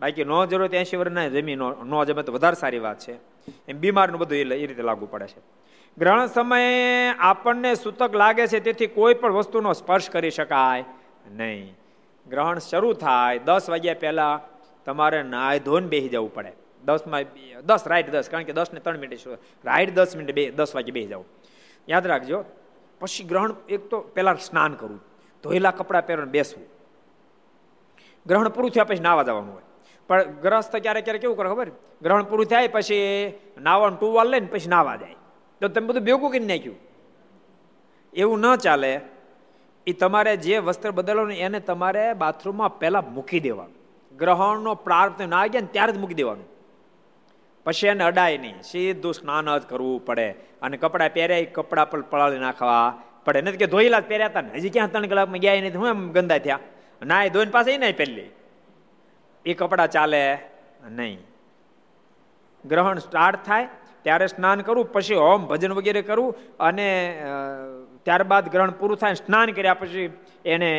બાકી 0.00 0.24
ન 0.24 0.32
જરૂર 0.44 0.68
તો 0.68 0.76
એસી 0.76 0.96
વર્ષના 0.96 1.28
જમી 1.28 1.56
ન 1.56 2.04
જમે 2.04 2.22
તો 2.22 2.32
વધારે 2.32 2.56
સારી 2.60 2.78
વાત 2.78 2.98
છે. 2.98 3.14
એમ 3.68 3.76
બીમારનું 3.80 4.20
બધું 4.20 4.38
એ 4.38 4.66
રીતે 4.66 4.82
લાગુ 4.82 5.06
પડે 5.06 5.26
છે. 5.26 5.40
ગ્રહણ 5.98 6.26
સમયે 6.26 7.14
આપણને 7.18 7.74
સૂતક 7.74 8.14
લાગે 8.14 8.46
છે, 8.46 8.60
તેથી 8.60 8.86
કોઈ 8.86 9.14
પણ 9.14 9.32
વસ્તુનો 9.32 9.72
સ્પર્શ 9.72 10.10
કરી 10.10 10.30
શકાય 10.30 10.84
નહીં. 11.30 11.76
ગ્રહણ 12.26 12.58
શરૂ 12.58 12.92
થાય 12.92 13.38
દસ 13.38 13.70
વાગ્યા 13.70 14.00
પહેલા 14.00 14.34
તમારે 14.84 15.22
નાય 15.22 15.58
ધોન 15.58 15.88
બેસી 15.88 16.08
જવું 16.08 16.34
પડે. 16.34 16.52
દસમાં 16.84 17.24
દસ, 17.64 17.82
રાઈટ 17.86 18.10
દસ, 18.10 18.28
કારણ 18.28 18.44
કે 18.44 18.52
દસ 18.52 18.72
ને 18.72 18.80
ત્રણ 18.80 18.98
મિનિટ 18.98 19.20
રાઈટ 19.64 19.94
દસ 19.94 20.16
મિનિટ 20.16 20.34
બે, 20.34 20.50
દસ 20.50 20.74
વાગે 20.74 20.90
બેસી 20.90 21.08
જવું 21.08 21.26
યાદ 21.88 22.06
રાખજો, 22.06 22.44
પછી 23.00 23.24
ગ્રહણ 23.24 23.54
એક 23.68 23.82
તો 23.90 24.00
પહેલાં 24.14 24.36
સ્નાન 24.38 24.74
કરવું 24.74 25.00
ધોયેલા 25.42 25.70
કપડાં 25.70 26.06
પહેરવાનું 26.06 26.32
બેસવું. 26.32 26.66
ગ્રહણ 28.26 28.48
પૂરું 28.48 28.70
થયા 28.70 28.84
પછી 28.84 29.06
નાવા 29.06 29.22
જવાનું 29.22 29.54
હોય. 29.54 29.66
પણ 30.08 30.22
ગ્રસ્ત 30.22 30.76
ક્યારેક 30.76 31.04
ક્યારેક 31.04 31.22
કેવું 31.22 31.36
કરે 31.36 31.48
ખબર? 31.48 31.70
ગ્રહણ 32.02 32.22
પૂરું 32.22 32.46
થાય 32.46 32.68
પછી 32.68 33.32
નાવાનું 33.62 34.00
ટુવાલ 34.00 34.28
લઈને 34.28 34.46
પછી 34.46 34.68
નાવા 34.68 34.96
જાય. 34.96 35.14
તો 35.60 35.68
તમે 35.68 35.86
બધું 35.86 36.04
ભેગું 36.04 36.30
કરી 36.30 36.44
નાખ્યું. 36.44 36.76
એવું 38.14 38.40
ન 38.40 38.56
ચાલે. 38.56 39.00
એ 39.86 39.92
તમારે 39.92 40.36
જે 40.36 40.58
વસ્ત્ર 40.58 40.90
બદલવાનું 40.90 41.32
એને 41.32 41.60
તમારે 41.60 42.12
બાથરૂમમાં 42.12 42.78
પહેલાં 42.78 43.14
મૂકી 43.14 43.40
દેવાનું. 43.40 43.74
ગ્રહણનો 44.16 44.74
પ્રાર્થ 44.74 45.22
ના 45.22 45.46
ગયા 45.46 45.60
ને 45.60 45.66
ત્યારે 45.66 45.92
જ 45.92 45.98
મૂકી 45.98 46.14
દેવાનું. 46.14 46.44
પછી 47.64 47.86
એને 47.86 48.04
અડાય 48.04 48.38
નહીં. 48.38 48.62
સીધું 48.62 49.14
સ્નાન 49.14 49.58
જ 49.58 49.62
કરવું 49.62 50.04
પડે. 50.04 50.30
અને 50.62 50.76
કપડાં 50.76 51.10
પહેર્યા 51.14 51.50
કપડાં 51.52 51.90
પર 51.90 52.00
પલાળી 52.00 52.38
નાખવા 52.38 53.02
પડે. 53.24 53.40
નથી 53.40 53.56
કે 53.56 53.66
ધોઈલા 53.66 54.00
જ 54.00 54.04
પહેર્યા 54.04 54.26
હતા 54.26 54.40
ને. 54.40 54.50
હજી 54.54 54.70
ક્યાં 54.70 54.90
ત્રણ 54.90 55.06
કલાકમાં 55.06 55.38
ગયા 55.38 55.54
નહીં 55.54 55.78
હું 55.78 55.88
એમ 55.88 56.12
ગંદા 56.12 56.38
થયા. 56.38 56.58
ના 57.06 57.26
ધોઈને 57.26 57.50
પાસે 57.50 57.76
નહીં 57.76 57.96
પહેલી 57.96 58.30
એ 59.46 59.54
કપડાં 59.54 59.90
ચાલે? 59.90 60.38
નહીં. 60.90 61.18
ગ્રહણ 62.64 62.98
સ્ટાર્ટ 62.98 63.46
થાય 63.46 63.68
ત્યારે 64.02 64.26
સ્નાન 64.26 64.60
કરવું 64.60 64.92
પછી 64.92 65.14
હોમ 65.14 65.46
ભજન 65.46 65.72
વગેરે 65.72 66.02
કરવું 66.02 66.36
અને 66.60 66.88
ત્યારબાદ 68.02 68.52
ગ્રહણ 68.52 68.70
પૂરું 68.70 68.96
થાય 68.96 69.14
સ્નાન 69.14 69.52
કર્યા 69.52 69.74
પછી 69.74 70.10
એને 70.44 70.70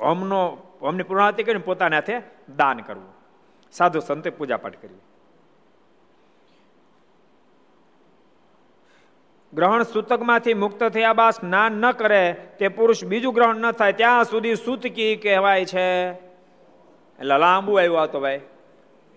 હોમનો 0.00 0.42
હોમની 0.82 1.02
પૂર્ણાવતી 1.02 1.42
કરીને 1.42 1.64
પોતાના 1.64 1.96
હાથે 1.96 2.20
દાન 2.56 2.78
કરવું. 2.78 3.12
સાધુ 3.72 4.00
સંતે 4.00 4.30
પૂજા 4.30 4.56
પાઠ 4.56 4.82
કરવી 4.82 5.02
ગ્રહણ 9.52 9.82
સૂતકમાંથી 9.82 10.54
મુક્ત 10.54 10.84
થયા 10.84 11.12
બાદ 11.12 11.34
સ્નાન 11.34 11.72
ન 11.72 11.90
કરે 11.92 12.20
તે 12.58 12.68
પુરુષ 12.68 13.04
બીજું 13.04 13.34
ગ્રહણ 13.34 13.56
ન 13.56 13.70
થાય 13.70 13.92
ત્યાં 13.92 14.24
સુધી 14.24 14.54
સૂતકી 14.54 15.16
કહેવાય 15.16 15.64
છે. 15.64 15.88
એટલે 17.22 17.38
લાંબુ 17.38 17.74
આવ્યું 17.74 18.00
આ 18.02 18.06
તો 18.06 18.20
ભાઈ. 18.20 18.40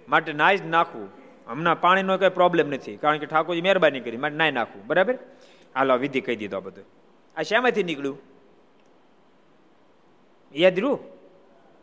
માટે 0.10 0.34
નાઈ 0.34 0.58
જ 0.58 0.66
નાખવું. 0.66 1.10
હમણાં 1.48 1.82
પાણીનો 1.82 2.18
કઈ 2.18 2.30
પ્રોબ્લેમ 2.30 2.70
નથી. 2.70 2.98
કારણ 2.98 3.18
કે 3.18 3.26
ઠાકોરજી 3.26 3.62
મહેરબાની 3.62 4.00
કરી. 4.00 4.18
માટે 4.18 4.36
નાઈ 4.36 4.52
નાખવું. 4.52 4.88
બરાબર? 4.88 5.16
હાલો 5.76 5.98
વિધિ 5.98 6.22
કહી 6.22 6.36
દીધો 6.36 6.62
બધું. 6.62 6.86
આ 7.38 7.42
શેમાંથી 7.42 7.84
નીકળ્યું? 7.84 8.20
યાદ 10.56 10.80
રૂ 10.80 10.96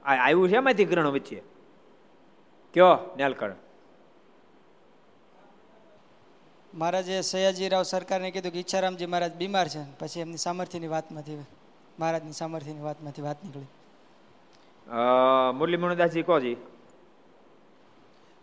આ 0.04 0.14
આવ્યું 0.26 0.48
શેમાંથી 0.48 0.84
ગ્રહણ 0.84 1.06
વચ્ચે? 1.06 1.42
કયો? 2.74 3.14
નેલકણ 3.16 3.52
મહારાજે 6.74 7.20
સયાજીરાવ 7.20 7.82
સરકારને 7.82 8.30
કીધું 8.30 8.52
કે 8.52 8.58
ઈચ્છારામજી 8.58 9.06
મહારાજ 9.06 9.34
બીમાર 9.34 9.68
છે 9.68 9.82
પછી 9.98 10.20
એમની 10.20 10.36
સામર્થ્યની 10.36 10.86
વાતમાંથી, 10.86 11.38
મહારાજની 11.98 12.32
સામર્થ્યની 12.32 12.80
વાતમાંથી 12.80 13.22
વાત 13.22 13.44
નીકળી. 13.44 13.66
મુરલી 15.54 15.76
મણુદાસજી 15.76 16.22
કોજી 16.22 16.56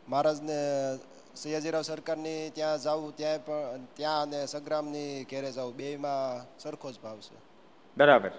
મહારાજને 0.09 0.53
સયાજીરાવ 1.35 1.81
સરકારની 1.81 2.49
ત્યાં 2.49 2.77
જાવું 2.77 3.15
ત્યાં 3.15 3.45
પણ 3.45 3.85
ત્યાં 3.93 4.21
અને 4.21 4.45
સંગ્રામની 4.45 5.23
ઘેરે 5.23 5.51
જવું 5.51 5.75
બેમાં 5.75 6.59
સરખો 6.59 6.91
જ 6.91 6.99
ભાવ 7.03 7.17
છે. 7.17 7.35
બરાબર. 7.97 8.31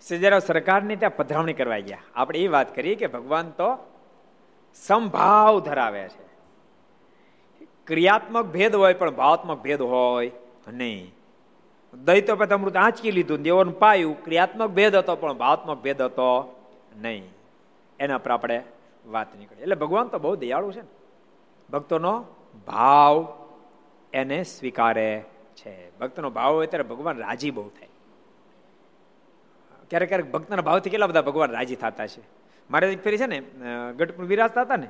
સયાજીરાવ 0.00 0.38
સરકારની 0.38 0.96
ત્યાં 0.96 1.16
પધરાવણી 1.16 1.52
કરવા 1.52 1.78
ગયા. 1.78 1.98
આપણે 2.14 2.38
એ 2.38 2.48
વાત 2.48 2.74
કરીએ 2.76 2.94
કે 2.94 3.06
ભગવાન 3.06 3.50
તો 3.50 3.76
સંભાવ 4.74 5.60
ધરાવે 5.60 6.08
છે. 6.08 6.28
ક્રિયાત્મક 7.86 8.46
ભેદ 8.46 8.74
હોય 8.74 8.94
પણ 8.94 9.10
ભાવાત્મક 9.10 9.62
ભેદ 9.62 9.80
હોય 9.80 10.30
નહીં. 10.68 11.17
પછી 12.06 12.54
અમૃત 12.54 12.76
આંચકી 12.76 13.10
લીધું 13.10 13.42
દેવોને 13.42 13.72
પાયું. 13.72 14.14
ક્રિયાત્મક 14.24 14.70
ભેદ 14.70 14.94
હતો, 14.94 15.16
પણ 15.16 15.32
ભાવાત્મક 15.32 15.78
ભેદ 15.82 16.02
હતો 16.02 16.28
નહીં. 16.96 17.24
એના 17.98 18.18
પર 18.18 18.30
આપણે 18.30 18.62
વાત 19.06 19.34
નીકળી 19.38 19.62
એટલે 19.62 19.74
ભગવાન 19.74 20.08
તો 20.08 20.18
બહુ 20.18 20.36
દયાળુ 20.36 20.72
છે 20.72 20.82
ને. 20.82 20.92
ભક્તોનો 21.70 22.14
ભાવ 22.66 23.14
એને 24.12 24.38
સ્વીકારે 24.42 25.24
છે. 25.56 25.74
ભક્તનો 25.98 26.30
ભાવ 26.30 26.52
હોય 26.54 26.66
ત્યારે 26.66 26.84
ભગવાન 26.84 27.18
રાજી 27.18 27.50
બહુ 27.50 27.68
થાય. 27.68 27.88
ક્યારેક 29.90 30.08
ક્યારેક 30.08 30.30
ભક્તના 30.32 30.62
ભાવથી 30.62 30.90
કેટલા 30.90 31.06
બધા 31.06 31.22
ભગવાન 31.22 31.50
રાજી 31.50 31.76
થતા 31.76 32.06
છે. 32.06 32.22
મારે 32.70 32.96
ફેરી 32.96 33.18
છે 33.18 33.26
ને 33.26 33.38
ગઢપુર 33.96 34.24
વિરાજતા 34.24 34.62
હતા 34.62 34.76
ને, 34.76 34.88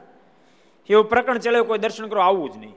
એવું 0.88 1.08
પ્રકરણ 1.08 1.38
ચલાવ્યું 1.38 1.66
કોઈ 1.66 1.78
દર્શન 1.78 2.06
કરો 2.08 2.20
આવવું 2.20 2.50
જ 2.52 2.56
નહીં. 2.58 2.74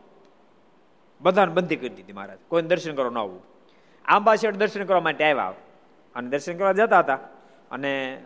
બધાને 1.21 1.51
બંધી 1.53 1.75
કરી 1.75 1.95
દીધી 1.97 2.13
મહારાજ. 2.13 2.39
કોઈ 2.47 2.61
દર્શન 2.61 2.95
કરો 2.95 3.09
ન 3.09 3.17
આવવું. 3.17 3.41
આંબા 4.05 4.35
શેઠ 4.35 4.55
દર્શન 4.55 4.83
કરવા 4.83 5.01
માટે 5.01 5.23
આવ્યા 5.23 5.53
અને 6.15 6.29
દર્શન 6.29 6.57
કરવા 6.57 6.73
જતા 6.73 6.99
હતા. 6.99 7.19
અને 7.71 8.23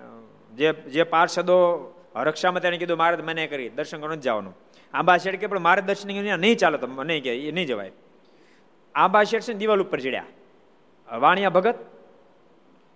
જે 0.55 0.71
જે 0.73 1.03
પાર્ષદો 1.03 1.57
રક્ષામાં 2.15 2.61
તેને 2.61 2.77
કીધું, 2.77 2.97
મારે 2.97 3.21
મને 3.21 3.47
કરી, 3.47 3.69
દર્શન 3.69 3.97
કરવા 3.99 4.15
નથી 4.15 4.21
જવાનું. 4.21 4.53
આંબા 4.93 5.17
શેઠ 5.17 5.39
કે, 5.39 5.47
પણ 5.47 5.59
મારે 5.59 5.81
દર્શન 5.81 6.07
નહીં 6.39 6.57
ચાલે 6.57 6.77
તો 6.77 6.87
નહીં 6.87 7.23
કે 7.23 7.31
એ 7.47 7.51
નહીં 7.51 7.67
જવાય. 7.67 7.91
આંબા 8.95 9.23
શેઠ 9.23 9.43
છે 9.43 9.53
ને 9.53 9.59
દિવાલ 9.59 9.81
ઉપર 9.81 9.99
ચડ્યા. 9.99 10.25
વાણિયા 11.07 11.49
ભગત 11.49 11.75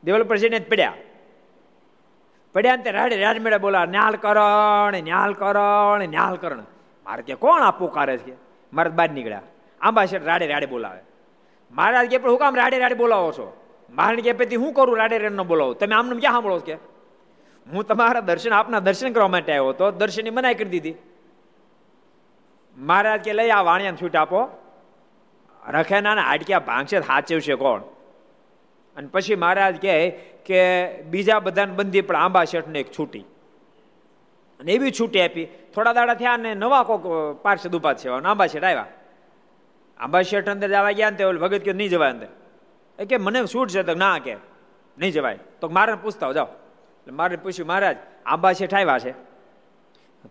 દિવાલ 0.03 0.23
ઉપર 0.23 0.37
ચડીને 0.37 0.59
જ 0.59 0.69
પડ્યા. 0.69 0.93
પડ્યા 2.55 2.75
ને 2.75 2.83
તે 2.83 2.91
રાડે 2.91 3.15
રાડ 3.23 3.39
મેળે 3.39 3.57
બોલા, 3.57 3.85
ન્યાલ 3.85 4.15
કરણ 4.15 4.95
ન્યાલ 5.03 5.33
કરણ 5.33 6.07
ન્યાલ 6.09 6.35
કરણ. 6.35 6.63
મારે 7.05 7.21
કે, 7.21 7.35
કોણ 7.35 7.61
આ 7.61 7.71
પોકારે 7.71 8.17
છે? 8.17 8.33
મારે 8.73 8.89
બહાર 8.89 9.09
નીકળ્યા. 9.09 9.41
આંબા 9.81 10.05
શેઠ 10.05 10.25
રાડે 10.25 10.47
રાડે 10.47 10.65
બોલાવે. 10.65 11.01
મહારાજ 11.71 12.09
કે 12.09 12.17
પણ 12.17 12.29
હું 12.29 12.39
કામ 12.39 12.55
રાડે 12.55 12.79
રાડે 12.79 12.95
બોલાવો 12.95 13.31
છો. 13.31 13.57
મહારાજ 13.89 14.19
કે 14.19 14.33
પછી 14.33 14.55
હું 14.55 14.73
કરું 14.73 14.97
રાડે 14.97 15.17
રાડે 15.17 15.37
બોલાવો? 15.37 15.73
તમે 15.73 15.95
આમને 15.95 16.19
ક્યાં 16.19 16.33
સાંભળો 16.33 16.59
કે? 16.59 16.73
હું 17.73 17.87
તમારા 17.87 18.19
દર્શન, 18.19 18.53
આપના 18.53 18.79
દર્શન 18.79 19.13
કરવા 19.13 19.27
માટે 19.27 19.51
આવ્યો 19.51 19.73
તો 19.73 19.91
દર્શનની 19.91 20.29
મનાઈ 20.29 20.53
કરી 20.53 20.69
દીધી. 20.69 20.95
મહારાજ 22.77 23.21
કે 23.21 23.33
લઈ 23.33 23.49
આ 23.49 23.61
વાણિયા 23.61 23.91
છૂટ 23.91 24.15
આપો. 24.15 24.49
રખેના 25.67 26.15
હાડક્યા 26.15 26.59
ભાંગશે 26.59 26.97
હાચવશે 26.97 27.55
કોણ? 27.55 27.81
અને 28.97 29.07
પછી 29.07 29.35
મહારાજ 29.35 29.81
કહે 29.81 30.09
કે 30.45 30.91
બીજા 31.01 31.39
બધાને 31.39 31.73
બંધી 31.73 32.01
પણ 32.01 32.15
આંબા 32.15 32.43
શેઠને 32.43 32.79
એક 32.79 32.91
છૂટી. 32.99 33.19
અને 34.59 34.71
એવી 34.71 34.91
છૂટી 34.91 35.21
આપી. 35.21 35.45
થોડા 35.45 35.93
દાડા 35.93 36.13
થયા 36.13 36.37
ને 36.37 36.55
નવા 36.55 36.83
કોક 36.83 37.03
પાર્ષદ 37.41 37.75
ઊભા 37.75 37.93
છે 37.93 38.09
આંબા 38.09 38.47
શેઠ 38.47 38.63
આવ્યા. 38.63 38.85
આંબા 39.99 40.21
શેઠ 40.21 40.49
અંદર 40.49 40.67
જવા 40.67 40.91
ગયા 40.91 41.09
ને 41.09 41.17
તે 41.17 41.25
ભગત 41.25 41.57
કે 41.57 41.73
નહીં 41.73 41.89
જવાય 41.89 42.09
અંદર. 42.09 42.27
એ 42.99 43.05
કે, 43.05 43.17
મને 43.17 43.45
છૂટ 43.45 43.69
છે. 43.69 43.83
તો 43.83 43.93
ના 43.93 44.19
કે, 44.19 44.35
નહીં 44.97 45.11
જવાય. 45.11 45.39
તો 45.61 45.69
મારે 45.69 45.93
પૂછતા 45.95 46.31
જાઓ. 46.31 46.45
એટલે 46.45 47.13
મારે 47.13 47.35
પૂછ્યું, 47.35 47.67
મહારાજ, 47.67 47.97
આંબા 48.25 48.53
શેઠ 48.53 48.73
આવ્યા 48.73 48.99
છે. 48.99 49.29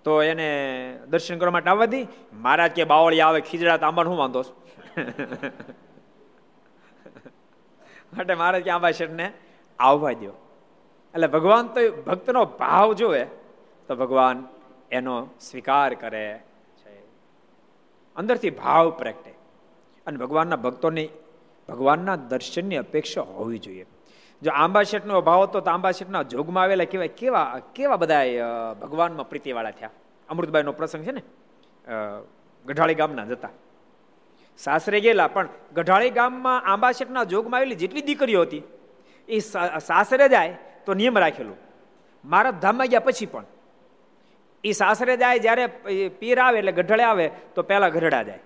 તો 0.05 0.23
એને 0.23 0.99
દર્શન 1.09 1.39
કરવા 1.39 1.51
માટે 1.51 1.71
આવવા 1.71 1.85
દી. 1.85 2.07
મહારાજ 2.33 2.73
કે 2.73 2.85
બાવળી 2.85 3.21
આવે 3.21 3.41
ખીજડા 3.41 3.77
તો 3.77 3.87
આંબાને 3.87 4.09
શું 4.09 4.19
વાંધો 4.19 4.43
માટે 8.17 8.35
મહારાજ 8.35 8.63
કે, 8.63 8.71
આંબા 8.71 8.91
શેઠને 8.91 9.33
આવવા 9.79 10.13
દો 10.13 10.45
એટલે 11.15 11.27
ભગવાન 11.27 11.67
તો 11.67 12.03
ભક્તનો 12.03 12.45
ભાવ 12.45 12.93
જોવે 12.93 13.25
તો 13.89 13.97
ભગવાન 13.97 14.47
એનો 14.91 15.29
સ્વીકાર 15.41 15.95
કરે 15.95 16.41
છે. 16.77 16.99
અંદરથી 18.17 18.51
ભાવ 18.51 18.91
પ્રગટે. 18.91 19.38
અને 20.09 20.17
ભગવાનના 20.23 20.61
ભક્તોની, 20.65 21.09
ભગવાનના 21.69 22.17
દર્શનની 22.31 22.81
અપેક્ષા 22.85 23.27
હોવી 23.39 23.61
જોઈએ. 23.67 23.87
જો 24.43 24.51
આંબા 24.63 24.85
શેઠનો 24.91 25.15
અભાવ 25.23 25.41
હતો 25.45 25.61
તો 25.61 25.71
આંબા 25.71 25.93
શેઠના 25.99 26.25
જોગમાં 26.33 26.65
આવેલા 26.65 26.89
કેવા 26.93 27.13
કેવા 27.21 27.47
કેવા 27.77 27.99
બધા 28.03 28.25
ભગવાનમાં 28.83 29.29
પ્રીતિવાળા 29.31 29.77
થયા? 29.79 29.95
અમૃતભાઈનો 30.29 30.73
પ્રસંગ 30.81 31.05
છે 31.07 31.13
ને? 31.17 31.23
ગઢાળી 32.67 32.99
ગામના 33.01 33.27
જતા 33.31 33.53
સાસરે 34.59 34.99
ગયેલા, 35.05 35.29
પણ 35.35 35.49
ગઢાળી 35.77 36.15
ગામમાં 36.19 36.59
આંબાશેટના 36.71 37.25
જોગમાં 37.33 37.59
આવેલી 37.59 37.81
જેટલી 37.83 38.07
દીકરીઓ 38.09 38.43
હતી, 38.47 38.65
એ 39.29 39.41
સાસરે 39.89 40.27
જાય 40.35 40.55
તો 40.87 40.91
નિયમ 41.01 41.19
રાખેલું. 41.25 41.59
મારા 42.25 42.55
ધામમાં 42.65 42.91
ગયા 42.93 43.07
પછી 43.07 43.29
પણ. 43.33 43.47
એ 44.65 44.73
સાસરે 44.81 45.15
જાય, 45.23 45.39
જ્યારે 45.45 45.65
પીર 46.21 46.39
આવે 46.45 46.59
એટલે 46.61 46.73
ગઢડે 46.79 47.05
આવે, 47.11 47.27
તો 47.55 47.61
પહેલાં 47.69 47.93
ગઢડા 47.97 48.23
જાય. 48.29 48.43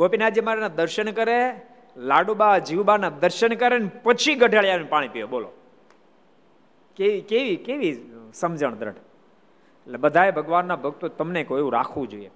ગોપીનાથજી 0.00 0.40
મહારાજના 0.40 0.68
દર્શન 0.68 1.10
કરે, 1.10 1.60
લાડુબા 1.96 2.58
જીવબાના 2.58 3.10
દર્શન 3.10 3.54
કરે 3.54 3.78
ને 3.78 3.90
પછી 4.02 4.34
ગઢાળિયાનું 4.34 4.88
પાણી 4.88 5.08
પીવે 5.08 5.26
બોલો. 5.26 5.48
કેવી 6.96 7.20
કેવી 7.20 7.56
કેવી 7.56 8.10
સમજણ 8.34 8.74
દ્રઢ? 8.74 8.94
એટલે 9.86 9.96
બધાએ 9.96 10.30
ભગવાનના 10.30 10.76
ભક્તો 10.76 11.08
તમને 11.08 11.44
કોઈ 11.44 11.58
એવું 11.58 11.72
રાખવું 11.72 12.08
જોઈએ 12.08 12.30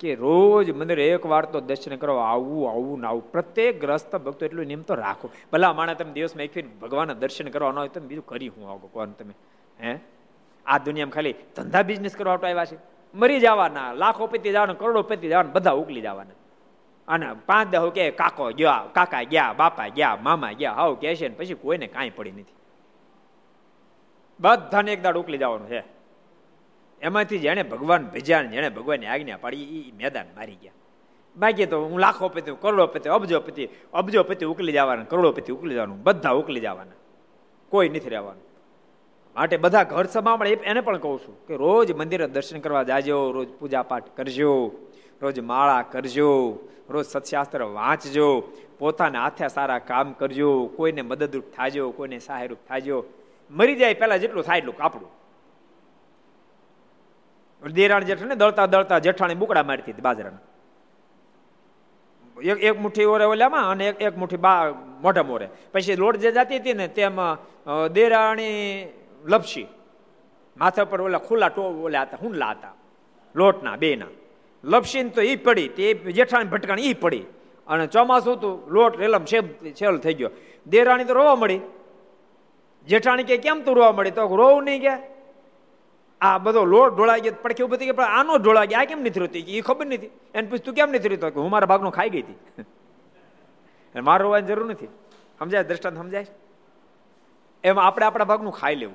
કે 0.00 0.14
રોજ 0.14 0.70
મંદિર 0.70 1.00
એક 1.00 1.26
વાર 1.26 1.44
તો 1.44 1.60
દર્શન 1.60 1.96
કરો, 1.96 2.16
આવું 2.16 2.70
આવું 2.70 3.00
ને 3.00 3.06
આવું. 3.06 3.32
પ્રત્યેક 3.32 3.80
ગ્રસ્ત 3.80 4.16
ભક્તો 4.16 4.46
એટલું 4.46 4.66
નિયમ 4.66 4.82
તો 4.82 4.94
રાખો. 4.94 5.30
ભલા 5.52 5.72
માણે 5.72 5.94
તમે 5.94 6.12
દિવસમાં 6.12 6.44
એક 6.44 6.54
ફેર 6.54 6.64
ભગવાનના 6.82 7.14
દર્શન 7.14 7.48
કરવાના 7.48 7.80
હોય 7.80 7.88
તમે 7.88 8.06
બીજું 8.06 8.26
કરી 8.26 8.48
હું 8.48 8.68
આવો 8.68 8.90
કોણ 8.92 9.08
તમે? 9.08 9.34
હે? 9.86 9.98
આ 10.66 10.78
દુનિયામાં 10.78 11.12
ખાલી 11.12 11.34
ધંધા 11.56 11.82
બિઝનેસ 11.82 12.16
કરવા 12.16 12.34
આવ્યા 12.34 12.64
છે. 12.64 12.76
મરી 13.14 13.40
જવાના, 13.40 13.92
લાખો 13.92 14.26
પતિ 14.26 14.50
જવાના, 14.50 14.72
કરોડો 14.72 15.02
પતિ 15.02 15.28
જવાના, 15.28 15.50
બધા 15.52 15.70
ઉકલી 15.70 16.00
જવાના. 16.00 16.39
અને 17.10 17.26
પાંચ 17.46 17.70
દહ 17.70 17.86
કે 17.90 18.04
કાકો 18.12 18.50
ગયા 18.52 18.82
કાકા 18.92 19.24
ગયા 19.24 19.54
બાપા 19.54 19.88
ગયા 19.90 20.16
મામા 20.18 20.52
ગયા 20.54 20.74
હાવ 20.74 20.92
કે 20.96 21.14
છે 21.14 21.30
પછી 21.30 21.56
કોઈને 21.56 21.86
કાંઈ 21.88 22.10
પડી 22.10 22.34
નથી 22.34 22.58
બધાને 24.40 24.90
એક 24.92 25.02
દાડ 25.02 25.16
ઉકલી 25.16 25.38
જવાનું 25.38 25.68
છે 25.68 25.80
એમાંથી 27.00 27.40
જેણે 27.40 27.62
ભગવાન 27.64 28.02
ભેજ્યા 28.06 28.50
જેણે 28.50 28.70
ભગવાનની 28.70 29.08
આજ્ઞા 29.08 29.38
પાડી 29.38 29.80
એ 29.80 29.92
મેદાન 29.92 30.28
મારી 30.36 30.58
ગયા 30.58 30.78
બાકી 31.36 31.66
તો 31.66 31.76
હું 31.82 31.98
લાખો 31.98 32.28
પતિ 32.28 32.52
કરોડોપતિ 32.54 33.08
અબજોપતિ 33.08 33.64
અબજોપતિ 33.92 34.44
ઉકલી 34.44 34.72
જવાના 34.72 35.04
કરોડોપતિ 35.04 35.52
ઉકલી 35.52 35.74
જવાનું 35.74 35.98
બધા 35.98 36.34
ઉકલી 36.34 36.60
જવાના 36.60 36.98
કોઈ 37.72 37.88
નથી 37.88 38.08
રહેવાનું 38.08 38.46
માટે 39.36 39.56
બધા 39.56 39.84
ઘર 39.84 40.06
સમામળે 40.08 40.56
એને 40.64 40.80
પણ 40.80 41.00
કહું 41.00 41.18
છું 41.18 41.36
કે 41.46 41.54
રોજ 41.56 41.88
મંદિરે 41.92 42.26
દર્શન 42.28 42.60
કરવા 42.60 42.84
જાજો 42.84 43.16
રોજ 43.32 43.48
પૂજા 43.58 43.84
પાઠ 43.84 44.08
કરજો 44.16 44.52
રોજ 45.22 45.40
માળા 45.40 45.82
કરજો, 45.82 46.30
રોજ 46.88 47.06
સત્શાસ્ત્ર 47.06 47.62
વાંચજો, 47.62 48.28
પોતાના 48.78 49.22
હાથે 49.22 49.48
સારા 49.48 49.78
કામ 49.78 50.12
કરજો, 50.12 50.50
કોઈને 50.76 51.02
મદદરૂપ 51.02 51.44
થાજો, 51.56 51.90
કોઈને 51.90 52.18
સહાયરૂપ 52.18 52.58
થાજો. 52.68 53.04
મરી 53.50 53.76
જાય 53.76 53.94
પહેલાં 53.94 54.18
જેટલું 54.18 54.44
થાય 54.44 54.58
એટલું 54.58 54.76
કાપડું. 54.76 55.10
દેરાણ 57.72 58.04
જેઠાને 58.04 58.34
દળતા 58.34 58.66
દળતા 58.66 58.98
જેઠાણી 58.98 59.34
બુકડા 59.34 59.62
મારતી 59.62 59.92
હતી 59.92 60.02
બાજરાના. 60.02 60.44
એક 62.42 62.58
એક 62.64 62.76
મુઠ્ઠી 62.80 63.04
ઓરે 63.04 63.24
ઓલામાં 63.24 63.70
અને 63.70 63.84
એક 63.88 64.02
એક 64.02 64.16
મુઠ્ઠી 64.16 64.36
બા 64.36 64.70
મોઢા 65.00 65.22
મોરે 65.22 65.46
પછી 65.72 65.96
લોટ 65.96 66.16
જે 66.16 66.30
જતી 66.32 66.58
હતી 66.58 66.74
ને 66.74 66.86
તેમાં 66.88 67.36
દેરાણી 67.92 68.88
લપસી. 69.24 69.66
માથા 70.56 70.84
પર 70.84 71.00
ઓલા 71.00 71.18
ખુલ્લા 71.18 71.48
ટો 71.48 71.62
ઓલા 71.62 72.02
હતા, 72.02 72.18
હુંડલા 72.22 72.50
હતા. 72.50 72.74
લોટના, 73.34 73.76
બેના. 73.76 74.12
લપસીને 74.64 75.10
તો 75.10 75.22
એ 75.22 75.36
પડી. 75.36 75.68
તે 75.68 75.94
જેઠાણી 75.94 76.44
ભટકાણી 76.44 76.82
એ 76.82 76.92
પડી. 76.92 77.22
અને 77.66 77.86
ચોમાસું 77.86 78.34
હતું, 78.34 78.70
લોટ 78.70 79.00
રેલમ 79.00 79.24
છેલ 79.24 79.98
થઈ 79.98 80.14
ગયો. 80.14 80.30
દેરાણી 80.66 81.04
તો 81.04 81.12
રોવા 81.12 81.36
મળી. 81.36 81.60
જેઠાણી 82.86 83.24
કે, 83.24 83.36
કેમ 83.36 83.62
તું 83.62 83.76
રોવા 83.76 83.92
મળી? 83.92 84.10
તો 84.10 84.36
રોવું 84.36 84.64
નહીં 84.64 84.80
ગયા 84.80 84.98
આ 86.20 86.38
બધો 86.38 86.64
લોટ 86.64 86.96
ઢોળાઈ 86.96 87.20
ગયો, 87.20 87.32
પડખે 87.42 87.64
ઊભી 87.64 87.76
થઈ 87.76 87.90
પણ 87.90 88.04
આનો 88.04 88.36
ઢોળાઈ 88.36 88.66
ગયા. 88.66 88.80
આ 88.80 88.84
કેમ 88.84 89.00
નથી 89.00 89.20
રોતી? 89.20 89.40
એ 89.40 89.60
ખબર 89.60 89.86
નથી. 89.86 90.06
એને 90.34 90.48
પૂછ 90.48 90.74
કેમ 90.74 90.90
નથી 90.90 91.08
રોતો? 91.08 91.30
કે, 91.30 91.40
હું 91.40 91.50
મારા 91.50 91.66
ભાગનો 91.66 91.90
ખાઈ 91.90 92.10
ગઈ 92.10 92.22
હતી. 92.22 92.64
મારે 94.00 94.22
રોવાની 94.22 94.46
જરૂર 94.46 94.70
નથી. 94.70 94.86
સમજાય? 95.38 95.64
દ્રષ્ટાંત 95.64 95.96
સમજાય? 95.96 96.26
એમાં 97.64 97.86
આપણે 97.86 98.06
આપણા 98.06 98.24
ભાગનું 98.24 98.52
ખાઈ 98.52 98.74
લેવું. 98.74 98.94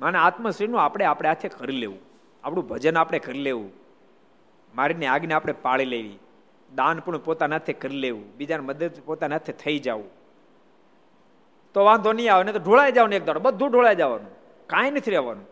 માને 0.00 0.18
આત્મશ્રીનું 0.18 0.80
આપણે 0.80 1.04
આપણે 1.04 1.28
હાથે 1.28 1.48
કરી 1.48 1.76
લેવું. 1.76 1.98
આપણું 2.44 2.68
ભજન 2.68 2.98
આપણે 2.98 3.18
કરી 3.18 3.38
લેવું. 3.38 3.79
મારીની 4.74 5.06
આજ્ઞા 5.06 5.36
આપણે 5.36 5.52
પાળી 5.52 5.84
લેવી. 5.84 6.18
દાન 6.74 6.98
પણ 6.98 7.18
પોતાના 7.18 7.56
હાથે 7.56 7.72
કરી 7.72 7.96
લેવું. 7.96 8.36
બીજાને 8.36 8.62
મદદ 8.62 8.90
પોતાના 9.04 9.34
હાથે 9.34 9.52
થઈ 9.52 9.78
જવું. 9.78 10.10
તો 11.74 11.84
વાંધો 11.84 12.12
નહીં 12.12 12.32
આવે 12.32 12.44
ને 12.44 12.52
તો 12.52 12.58
ઢોળાઈ 12.58 12.92
જવાનું 12.92 13.14
એક 13.14 13.24
દાડો. 13.24 13.40
બધું 13.40 13.70
ઢોળાઈ 13.70 13.94
જવાનું. 13.94 14.30
કાંઈ 14.66 14.90
નથી 14.90 15.10
રહેવાનું. 15.10 15.46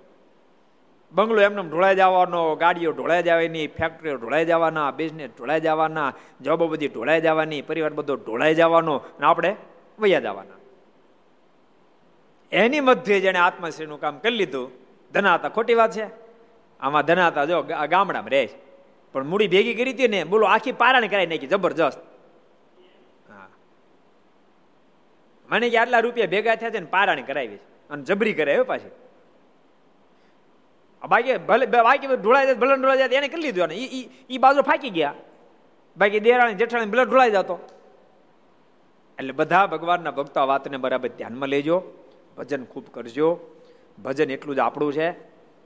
બંગલો 1.12 1.40
એમને 1.40 1.62
ઢોળાઈ 1.62 1.96
જવાનો, 1.96 2.54
ગાડીઓ 2.54 2.92
ઢોળાઈ 2.92 3.22
જવાની 3.22 3.66
ફેક્ટરીઓ 3.66 4.16
ઢોળાઈ 4.16 4.44
જવાના 4.44 4.90
બિઝનેસ 4.90 5.30
ઢોળાઈ 5.38 5.60
જવાના 5.60 6.12
જોબો 6.40 6.68
બધી 6.68 6.88
ઢોળાઈ 6.88 7.20
જવાની, 7.20 7.62
પરિવાર 7.62 7.92
બધો 7.92 8.14
ઢોળાઈ 8.16 8.54
જવાનો 8.54 8.96
અને 8.96 9.26
આપણે 9.26 9.56
વૈયા 9.98 10.20
જવાના. 10.20 10.58
એની 12.52 12.80
મધ્યે 12.80 13.20
જેને 13.20 13.38
આત્મશ્રીનું 13.38 14.00
કામ 14.00 14.18
કરી 14.18 14.36
લીધું, 14.36 14.70
ધનાતા 15.12 15.48
ખોટી 15.48 15.74
વાત 15.74 15.92
છે? 15.92 16.06
આમાં 16.80 17.02
ધનાતા 17.02 17.44
જો 17.44 17.62
ગામડામાં 17.62 18.30
રહે 18.30 18.48
પણ 19.12 19.26
મૂડી 19.26 19.48
ભેગી 19.48 19.74
કરી 19.74 19.92
હતી 19.92 20.09
ને, 20.09 20.24
બોલો, 20.24 20.46
આખી 20.46 20.72
પારાણી 20.72 21.09
કરાવી 21.09 21.26
નાખી, 21.26 21.46
જબરજસ્ત. 21.46 22.00
મને 25.48 25.70
કે 25.70 25.78
આટલા 25.78 25.98
રૂપિયા 25.98 26.26
ભેગા 26.26 26.54
થયા 26.54 26.70
છે 26.70 26.80
ને, 26.80 26.86
પારાણી 26.86 27.22
કરાવી 27.22 27.61
અને 27.90 28.02
જબરી 28.02 28.32
કરાવી 28.32 28.62
પાછી. 28.62 28.90
બાકી 31.09 31.36
ભલે 31.48 31.66
બાકી 31.66 32.06
ઢોળાઈ 32.06 32.46
જાય 32.46 32.54
ભલે 32.54 32.74
ઢોળાઈ 32.74 32.98
જાય 32.98 33.18
એને 33.18 33.28
કરી 33.28 33.42
લીધું 33.42 33.64
અને 33.64 33.74
એ 34.30 34.38
બાજુ 34.38 34.62
ફાકી 34.62 34.90
ગયા. 34.90 35.14
બાકી 35.96 36.20
દેરાણી, 36.20 36.54
જેઠાણી 36.54 36.86
ભલે 36.86 37.04
ઢોળાઈ 37.04 37.30
જતો. 37.30 37.56
એટલે 39.18 39.32
બધા 39.32 39.66
ભગવાનના 39.66 40.11
ભક્તો 40.11 40.40
આ 40.40 40.44
વાતને 40.44 40.76
બરાબર 40.76 41.09
ધ્યાનમાં 41.09 41.48
લેજો. 41.48 41.76
ભજન 42.36 42.64
ખૂબ 42.64 42.86
કરજો. 42.90 43.28
ભજન 44.02 44.30
એટલું 44.30 44.56
જ 44.56 44.59
આપણું 44.59 44.92
છે. 44.92 45.09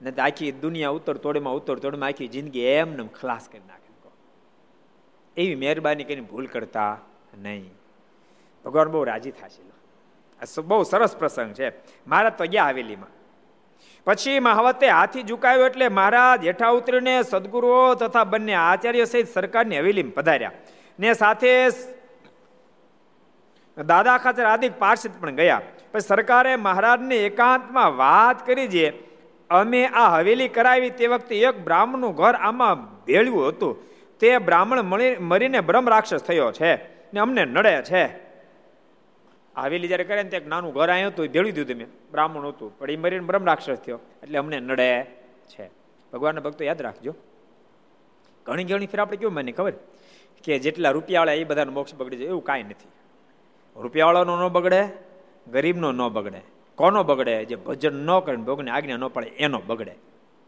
ને 0.02 0.10
આખી 0.10 0.52
દુનિયા 0.52 0.90
ઉત્તર 0.90 1.16
તોડમાં 1.16 1.54
ઉત્તર 1.54 1.74
તોડમાં 1.74 2.08
આખી 2.08 2.28
જિંદગી 2.28 2.60
એમને 2.60 3.08
ખલાસ 3.20 3.48
કરી 3.52 3.66
નાખે 3.68 3.80
એવી 5.36 5.54
મહેરબાની 5.54 6.04
કરીને 6.04 6.20
ભૂલ 6.20 6.46
કરતા 6.46 6.98
નહીં. 7.38 7.70
ભગવાન 8.64 8.88
બહુ 8.88 9.04
રાજી 9.04 9.30
થશે 9.30 10.60
બહુ 10.62 10.82
સરસ 10.82 11.16
પ્રસંગ 11.16 11.54
છે. 11.54 11.68
મારા 12.06 12.30
તો 12.30 12.44
ગયા 12.44 12.66
હવેલીમાં. 12.68 13.08
પછી 14.04 14.40
મહાવતે 14.40 14.88
હાથી 14.88 15.22
ઝુકાયો 15.22 15.66
એટલે 15.66 15.88
મહારાજ 15.88 16.46
હેઠા 16.46 16.68
ઉતરીને 16.68 17.22
સદગુરુઓ 17.22 17.94
તથા 17.94 18.24
બંને 18.24 18.54
આચાર્ય 18.54 19.04
સહિત 19.04 19.28
સરકારની 19.28 19.78
હવેલીમાં 19.78 20.14
પધાર્યા. 20.14 20.52
ને 20.98 21.14
સાથે 21.14 21.70
દાદા 23.76 24.18
ખાચર 24.18 24.44
આદિક 24.44 24.72
પાર્ષદ 24.78 25.10
પણ 25.20 25.30
ગયા. 25.30 25.60
પછી 25.92 26.06
સરકારે 26.06 26.56
મહારાજને 26.56 27.16
એકાંતમાં 27.16 27.96
વાત 27.96 28.46
કરી 28.46 28.68
છે 28.68 29.11
અમે 29.52 29.80
આ 29.86 30.08
હવેલી 30.16 30.48
કરાવી 30.48 30.90
તે 30.90 31.06
વખતે 31.06 31.34
એક 31.40 31.56
બ્રાહ્મણનું 31.64 32.14
ઘર 32.14 32.34
આમાં 32.40 32.76
ભેળ્યું 33.04 33.48
હતું. 33.48 33.72
તે 34.20 34.38
બ્રાહ્મણ 34.38 34.82
મરીને 35.20 35.60
બ્રહ્મ 35.60 35.88
રાક્ષસ 35.88 36.22
થયો 36.22 36.52
છે 36.52 36.72
ને 37.12 37.20
અમને 37.20 37.44
નડે 37.44 37.74
છે. 37.82 38.04
હવેલી 39.56 39.88
જયારે 39.88 40.04
કરે 40.04 40.22
ને 40.22 40.36
એક 40.36 40.46
નાનું 40.46 40.72
ઘર 40.72 40.90
આવ્યું 40.90 41.10
હતું 41.12 41.26
ભેળવી 41.26 41.52
દીધું 41.52 41.76
મેં 41.76 41.88
બ્રાહ્મણ 42.10 42.48
હતું, 42.48 42.70
પણ 42.78 42.90
એ 42.90 42.96
મરીને 42.96 43.26
બ્રહ્મ 43.26 43.44
રાક્ષસ 43.44 43.78
થયો, 43.84 43.98
એટલે 44.22 44.38
અમને 44.38 44.60
નડે 44.60 44.90
છે. 45.46 45.66
ભગવાનના 46.12 46.40
ભક્તો 46.40 46.64
યાદ 46.64 46.82
રાખજો. 46.82 47.12
ઘણી 48.46 48.64
ઘણી 48.64 48.86
ફેર 48.86 49.00
આપણે 49.00 49.16
કેવું 49.16 49.34
મને 49.34 49.52
ખબર? 49.52 49.74
કે 50.44 50.58
જેટલા 50.58 50.90
રૂપિયાવાળા 50.90 51.32
એ 51.32 51.44
બધાનો 51.44 51.72
મોક્ષ 51.72 51.94
બગડી 51.94 52.16
જાય 52.16 52.28
એવું 52.28 52.44
કાંઈ 52.44 52.62
નથી. 52.62 52.90
રૂપિયાવાળાનો 53.76 54.34
ન 54.36 54.48
બગડે, 54.48 54.82
ગરીબનો 55.52 55.92
ન 55.92 56.02
બગડે. 56.08 56.40
કોનો 56.74 57.02
બગડે? 57.02 57.44
જે 57.44 57.56
ભજન 57.56 58.06
ન 58.06 58.18
કરે 58.18 58.36
ભોગને 58.36 58.70
આજ્ઞા 58.70 58.96
ન 58.96 59.08
પડે, 59.08 59.26
એનો 59.26 59.62
બગડે. 59.66 59.94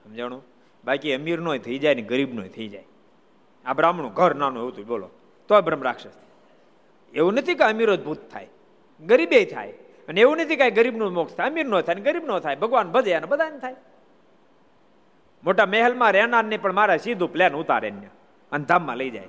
સમજાણું? 0.04 0.44
બાકી 0.84 1.14
અમીર 1.14 1.40
નો 1.40 1.56
થઈ 1.56 1.78
જાય 1.78 1.94
ને 1.94 2.02
ગરીબ 2.02 2.34
નો 2.34 2.42
થઈ 2.42 2.68
જાય. 2.68 2.84
આ 3.66 3.72
બ્રાહ્મણું 3.72 4.12
ઘર 4.12 4.34
નાનું 4.34 4.58
એવું 4.58 4.72
હતું, 4.72 4.86
બોલો. 4.86 5.10
તો 5.48 5.60
બ્રહ્મ 5.60 5.82
રાક્ષસ. 5.82 6.10
એવું 7.14 7.34
નથી 7.34 7.54
કે 7.54 7.64
અમીરો 7.64 7.96
જ 7.96 8.04
ભૂત 8.04 8.18
થાય. 8.32 8.48
ગરીબે 9.06 9.44
થાય. 9.44 9.70
અને 10.08 10.20
એવું 10.20 10.36
નથી 10.36 10.56
કે 10.56 10.70
ગરીબનું 10.70 11.12
મોક્ષ 11.12 11.34
થાય. 11.34 11.50
અમીર 11.50 11.66
નો 11.66 11.80
થાય 11.80 11.94
ગરીબ 11.94 12.24
નો 12.24 12.40
થાય. 12.40 12.56
ભગવાન 12.56 12.88
ભજે 12.88 13.14
અને 13.14 13.26
બધાને 13.26 13.58
થાય. 13.58 13.76
મોટા 15.44 15.66
મહેલમાં 15.66 16.12
રહેનારને 16.12 16.56
પણ 16.56 16.72
મારે 16.72 16.98
સીધું 16.98 17.32
પ્લેન 17.32 17.52
ઉતારે 17.52 17.90
ને. 17.90 18.08
અને 18.52 18.64
ધામમાં 18.64 18.96
લઈ 18.96 19.10
જાય. 19.10 19.26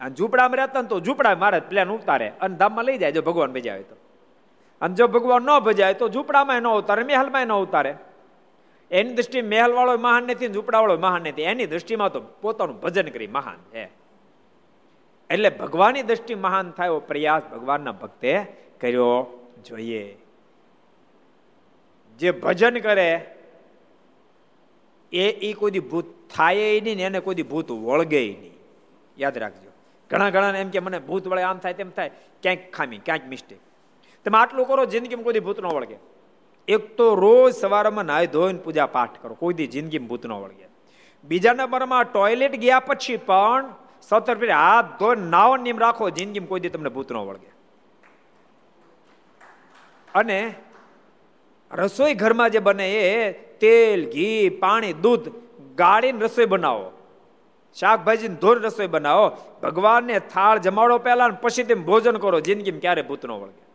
અને 0.00 0.14
ઝૂંપડામાં 0.14 0.56
રહેતા 0.56 0.82
તો 0.82 1.00
ઝૂંપડા 1.00 1.36
મારે 1.36 1.60
પ્લેન 1.60 1.88
ઉતારે. 1.88 2.32
અને 2.40 2.56
ધામમાં 2.56 2.84
લઈ 2.84 2.98
જાય 2.98 3.12
જો 3.12 3.22
ભગવાન 3.22 3.52
ભજાવે 3.52 3.82
તો. 3.82 3.96
અને 4.82 4.94
જો 4.94 5.06
ભગવાન 5.06 5.42
ન 5.42 5.58
ભજાય 5.58 5.94
તો 5.94 6.08
ઝૂંપડામાં 6.08 6.62
ન 6.62 6.68
ઉતારે, 6.68 7.02
મહેલમાં 7.04 7.46
ન 7.46 7.52
ઉતારે. 7.52 7.94
એની 8.90 9.12
દ્રષ્ટિ 9.12 9.42
મહેલ 9.42 9.72
વાળો 9.72 9.98
મહાન 9.98 10.22
નથી 10.24 10.48
ઝૂંપડા 10.48 10.78
વાળો 10.78 10.98
મહાન 10.98 11.22
નથી. 11.22 11.42
એની 11.42 11.66
દ્રષ્ટિમાં 11.66 12.12
તો 12.12 12.20
પોતાનું 12.20 12.80
ભજન 12.80 13.08
કરી 13.08 13.26
મહાન 13.26 13.56
છે. 13.70 13.90
એટલે 15.30 15.50
ભગવાનની 15.50 16.02
દ્રષ્ટિ 16.02 16.34
મહાન 16.34 16.70
થાય 16.70 16.88
પ્રયાસ 16.90 17.42
ભગવાનના 17.52 17.92
ભક્તે 17.92 18.44
કર્યો 18.80 19.26
જોઈએ. 19.64 20.16
જે 22.18 22.30
ભજન 22.30 22.78
કરે, 22.78 23.34
એ 25.12 25.30
એ 25.30 25.52
કોઈ 25.52 25.70
ભૂત 25.70 26.04
થાય 26.36 26.80
નહીં 26.80 26.96
ને 26.96 27.02
એને 27.02 27.20
કોઈ 27.20 27.34
ભૂત 27.34 27.70
વળગે 27.70 28.20
નહીં. 28.20 28.54
યાદ 29.18 29.38
રાખજો. 29.38 29.70
ઘણા 30.10 30.30
ઘણા 30.30 30.58
એમ 30.58 30.68
કે 30.68 30.78
મને 30.78 30.98
ભૂત 30.98 31.28
વળે, 31.28 31.42
આમ 31.42 31.58
થાય 31.58 31.74
તેમ 31.74 31.90
થાય. 31.90 32.10
ક્યાંક 32.42 32.58
ખામી, 32.72 32.98
ક્યાંક 32.98 33.24
મિસ્ટેક 33.24 33.58
તમે 34.24 34.38
આટલું 34.38 34.66
કરો, 34.66 34.84
જિંદગીમાં 34.84 35.24
કોઈ 35.24 35.40
ભૂત 35.40 35.60
ન 35.60 35.66
વળગે. 35.66 35.96
એક 36.68 36.96
તો 36.96 37.14
રોજ 37.14 37.54
સવારમાં 37.54 38.04
નાહી 38.04 38.26
ધોઈને 38.26 38.58
પૂજા 38.58 38.86
પાઠ 38.86 39.10
કરો, 39.22 39.34
કોઈ 39.34 39.54
દી 39.54 39.66
જિંદગીમાં 39.66 40.08
ભૂત 40.08 40.26
ન 40.26 40.32
વળગે. 40.32 40.68
બીજા 41.24 41.52
નંબરમાં 41.52 42.04
ટોયલેટ 42.04 42.56
ગયા 42.56 42.80
પછી 42.80 43.16
પણ 43.16 43.74
સતર 44.02 44.34
ફેરી 44.34 44.52
હાથ 44.52 44.84
ધોઈને 44.98 45.30
નાવો 45.30 45.56
નિયમ 45.56 45.78
રાખો, 45.78 46.10
જિંદગીમાં 46.10 46.48
કોઈ 46.48 46.60
દી 46.60 46.68
તમને 46.68 46.88
ભૂત 46.88 47.12
ન 47.12 47.16
વળગે. 47.16 47.52
અને 50.14 50.54
રસોઈ 51.72 52.14
ઘરમાં 52.14 52.50
જે 52.50 52.58
બને 52.58 52.92
એ 52.94 53.32
તેલ, 53.32 54.10
ઘી, 54.10 54.48
પાણી, 54.48 54.92
દૂધ 54.92 55.28
ગાળીને 55.74 56.20
રસોઈ 56.20 56.44
બનાવો. 56.44 56.92
શાકભાજી 57.74 58.28
ધોર 58.28 58.60
રસોઈ 58.60 58.86
બનાવો. 58.86 59.36
ભગવાનને 59.62 60.18
થાળ 60.18 60.58
જમાડો 60.58 60.98
પહેલા 60.98 61.28
પછી 61.28 61.62
તેમ 61.62 61.84
ભોજન 61.84 62.16
કરો, 62.16 62.40
જિંદગીમાં 62.40 62.80
ક્યારે 62.80 63.02
ભૂત 63.02 63.26
ન 63.26 63.30
વળગે. 63.30 63.71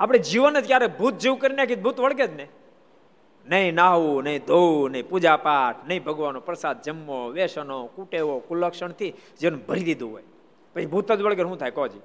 આપણે 0.00 0.18
જીવન 0.18 0.60
જ 0.60 0.66
ક્યારે 0.66 0.86
ભૂત 0.86 1.14
જીવ 1.14 1.34
કરી 1.34 1.56
નાખી 1.56 1.76
ભૂત 1.76 2.00
વળગે 2.00 2.26
જ 2.26 2.34
ને? 2.34 2.48
નહીં 3.48 3.74
નાહવું, 3.74 4.22
નહીં 4.22 4.44
ધોવું, 4.46 4.90
નહીં 4.90 5.08
પૂજા 5.08 5.36
પાઠ 5.36 5.76
નહીં 5.88 6.04
ભગવાનનો 6.04 6.40
પ્રસાદ 6.40 6.82
જમવો, 6.82 7.28
વેસનો, 7.28 7.86
કુટેવો, 7.86 8.38
કુલક્ષણથી 8.38 9.14
જીવન 9.40 9.56
ભરી 9.56 9.84
દીધું 9.84 10.12
હોય. 10.12 10.22
પછી 10.74 10.86
ભૂત 10.86 11.12
જ 11.12 11.22
વળગે 11.22 11.42
શું 11.42 11.58
થાય? 11.58 11.70
કોજી 11.70 12.00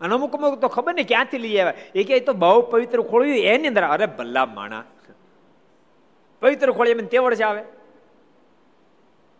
અને 0.00 0.14
અમુક 0.14 0.34
અમુક 0.34 0.60
તો 0.60 0.68
ખબર 0.68 0.94
નહીં 0.94 1.08
ક્યાંથી 1.08 1.38
લઈ 1.38 1.58
આવ્યા. 1.58 1.74
એ 1.94 2.04
કે 2.04 2.20
તો 2.20 2.32
બહુ 2.32 2.62
પવિત્ર 2.62 3.00
ખોળ્યું 3.00 3.36
એની 3.36 3.68
અંદર. 3.68 3.82
અરે 3.82 4.06
ભલ્લા 4.06 4.46
માણા. 4.46 4.84
પવિત્ર 6.40 6.72
ખોળી 6.72 6.90
એમ 6.90 6.98
તેવડ 6.98 7.34
છે 7.34 7.42
આવે. 7.42 7.62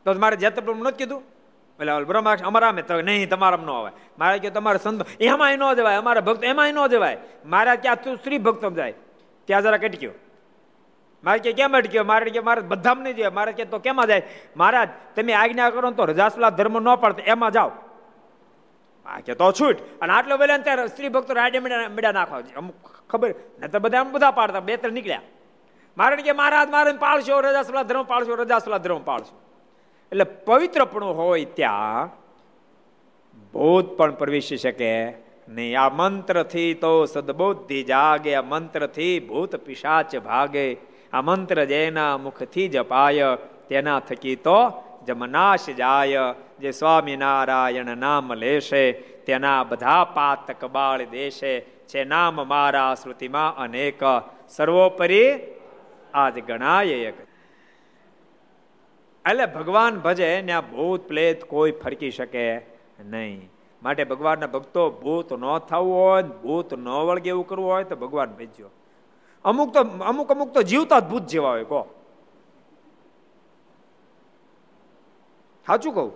તો 0.04 0.14
મારે 0.14 0.36
જેતરપુર 0.36 0.76
નથી 0.76 0.96
કીધું? 0.96 1.33
એટલે 1.80 2.04
બ્રહ્માક્ષ 2.04 2.42
અમારા 2.42 2.72
તો 2.72 3.00
નહીં, 3.00 3.28
તમારા 3.28 3.56
ન 3.56 3.70
આવે 3.70 3.90
મારે 4.18 4.38
કે 4.38 4.50
તમારે 4.50 4.78
સંતો 4.78 5.04
એમાં 5.20 5.58
ન 5.58 5.74
જવાય, 5.74 5.96
અમારા 5.96 6.20
ભક્ત 6.20 6.44
એમાં 6.44 6.74
ન 6.74 6.86
જવાય. 6.86 7.16
મારા 7.46 7.74
ક્યાં 7.74 8.02
તું 8.02 8.16
સ્ત્રી 8.16 8.38
ભક્તો 8.38 8.70
જાય. 8.70 8.92
ત્યાં 9.44 9.62
જરા 9.62 9.76
કટક્યો. 9.76 10.12
મારે 11.24 11.38
કે 11.38 11.52
કેમ 11.52 11.76
અટક્યો? 11.76 12.04
મારે 12.04 12.30
કે 12.30 12.40
મારે 12.40 12.60
બધામ 12.60 13.02
નહીં 13.02 13.14
જાય 13.14 13.28
મારે 13.28 13.52
કે 13.52 13.64
તો 13.64 13.78
કેમાં 13.78 14.06
જાય? 14.06 14.22
મહારાજ, 14.56 14.88
તમે 15.16 15.32
આજ્ઞા 15.32 15.70
કરો 15.70 15.90
તો 15.90 16.04
રજાસલા 16.04 16.50
ધર્મ 16.50 16.80
ન 16.80 16.94
પડતો, 16.94 17.22
એમાં 17.22 17.50
જાઓ. 17.50 17.70
આ 19.06 19.20
કે 19.20 19.34
તો 19.34 19.52
છૂટ. 19.52 19.76
અને 20.00 20.12
આટલો 20.12 20.36
વેલા 20.36 20.58
ત્યારે 20.58 20.86
સ્ત્રી 20.86 21.08
ભક્તો 21.08 21.34
રાડે 21.34 21.58
મેડા 21.58 22.12
નાખો 22.12 22.36
અમુક 22.56 22.74
ખબર? 23.10 23.34
ને 23.58 23.68
તો 23.68 23.78
બધા 23.78 24.04
બધા 24.04 24.30
પાડતા, 24.30 24.60
બે 24.60 24.76
ત્રણ 24.76 24.92
નીકળ્યા. 24.92 25.20
મારે 25.98 26.16
કે 26.16 26.32
મહારાજ, 26.32 26.70
મારે 26.70 26.92
પાળશો 26.92 27.40
રજાસલા 27.40 27.82
ધર્મ 27.82 28.02
પાળશો 28.02 28.34
રજાસલા 28.34 28.78
ધર્મ 28.78 29.02
પાળશો 29.04 29.43
એટલે 30.14 30.24
પવિત્રપણું 30.24 31.16
હોય 31.16 31.44
ત્યાં 31.44 32.06
ભૂત 33.52 33.96
પણ 33.96 34.14
પ્રવેશી 34.14 34.56
શકે 34.56 35.08
નહીં. 35.48 35.80
આ 35.80 35.88
મંત્રથી 35.88 36.74
તો 36.74 37.04
સદબુદ્ધિ 37.04 37.82
જાગે, 37.82 38.34
આ 38.34 38.42
મંત્રથી 38.42 39.20
ભૂત 39.20 39.56
પિશાચ 39.56 40.16
ભાગે. 40.16 40.76
આ 41.12 41.20
મંત્ર 41.20 41.64
જેના 41.64 42.18
મુખથી 42.18 42.68
જપાય, 42.68 43.36
તેના 43.68 44.00
થકી 44.00 44.36
તો 44.36 44.84
જમનાશ 45.06 45.70
જાય. 45.70 46.18
જે 46.60 46.70
સ્વામિનારાયણ 46.70 47.96
નામ 47.96 48.34
લેશે, 48.34 48.92
તેના 48.92 49.64
બધા 49.64 50.04
પાત 50.04 50.50
કબાળ 50.50 51.04
દેશે. 51.04 51.60
છે 51.60 52.04
નામ 52.04 52.48
મારા 52.48 52.94
શ્રુતિમાં 52.94 53.56
અનેક. 53.56 54.00
સર્વોપરી 54.48 55.38
આજ 56.14 56.38
ગણાય 56.38 56.86
એક. 56.86 57.33
એટલે 59.30 59.46
ભગવાન 59.46 59.98
ભજે 59.98 60.42
ને 60.42 60.52
આ 60.52 60.60
ભૂત 60.60 61.08
પ્લેત 61.08 61.44
કોઈ 61.44 61.72
ફરકી 61.72 62.10
શકે 62.10 62.60
નહીં. 63.00 63.50
માટે 63.82 64.04
ભગવાનના 64.04 64.46
ભક્તો 64.46 64.90
ભૂત 64.90 65.32
ન 65.32 65.58
થવું 65.58 65.94
હોય 65.94 66.22
ભૂત 66.22 66.74
ન 66.74 66.88
વળગે 66.88 67.28
એવું 67.28 67.46
કરવું 67.46 67.70
હોય 67.70 67.84
તો 67.84 67.96
ભગવાન 67.96 68.30
ભજ્યો. 68.30 68.70
અમુક 69.44 69.74
તો, 69.74 69.80
અમુક 69.80 70.30
અમુક 70.30 70.52
તો 70.52 70.62
જીવતા 70.62 71.00
જ 71.00 71.04
ભૂત 71.04 71.26
જેવા 71.26 71.50
હોય, 71.50 71.64
કહો. 71.64 71.94
સાચું 75.66 75.94
કહું? 75.94 76.12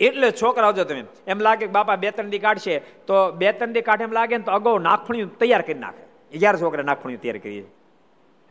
એટલે 0.00 0.30
છોકરા 0.30 0.66
આવજો 0.66 0.84
તમે. 0.84 1.04
એમ 1.26 1.40
લાગે 1.40 1.66
કે 1.66 1.72
બાપા 1.72 1.96
બે 1.96 2.10
ત્રણ 2.10 2.30
દી 2.30 2.38
કાઢશે, 2.38 2.78
તો 2.78 3.32
બે 3.32 3.52
ત્રણ 3.52 3.72
દી 3.72 3.82
કાઢે 3.82 4.04
એમ 4.04 4.12
લાગે 4.12 4.36
ને 4.36 4.44
તો 4.44 4.52
અગાઉ 4.52 4.78
નાખણી 4.78 5.24
તૈયાર 5.24 5.62
કરી 5.62 5.74
નાખે. 5.74 6.02
અગિયાર 6.34 6.60
છોકરા 6.60 6.82
નાખણી 6.82 7.16
તૈયાર 7.16 7.38
કરીએ 7.38 7.64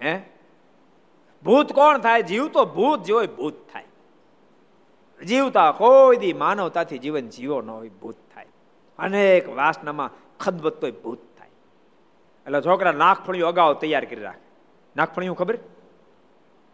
હે? 0.04 0.37
ભૂત 1.44 1.74
કોણ 1.74 1.98
થાય? 1.98 2.22
જીવતો 2.22 2.66
ભૂત 2.66 3.04
જે 3.04 3.14
હોય, 3.14 3.28
ભૂત 3.28 3.58
થાય. 3.74 3.88
જીવતા 5.22 5.72
કોઈ 5.72 6.18
દી 6.18 6.34
માનવતાથી 6.34 6.98
જીવન 6.98 7.30
જીવો 7.30 7.62
ન 7.62 7.70
હોય, 7.70 7.90
ભૂત 8.02 8.20
થાય. 8.34 8.50
અનેક 9.00 9.50
વાસનામાં 9.50 10.12
ખદબત્તો 10.40 10.88
ભૂત 11.04 11.22
થાય. 11.38 11.54
એટલે 12.46 12.60
છોકરા 12.62 12.96
નાગફળીઓ 13.04 13.48
અગાઉ 13.48 13.80
તૈયાર 13.82 14.06
કરી 14.06 14.22
રાખે. 14.22 14.46
નાખફણીઓ 14.96 15.34
ખબર? 15.34 15.58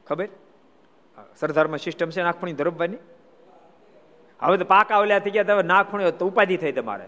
ખબર? 0.08 0.30
સરદારમાં 1.40 1.78
સિસ્ટમ 1.78 2.10
છે 2.10 2.22
નાગફણી 2.22 2.54
ધરબવાની 2.54 3.02
હવે 4.40 4.58
તો 4.58 4.66
પાકા 4.66 4.98
ઓલ્યા 4.98 5.20
થઈ 5.20 5.32
ગયા 5.32 5.44
તમે 5.44 5.64
નાખફણીઓ 5.64 6.12
તો 6.12 6.28
ઉપાધિ 6.28 6.58
થઈ 6.58 6.72
તમારે. 6.72 7.08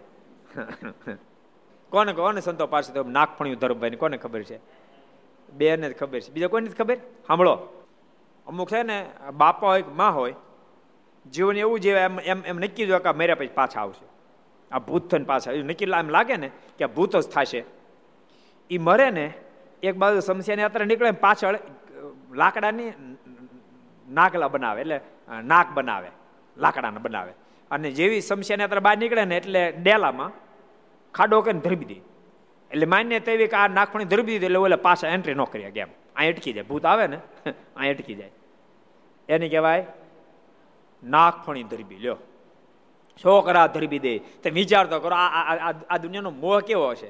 કોને 1.91 2.11
કોને 2.13 2.41
સંતો 2.41 2.67
પાસે 2.67 2.89
નાગફણીઓ 3.09 3.55
ધરબવાની 3.55 4.01
કોને 4.03 4.17
ખબર 4.17 4.43
છે? 4.43 4.57
બેને 5.49 5.89
જ 5.89 5.97
ખબર 5.97 6.19
છે. 6.19 6.31
બીજા 6.31 6.47
કોઈને 6.47 6.69
ખબર? 6.69 6.97
સાંભળો. 7.27 7.55
અમુક 8.47 8.69
છે 8.69 8.83
ને, 8.83 9.05
બાપા 9.33 9.67
હોયમાં 9.67 10.15
હોય, 10.15 10.33
જીવન 11.31 11.57
એવું 11.57 11.79
જે 11.79 11.91
એમ 11.91 12.19
એમ 12.19 12.41
એમ 12.45 12.59
નક્કી 12.59 12.85
જો 12.85 12.99
કે 12.99 13.11
મર્યા 13.11 13.35
પછી 13.35 13.47
પાછા 13.47 13.81
આવશે. 13.81 14.05
આ 14.71 14.79
ભૂત 14.79 15.11
થઈને 15.11 15.25
પાછા 15.25 15.51
નક્કી 15.51 15.85
એમ 15.85 16.09
લાગે 16.09 16.35
ને 16.37 16.49
કે 16.77 16.85
ભૂત 16.85 17.15
જ 17.15 17.27
થશે. 17.27 17.63
એ 18.69 18.77
મરે 18.77 19.09
ને, 19.09 19.33
એક 19.83 19.95
બાજુ 19.95 20.19
સમસ્યાની 20.19 20.61
યાત્રા 20.61 20.85
નીકળે 20.85 21.11
પાછળ 21.11 21.57
લાકડાની 22.33 22.93
નાકલા 24.09 24.47
બનાવે, 24.47 24.81
એટલે 24.81 24.99
નાક 25.43 25.67
બનાવે, 25.73 26.09
લાકડાને 26.57 26.97
બનાવે. 26.97 27.33
અને 27.71 27.91
જેવી 27.91 28.21
સમસ્યાની 28.21 28.61
યાત્રા 28.61 28.79
બહાર 28.79 28.97
નીકળે 28.97 29.25
ને, 29.25 29.37
એટલે 29.37 29.71
ડેલામાં 29.71 30.31
ખાડો 31.13 31.41
કરીને 31.41 31.59
ધરબી 31.59 31.85
દે. 31.85 32.14
એટલે 32.71 32.85
માન્ય 32.85 33.19
તેવી 33.19 33.47
કે 33.47 33.55
આ 33.55 33.67
નાખણી 33.67 34.05
ધરબી 34.05 34.31
દીધી 34.31 34.45
એટલે 34.45 34.57
ઓલે 34.57 34.75
પાછા 34.75 35.07
એન્ટ્રી 35.07 35.33
ન 35.33 35.43
કરી 35.43 35.71
કેમ 35.71 35.87
આ 36.15 36.23
અટકી 36.27 36.53
જાય, 36.53 36.63
ભૂત 36.63 36.85
આવે 36.85 37.07
ને 37.07 37.17
આ 37.77 37.89
અટકી 37.89 38.15
જાય. 38.15 38.31
એને 39.29 39.49
કહેવાય 39.49 39.85
નાખફણી 41.03 41.63
ધરબી, 41.63 41.95
લ્યો. 41.95 42.17
છોકરા 43.25 43.67
ધરબી 43.67 43.99
દે. 43.99 44.17
તે 44.17 44.49
વિચાર 44.49 44.85
તો 44.87 44.99
કરો, 44.99 45.15
આ 45.89 45.97
દુનિયાનો 45.97 46.29
મોહ 46.29 46.59
કેવો 46.59 46.95
છે 46.95 47.09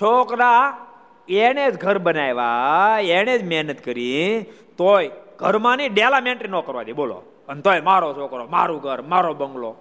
છોકરા 0.00 0.86
એને 1.28 1.70
જ 1.70 1.80
ઘર 1.80 1.98
બનાવ્યા, 1.98 2.98
એને 3.00 3.38
જ 3.38 3.48
મહેનત 3.48 3.80
કરી, 3.80 4.44
તોય 4.78 5.10
ઘરમાં 5.38 5.76
નહીં 5.76 5.94
ડેલા 5.94 6.18
એન્ટ્રી 6.18 6.48
ન 6.48 6.60
કરવા 6.60 6.82
દે. 6.82 6.92
બોલો. 6.92 7.22
અને 7.48 7.60
તોય 7.60 7.80
મારો 7.80 8.14
છોકરો, 8.14 8.46
મારું 8.46 8.80
ઘર, 8.80 9.02
મારો 9.02 9.34
બંગલો. 9.34 9.76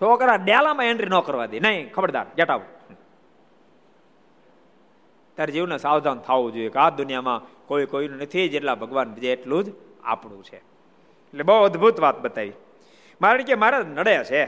છોકરા 0.00 0.36
ડેલામાં 0.36 0.86
એન્ટ્રી 0.86 1.08
ન 1.08 1.20
કરવા 1.20 1.46
દે. 1.46 1.60
નહીં, 1.60 1.92
ખબરદાર 1.92 2.26
ગેટ 2.36 2.50
તારે 5.40 5.52
જીવને 5.52 5.78
સાવધાન 5.78 6.18
થવું 6.18 6.52
જોઈએ 6.52 6.68
કે 6.68 6.78
આ 6.78 6.90
દુનિયામાં 6.90 7.66
કોઈ 7.66 7.86
કોઈનું 7.86 8.18
નથી 8.18 8.48
જેટલા 8.48 8.74
ભગવાન 8.74 9.14
જે 9.14 9.32
એટલું 9.32 9.64
જ 9.64 9.72
આપણું 10.04 10.44
છે. 10.44 10.56
એટલે 10.56 11.42
બહુ 11.42 11.64
અદભુત 11.64 12.00
વાત 12.00 12.20
બતાવી. 12.20 12.52
મારે 13.22 13.42
કે 13.42 13.54
મારા 13.54 13.78
નડે 13.78 14.24
છે. 14.24 14.46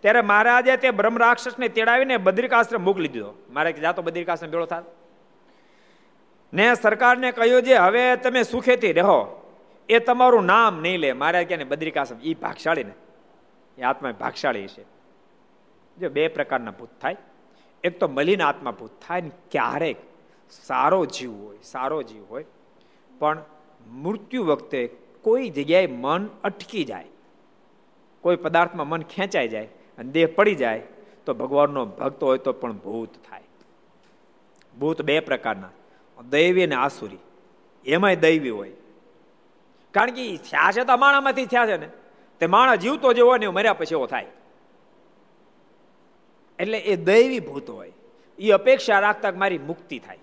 ત્યારે 0.00 0.20
મહારાજે 0.20 0.76
તે 0.76 0.90
બ્રહ્મ 0.90 1.18
રાક્ષસને 1.18 1.68
તેડાવીને 1.68 2.16
બદ્રિકાશ્રમ 2.16 2.84
મોકલી 2.84 3.08
દીધો. 3.08 3.34
મારે 3.50 3.72
જાતો 3.72 4.02
બદ્રિકાશ્રમ 4.02 4.50
ભેળો 4.50 4.66
થાય 4.66 4.82
ને 6.52 6.74
સરકારને 6.74 7.32
કહ્યું 7.32 7.62
છે 7.62 7.74
હવે 7.74 8.16
તમે 8.16 8.42
સુખેથી 8.42 8.92
રહો. 8.92 9.18
એ 9.88 9.98
તમારું 9.98 10.44
નામ 10.44 10.82
નહીં 10.82 10.98
લે. 10.98 11.12
મારે 11.12 11.44
કે 11.44 11.64
બદ્રિકાશ્રમ 11.64 12.20
એ 12.22 12.34
ભાગશાળી 12.34 12.84
ને 12.84 12.94
એ 13.78 13.82
આત્મા 13.82 14.12
ભાગશાળી 14.12 14.66
છે. 14.66 14.84
જો 15.98 16.08
બે 16.08 16.28
પ્રકારના 16.28 16.70
ભૂત 16.70 16.88
થાય. 17.02 17.16
એક 17.84 18.00
તો 18.00 18.08
મલિન 18.08 18.42
આત્મા 18.42 18.70
ભૂત 18.70 18.90
થાય 19.08 19.20
ને 19.20 19.30
ક્યારેક 19.50 20.09
સારો 20.50 21.06
જીવ 21.06 21.32
હોય, 21.32 21.58
સારો 21.62 22.02
જીવ 22.02 22.24
હોય, 22.30 22.44
પણ 23.18 23.44
મૃત્યુ 23.92 24.44
વખતે 24.44 24.96
કોઈ 25.22 25.50
જગ્યાએ 25.50 25.86
મન 25.86 26.28
અટકી 26.44 26.84
જાય. 26.84 27.06
કોઈ 28.20 28.36
પદાર્થમાં 28.36 28.88
મન 28.88 29.02
ખેંચાઈ 29.02 29.48
જાય 29.48 29.64
અને 29.98 30.10
દેહ 30.10 30.28
પડી 30.36 30.54
જાય, 30.54 30.82
તો 31.26 31.34
ભગવાનનો 31.34 31.86
ભક્ત 31.86 32.22
હોય 32.22 32.38
તો 32.38 32.52
પણ 32.52 32.72
ભૂત 32.72 33.08
થાય. 33.30 33.42
ભૂત 34.78 35.02
બે 35.02 35.20
પ્રકારના, 35.20 35.68
દૈવી 36.22 36.62
અને 36.62 36.74
આસુરી. 36.74 37.18
એમાંય 37.86 38.16
દૈવી 38.16 38.50
હોય. 38.50 38.72
કારણ 39.90 40.10
કે 40.10 40.36
થયા 40.36 40.72
છે 40.72 40.84
તો 40.84 40.96
માણામાંથી 40.96 41.46
થયા 41.46 41.66
છે 41.66 41.76
ને. 41.76 41.88
તે 42.40 42.46
માણા 42.46 42.74
જીવતો 42.74 43.12
જેવો 43.12 43.36
ને 43.36 43.48
મર્યા 43.48 43.72
પછી 43.72 43.88
એવો 43.90 44.06
થાય. 44.06 44.26
એટલે 46.58 46.78
એ 46.78 46.96
દૈવી 46.96 47.40
ભૂત 47.40 47.70
હોય. 47.70 47.92
એ 48.38 48.50
અપેક્ષા 48.50 49.00
રાખતા 49.00 49.32
મારી 49.32 49.58
મુક્તિ 49.58 49.98
થાય. 49.98 50.18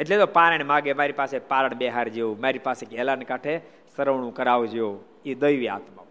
એટલે 0.00 0.16
તો 0.18 0.26
પારણ 0.38 0.64
માગે, 0.72 0.92
મારી 1.00 1.18
પાસે 1.20 1.36
પારણ 1.52 1.74
બેહાર 1.82 2.06
જેવું, 2.08 2.40
મારી 2.40 2.66
પાસે 2.68 2.84
ઘેલાને 2.92 3.24
કાંઠે 3.30 3.54
સરવણું 3.96 4.34
કરાવજો 4.38 4.86
એ 5.24 5.34
દૈવી 5.34 5.70
આત્મા 5.76 6.06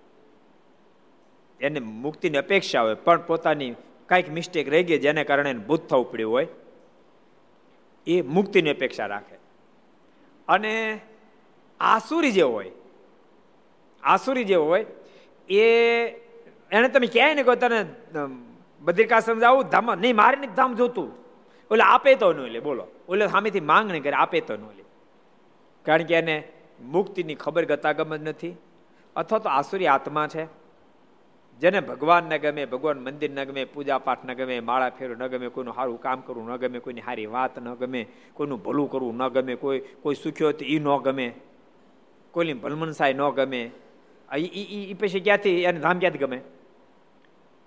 એને 1.59 1.79
મુક્તિની 1.79 2.37
અપેક્ષા 2.37 2.81
હોય, 2.81 2.97
પણ 3.05 3.21
પોતાની 3.29 3.71
કાંઈક 4.09 4.29
મિસ્ટેક 4.37 4.67
રહી 4.73 4.85
ગઈ 4.89 4.99
જેને 5.05 5.21
કારણે 5.29 5.53
ભૂત 5.67 5.83
થવું 5.89 6.05
પડ્યું 6.11 6.31
હોય, 6.31 6.47
એ 8.07 8.21
મુક્તિની 8.35 8.73
અપેક્ષા 8.75 9.07
રાખે. 9.13 9.35
અને 10.47 10.73
આસુરી 11.79 12.31
જે 12.31 12.45
હોય, 12.53 12.71
આસુરી 14.03 14.47
જે 14.51 14.55
હોય, 14.55 14.85
એ 15.49 15.63
એને 16.71 16.87
તમે 16.89 17.07
ક્યાંય 17.15 17.35
ને 17.39 17.43
કહો 17.43 17.55
તને 17.55 17.79
બદ્રિકાશ્રમ 18.81 19.39
જાવું, 19.39 19.69
ધામ, 19.69 19.93
નહીં, 19.95 20.15
મારે 20.15 20.37
નહીં 20.37 20.55
ધામ 20.55 20.75
જોતું. 20.75 21.09
ઓલે 21.71 21.83
આપે 21.83 22.15
તો 22.15 22.33
ન 22.33 22.37
લે, 22.37 22.59
બોલો. 22.59 22.87
ઓલે 23.09 23.27
સામેથી 23.27 23.59
માંગણી 23.59 23.99
કરે, 23.99 24.11
આપે 24.11 24.41
તો 24.41 24.55
ન 24.55 24.63
લે. 24.77 24.83
કારણ 25.85 26.03
કે 26.03 26.15
એને 26.15 26.43
મુક્તિની 26.81 27.35
ખબર 27.35 27.65
ગતાગમ 27.65 28.15
જ 28.15 28.23
નથી. 28.23 28.55
અથવા 29.15 29.39
તો 29.39 29.49
આસુરી 29.49 29.87
આત્મા 29.87 30.27
છે. 30.27 30.59
જેને 31.59 31.79
ભગવાન 31.79 32.23
ન 32.23 32.37
ગમે, 32.37 32.65
ભગવાન 32.65 32.97
મંદિર 32.97 33.31
ન 33.31 33.43
ગમે 33.43 33.65
પૂજા 33.65 33.97
પાઠ 33.97 34.25
ન 34.25 34.33
ગમે, 34.33 34.59
માળા 34.59 34.89
ફેરવું 34.89 35.17
ન 35.17 35.27
ગમે, 35.27 35.47
કોઈનું 35.47 35.73
સારું 35.73 36.01
કામ 36.01 36.21
કરવું 36.21 36.47
ન 36.47 36.55
ગમે, 36.55 36.79
કોઈની 36.79 37.01
સારી 37.01 37.25
વાત 37.25 37.59
ન 37.59 37.73
ગમે, 37.73 38.05
કોઈનું 38.33 38.63
ભલું 38.63 38.91
કરવું 38.91 39.15
ન 39.15 39.27
ગમે, 39.27 39.55
કોઈ 39.55 39.79
કોઈ 39.79 40.15
સુખ્યો 40.15 40.51
તો 40.51 40.65
એ 40.65 40.79
ન 40.79 40.97
ગમે, 40.97 41.33
કોઈની 42.31 42.53
ભલમનસાય 42.53 43.13
ન 43.13 43.29
ગમે. 43.29 43.71
એ 44.35 44.93
પછી 44.93 45.19
ક્યાંથી 45.19 45.63
એને 45.63 45.79
ધામ 45.79 45.99
ક્યાંથી 45.99 46.17
ગમે? 46.17 46.41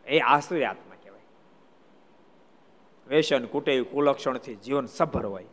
એ 0.06 0.18
આસુરી 0.18 0.64
આત્મા. 0.64 0.91
કહેવાય 3.12 3.38
વેસન 3.38 3.46
કુટે, 3.46 3.72
કુલક્ષણથી 3.82 4.56
જીવન 4.64 4.86
સભર 4.86 5.24
હોય 5.26 5.44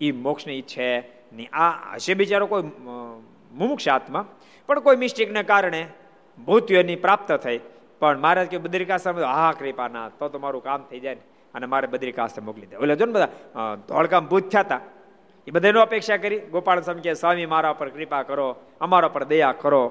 એ 0.00 0.12
મોક્ષની 0.12 0.62
છે 0.62 0.88
નહીં 1.32 1.50
આ 1.52 1.94
હશે 1.94 2.14
બિચારો 2.14 2.46
કોઈ 2.46 2.62
મુમુક્ષ 3.52 3.88
આત્મા, 3.88 4.24
પણ 4.68 4.80
કોઈ 4.80 4.96
મિસ્ટેકને 4.96 5.42
કારણે 5.42 5.82
ભૂત્યોની 6.38 6.96
પ્રાપ્ત 6.96 7.30
થઈ. 7.32 7.60
પણ 8.00 8.18
મહારાજ 8.18 8.48
કે 8.48 8.58
બદ્રિકાશ્રમ, 8.58 9.16
હા 9.22 9.52
કૃપાના 9.58 10.08
તો 10.18 10.28
તો 10.28 10.38
મારું 10.38 10.62
કામ 10.62 10.80
થઈ 10.90 11.00
જાય 11.00 11.14
ને. 11.14 11.24
અને 11.54 11.66
મારે 11.66 11.86
બદ્રિકાશ્રમ 11.86 12.44
મોકલી 12.44 12.66
દે. 12.66 12.76
એટલે 12.76 12.96
જો 12.96 13.06
ને 13.06 13.12
બધા 13.12 13.30
ધોળકામ 13.88 14.26
ભૂત 14.26 14.50
થયા 14.50 14.66
હતા 14.66 14.80
એ 15.46 15.50
બધાનો 15.50 15.80
અપેક્ષા 15.80 16.16
કરી, 16.16 16.40
ગોપાલ 16.52 16.80
સ્વામી 16.80 17.04
કે 17.06 17.14
સ્વામી, 17.14 17.46
મારા 17.46 17.72
પર 17.72 17.88
કૃપા 17.94 18.22
કરો, 18.22 18.48
અમારા 18.80 19.08
પર 19.08 19.24
દયા 19.24 19.54
કરો. 19.62 19.82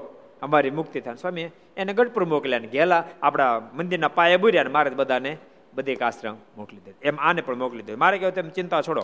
અમારી 0.42 0.76
મુક્તિ 0.76 1.00
થાય. 1.00 1.16
સ્વામી 1.16 1.48
એને 1.78 1.94
ગઢપુર 1.94 2.24
મોકલ્યા 2.26 2.60
ને 2.60 2.68
ગયેલા. 2.68 3.04
આપણા 3.22 3.52
મંદિરના 3.74 4.08
પાયે 4.08 4.38
બુર્યા 4.38 4.68
ને 4.68 4.72
મારે 4.76 4.90
બધાને. 4.90 5.38
બદ્રિકાશ્રમ 5.76 6.36
મોકલી 6.58 6.82
દે. 6.86 6.92
એમ 7.04 7.18
આને 7.20 7.42
પણ 7.42 7.58
મોકલી 7.58 7.82
દે. 7.82 7.96
મારે 7.96 8.18
કહેવું 8.18 8.36
તેમ 8.36 8.50
ચિંતા 8.50 8.82
છોડો. 8.82 9.04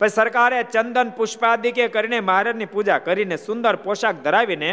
પછી 0.00 0.08
સરકારે 0.08 0.62
ચંદન 0.62 1.08
પુષ્પાદિકે 1.10 1.88
કરીને 1.88 2.18
મહારાજની 2.20 2.72
પૂજા 2.74 2.98
કરીને 2.98 3.36
સુંદર 3.36 3.76
પોશાક 3.76 4.16
ધરાવીને 4.24 4.70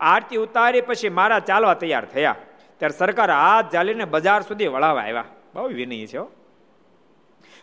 આરતી 0.00 0.36
ઉતારી 0.36 0.80
પછી 0.80 1.08
મારા 1.08 1.38
ચાલવા 1.40 1.74
તૈયાર 1.74 2.04
થયા. 2.04 2.36
ત્યારે 2.78 2.98
સરકાર 2.98 3.30
હાથ 3.30 3.72
ચાલીને 3.72 4.04
બજાર 4.04 4.40
સુધી 4.42 4.66
વળાવવા 4.66 5.02
આવ્યા. 5.02 5.24
બહુ 5.54 5.68
વિનય 5.68 6.06
છે 6.06 6.20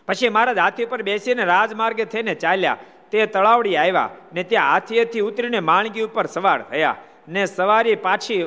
પછી 0.08 0.28
મહારાજ 0.28 0.58
હાથી 0.58 0.84
ઉપર 0.84 1.02
બેસીને 1.02 1.44
રાજમાર્ગે 1.44 2.04
થઈને 2.04 2.34
ચાલ્યા. 2.34 2.78
તે 3.10 3.26
તળાવડી 3.26 3.76
આવ્યા 3.76 4.10
ને 4.34 4.42
ત્યાં 4.42 4.70
હાથીએથી 4.72 5.20
ઉતરીને 5.20 5.60
માણગી 5.60 6.02
ઉપર 6.02 6.26
સવાર 6.26 6.60
થયા 6.62 6.96
ને 7.28 7.42
સવારી 7.46 7.96
પાછી 8.06 8.42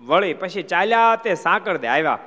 વળી 0.00 0.34
પછી 0.34 0.62
ચાલ્યા 0.62 1.16
તે 1.24 1.34
સાંકળદે 1.34 1.88
આવ્યા. 1.88 2.18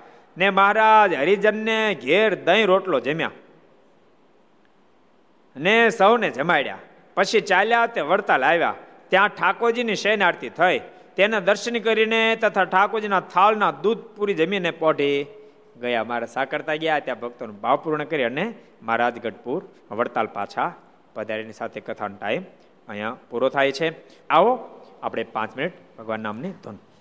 ને 0.41 0.49
મહારાજ, 0.49 1.13
હરિજનને 1.13 1.95
ઘેર 1.95 2.35
દહીં 2.43 2.65
રોટલો 2.65 2.99
જમ્યા. 2.99 3.31
ને 5.57 5.89
સૌને 5.89 6.29
જમાડ્યા. 6.29 6.77
પછી 7.15 7.41
ચાલ્યા 7.41 7.85
તે 7.85 8.01
વડતાલ 8.01 8.43
આવ્યા. 8.43 8.73
ત્યાં 9.09 9.29
ઠાકોરજીની 9.29 9.95
શયન 9.95 10.23
આરતી 10.23 10.49
થઈ. 10.49 10.81
તેના 11.15 11.39
દર્શન 11.39 11.79
કરીને 11.79 12.35
તથા 12.35 12.63
ઠાકોરજીના 12.63 13.19
થાળના 13.19 13.71
દૂધ 13.71 13.97
પૂરી 13.97 14.33
જમીને 14.33 14.71
પોઢી 14.71 15.25
ગયા. 15.81 16.03
મારા 16.03 16.25
સાકરતા 16.25 16.75
ગયા, 16.75 16.99
ત્યાં 16.99 17.19
ભક્તોનો 17.19 17.53
ભાવ 17.53 17.77
પૂર્ણ 17.77 18.03
કરી 18.03 18.23
અને 18.23 18.53
મહારાજ 18.81 19.19
ગઢપુર 19.19 19.65
વડતાલ 19.91 20.27
પાછા 20.27 20.73
પધારીની 21.13 21.53
સાથે 21.53 21.79
કથાનો 21.79 22.15
ટાઈમ 22.15 22.43
અહીંયા 22.87 23.17
પૂરો 23.29 23.49
થાય 23.49 23.71
છે. 23.71 23.89
આવો, 24.27 24.53
આપણે 25.03 25.23
પાંચ 25.23 25.57
મિનિટ 25.57 25.73
ભગવાન 25.97 26.19
નામની 26.19 26.51
ધૂન 26.51 26.77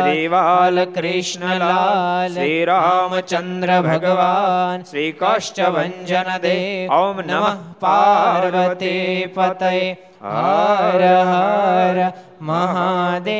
શ્રી 0.00 0.28
બાલકૃષ્ણલાલ 0.28 2.32
શ્રી 2.32 2.66
રામચંદ્ર 2.66 3.82
ભગવાન 3.82 4.84
શ્રી 4.84 5.14
કાષ્ટભન 5.14 6.40
દેવ 6.40 6.94
ઓમ 6.94 7.16
નમઃ 7.24 7.56
પાર્વતી 7.80 9.30
પતય 9.30 9.96
હર 10.28 11.26
હર 11.26 12.12
મહાદેવ 12.42 13.30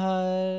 હર 0.00 0.55